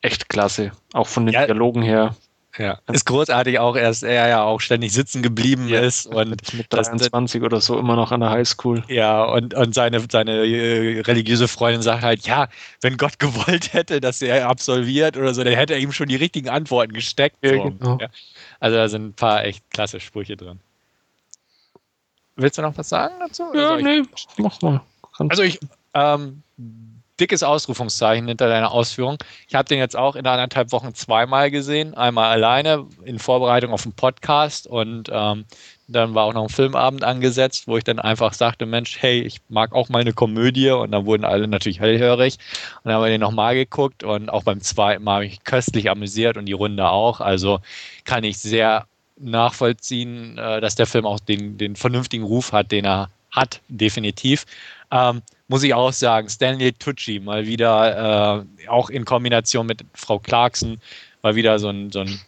[0.00, 1.46] echt klasse, auch von den ja.
[1.46, 2.14] Dialogen her.
[2.56, 6.72] Ja, ist großartig auch, dass er ja auch ständig sitzen geblieben ja, ist und mit
[6.72, 8.84] 23 oder so immer noch an der Highschool.
[8.86, 12.48] Ja, und, und seine, seine äh, religiöse Freundin sagt halt, ja,
[12.80, 16.16] wenn Gott gewollt hätte, dass er absolviert oder so, dann hätte er ihm schon die
[16.16, 17.36] richtigen Antworten gesteckt.
[17.42, 17.98] Ja, genau.
[18.00, 18.08] ja.
[18.60, 20.60] Also da sind ein paar echt klasse Sprüche drin.
[22.36, 23.44] Willst du noch was sagen dazu?
[23.54, 24.02] Ja, nee,
[24.38, 24.80] mach mal.
[25.18, 25.58] Also ich,
[25.94, 26.42] ähm,
[27.24, 29.16] dickes Ausrufungszeichen hinter deiner Ausführung.
[29.48, 31.94] Ich habe den jetzt auch in anderthalb Wochen zweimal gesehen.
[31.94, 35.46] Einmal alleine in Vorbereitung auf den Podcast und ähm,
[35.88, 39.40] dann war auch noch ein Filmabend angesetzt, wo ich dann einfach sagte, Mensch, hey, ich
[39.48, 42.36] mag auch mal eine Komödie und dann wurden alle natürlich hellhörig
[42.76, 45.90] und dann haben wir den nochmal geguckt und auch beim zweiten Mal habe ich köstlich
[45.90, 47.22] amüsiert und die Runde auch.
[47.22, 47.60] Also
[48.04, 48.86] kann ich sehr
[49.18, 54.44] nachvollziehen, äh, dass der Film auch den, den vernünftigen Ruf hat, den er hat, definitiv.
[54.90, 60.18] Ähm, muss ich auch sagen, Stanley Tucci mal wieder, äh, auch in Kombination mit Frau
[60.18, 60.80] Clarkson,
[61.22, 62.20] mal wieder so ein, so ein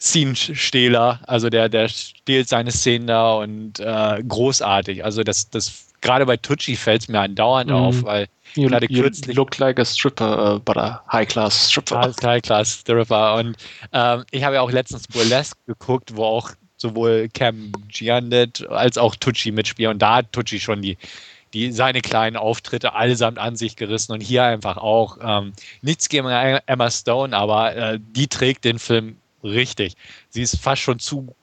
[0.00, 1.20] Scene-Stehler.
[1.26, 5.04] Also der, der stehlt seine Szenen da und äh, großartig.
[5.04, 7.74] Also das, das gerade bei Tucci fällt es mir andauernd mm.
[7.74, 9.36] auf, weil you, gerade you kürzlich.
[9.36, 12.12] look like a stripper, uh, but a high-class stripper.
[12.22, 13.36] High-class stripper.
[13.36, 13.56] Und
[13.92, 19.16] ähm, ich habe ja auch letztens Burlesque geguckt, wo auch sowohl Cam Giandet als auch
[19.16, 19.92] Tucci mitspielen.
[19.92, 20.98] Und da hat Tucci schon die
[21.56, 26.26] die seine kleinen Auftritte allesamt an sich gerissen und hier einfach auch ähm, nichts gegen
[26.26, 29.94] Emma Stone, aber äh, die trägt den Film richtig.
[30.28, 31.34] Sie ist fast schon zu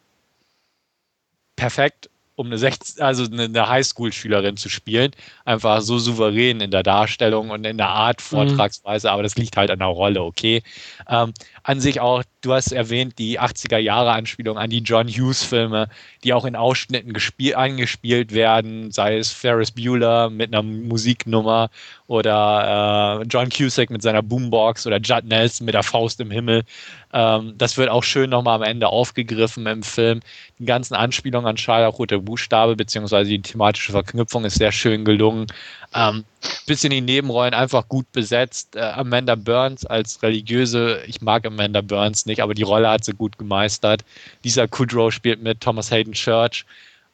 [1.55, 5.11] perfekt um eine 16, also eine Highschool-Schülerin zu spielen.
[5.45, 8.23] Einfach so souverän in der Darstellung und in der Art mhm.
[8.23, 9.13] Vortragsweise, mhm.
[9.13, 10.63] aber das liegt halt an der Rolle, okay.
[11.07, 15.89] Ähm, an sich auch, du hast erwähnt, die 80er Jahre Anspielung an die John Hughes-Filme,
[16.23, 17.13] die auch in Ausschnitten
[17.55, 21.69] angespielt werden, sei es Ferris Bueller mit einer Musiknummer
[22.13, 26.63] oder äh, John Cusack mit seiner Boombox oder Judd Nelson mit der Faust im Himmel.
[27.11, 30.19] Ähm, das wird auch schön nochmal am Ende aufgegriffen im Film.
[30.59, 35.47] Die ganzen Anspielungen an Scharlachrote Buchstabe, beziehungsweise die thematische Verknüpfung ist sehr schön gelungen.
[35.95, 36.23] Ähm,
[36.67, 38.75] bisschen die Nebenrollen einfach gut besetzt.
[38.75, 43.13] Äh, Amanda Burns als religiöse, ich mag Amanda Burns nicht, aber die Rolle hat sie
[43.13, 44.05] gut gemeistert.
[44.43, 46.63] Lisa Kudrow spielt mit Thomas Hayden Church.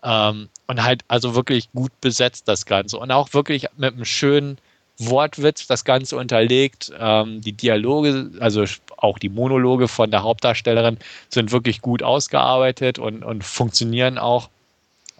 [0.04, 2.98] Ähm, und halt also wirklich gut besetzt das Ganze.
[2.98, 4.58] Und auch wirklich mit einem schönen
[5.00, 6.92] Wortwitz das Ganze unterlegt.
[7.00, 8.66] Ähm, die Dialoge, also
[8.98, 10.98] auch die Monologe von der Hauptdarstellerin,
[11.30, 14.50] sind wirklich gut ausgearbeitet und, und funktionieren auch.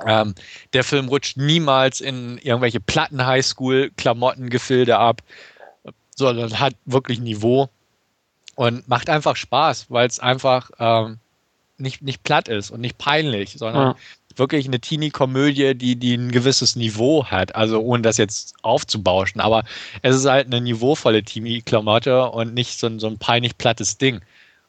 [0.06, 0.36] Ähm,
[0.74, 5.22] der Film rutscht niemals in irgendwelche platten Highschool-Klamottengefilde ab,
[6.16, 7.70] sondern hat wirklich Niveau
[8.56, 11.18] und macht einfach Spaß, weil es einfach ähm,
[11.78, 13.96] nicht, nicht platt ist und nicht peinlich, sondern ja.
[14.40, 17.56] Wirklich eine Teenie-Komödie, die, die ein gewisses Niveau hat.
[17.56, 19.64] Also ohne das jetzt aufzubauschen, aber
[20.02, 24.22] es ist halt eine niveauvolle Teenie-Klamotte und nicht so ein, so ein peinlich plattes Ding.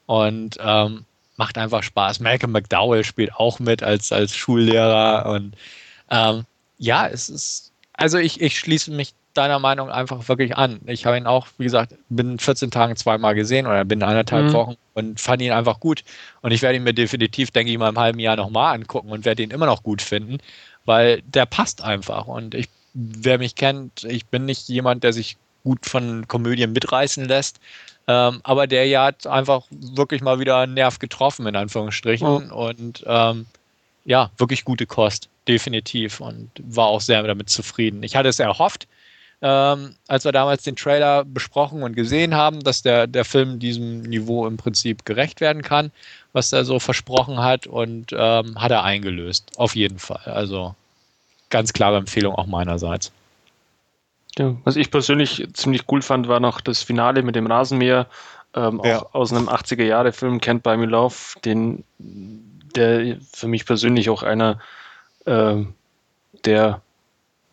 [0.07, 1.05] Und ähm,
[1.37, 2.21] macht einfach Spaß.
[2.21, 5.57] Malcolm McDowell spielt auch mit als, als Schullehrer und
[6.11, 6.45] ähm,
[6.79, 10.81] ja, es ist, also ich, ich schließe mich deiner Meinung einfach wirklich an.
[10.85, 14.53] Ich habe ihn auch, wie gesagt, bin 14 Tagen zweimal gesehen oder bin anderthalb mhm.
[14.53, 16.05] Wochen und fand ihn einfach gut.
[16.43, 19.25] Und ich werde ihn mir definitiv, denke ich mal, im halben Jahr nochmal angucken und
[19.25, 20.39] werde ihn immer noch gut finden,
[20.85, 22.27] weil der passt einfach.
[22.27, 27.25] Und ich, wer mich kennt, ich bin nicht jemand, der sich gut von Komödien mitreißen
[27.25, 27.61] lässt.
[28.07, 32.47] Ähm, aber der ja hat einfach wirklich mal wieder einen Nerv getroffen, in Anführungsstrichen.
[32.47, 32.53] Mhm.
[32.53, 33.47] Und ähm,
[34.05, 36.21] ja, wirklich gute Kost, definitiv.
[36.21, 38.03] Und war auch sehr damit zufrieden.
[38.03, 38.87] Ich hatte es erhofft,
[39.43, 44.03] ähm, als wir damals den Trailer besprochen und gesehen haben, dass der, der Film diesem
[44.03, 45.91] Niveau im Prinzip gerecht werden kann,
[46.33, 49.51] was er so versprochen hat und ähm, hat er eingelöst.
[49.57, 50.23] Auf jeden Fall.
[50.25, 50.75] Also
[51.49, 53.13] ganz klare Empfehlung auch meinerseits.
[54.39, 58.07] Ja, was ich persönlich ziemlich cool fand, war noch das Finale mit dem Rasenmäher.
[58.55, 59.03] Ähm, ja.
[59.03, 61.15] Auch aus einem 80er-Jahre-Film, Can't Buy Me Love,
[61.45, 64.61] den, der für mich persönlich auch einer
[65.25, 65.57] äh,
[66.45, 66.83] der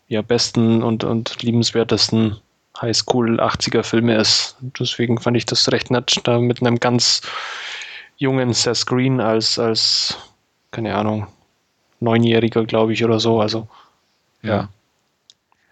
[0.08, 2.36] ja, besten und, und liebenswertesten
[2.80, 4.56] Highschool 80er Filme ist.
[4.60, 7.20] Deswegen fand ich das recht nett, da mit einem ganz
[8.16, 10.16] jungen Seth Green als, als
[10.70, 11.26] keine Ahnung,
[12.00, 13.40] Neunjähriger, glaube ich, oder so.
[13.40, 13.68] Also,
[14.42, 14.50] ja.
[14.50, 14.68] ja.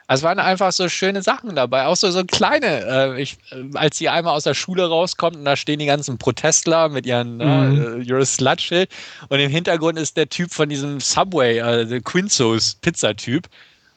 [0.08, 2.84] Es waren einfach so schöne Sachen dabei, auch so, so kleine.
[3.16, 6.16] Äh, ich, äh, als sie einmal aus der Schule rauskommt und da stehen die ganzen
[6.16, 8.02] Protestler mit ihren äh, mhm.
[8.02, 8.88] äh, You're a Slut
[9.28, 13.48] und im Hintergrund ist der Typ von diesem Subway, äh, Quinzos Pizzatyp.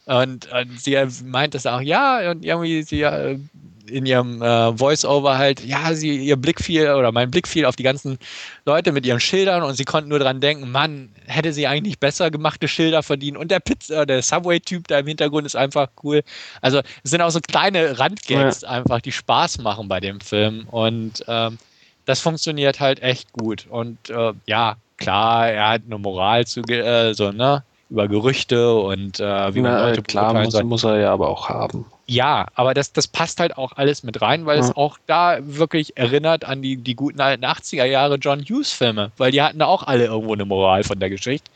[0.10, 3.38] Und, und sie meint es auch, ja, und irgendwie sie äh,
[3.86, 7.76] in ihrem äh, Voice-Over halt, ja, sie, ihr Blick fiel oder mein Blick fiel auf
[7.76, 8.18] die ganzen
[8.66, 12.32] Leute mit ihren Schildern und sie konnten nur dran denken, Mann, hätte sie eigentlich besser
[12.32, 13.38] gemachte Schilder verdient.
[13.38, 16.24] Und der Pizza, der Subway-Typ da im Hintergrund ist einfach cool.
[16.62, 18.70] Also es sind auch so kleine Randgags ja.
[18.70, 20.68] einfach, die Spaß machen bei dem Film.
[20.72, 21.60] Und ähm,
[22.06, 23.68] das funktioniert halt echt gut.
[23.70, 27.64] Und äh, ja, klar, er hat eine Moral zu, äh, so, ne?
[27.90, 31.50] Über Gerüchte und äh, wie man Na, Leute klar muss, muss, er ja aber auch
[31.50, 31.86] haben.
[32.06, 34.64] Ja, aber das, das passt halt auch alles mit rein, weil ja.
[34.64, 39.12] es auch da wirklich erinnert an die, die guten alten 80er Jahre John Hughes Filme,
[39.18, 41.50] weil die hatten da auch alle irgendwo eine Moral von der Geschichte.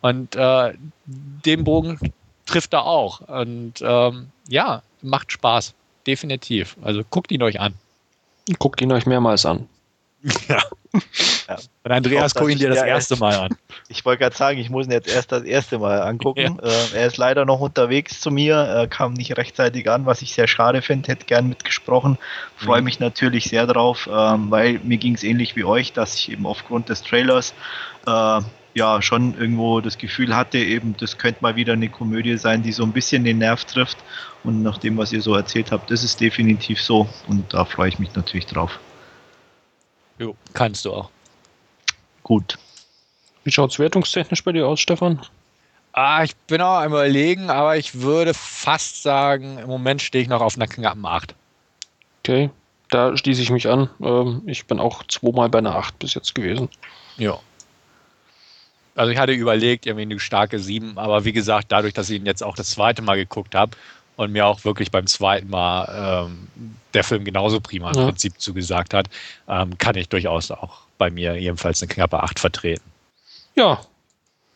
[0.00, 0.74] Und äh,
[1.06, 1.98] den Bogen
[2.44, 3.20] trifft er auch.
[3.20, 5.74] Und ähm, ja, macht Spaß.
[6.06, 6.76] Definitiv.
[6.82, 7.74] Also guckt ihn euch an.
[8.58, 9.68] Guckt ihn euch mehrmals an.
[10.48, 10.62] Ja.
[11.48, 11.56] ja.
[11.84, 13.56] Und Andreas guckt ihn dir das erste Mal an.
[13.88, 16.58] Ich wollte gerade sagen, ich muss ihn jetzt erst das erste Mal angucken.
[16.62, 16.68] Ja.
[16.68, 20.32] Äh, er ist leider noch unterwegs zu mir, er kam nicht rechtzeitig an, was ich
[20.34, 22.18] sehr schade finde, hätte gern mitgesprochen.
[22.56, 22.84] Freue mhm.
[22.86, 26.46] mich natürlich sehr drauf, ähm, weil mir ging es ähnlich wie euch, dass ich eben
[26.46, 27.54] aufgrund des Trailers
[28.06, 28.40] äh,
[28.74, 32.72] ja schon irgendwo das Gefühl hatte, eben das könnte mal wieder eine Komödie sein, die
[32.72, 33.98] so ein bisschen den Nerv trifft.
[34.44, 37.08] Und nach dem, was ihr so erzählt habt, das ist definitiv so.
[37.26, 38.78] Und da freue ich mich natürlich drauf.
[40.18, 41.10] Jo, kannst du auch.
[42.22, 42.58] Gut.
[43.44, 45.20] Wie schaut es wertungstechnisch bei dir aus, Stefan?
[45.92, 50.28] Ah, ich bin auch am überlegen, aber ich würde fast sagen, im Moment stehe ich
[50.28, 51.34] noch auf einer knappen 8.
[52.20, 52.50] Okay,
[52.90, 53.88] da schließe ich mich an.
[54.02, 56.68] Ähm, ich bin auch zweimal bei einer 8 bis jetzt gewesen.
[57.16, 57.38] Ja.
[58.94, 62.26] Also ich hatte überlegt, irgendwie eine starke 7, aber wie gesagt, dadurch, dass ich ihn
[62.26, 63.76] jetzt auch das zweite Mal geguckt habe,
[64.18, 66.48] und mir auch wirklich beim zweiten Mal ähm,
[66.92, 68.04] der Film genauso prima im ja.
[68.06, 69.08] Prinzip zugesagt hat,
[69.46, 72.82] ähm, kann ich durchaus auch bei mir jedenfalls eine knappe 8 vertreten.
[73.54, 73.80] Ja,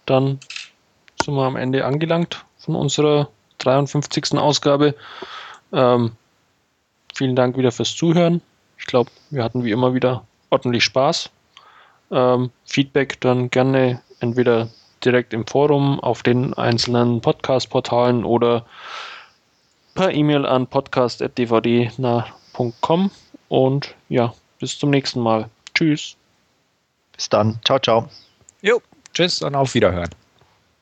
[0.04, 0.40] dann
[1.22, 3.28] sind wir am Ende angelangt von unserer
[3.58, 4.36] 53.
[4.36, 4.96] Ausgabe.
[5.72, 6.10] Ähm,
[7.14, 8.42] vielen Dank wieder fürs Zuhören.
[8.78, 11.30] Ich glaube, wir hatten wie immer wieder ordentlich Spaß.
[12.10, 14.70] Ähm, Feedback dann gerne entweder
[15.04, 18.66] direkt im Forum, auf den einzelnen Podcast-Portalen oder
[19.94, 23.10] per E-Mail an podcast.dvdnah.com
[23.48, 25.48] und ja, bis zum nächsten Mal.
[25.74, 26.16] Tschüss.
[27.16, 27.60] Bis dann.
[27.64, 28.08] Ciao, ciao.
[28.62, 28.82] Jo,
[29.12, 30.08] tschüss und auf Wiederhören.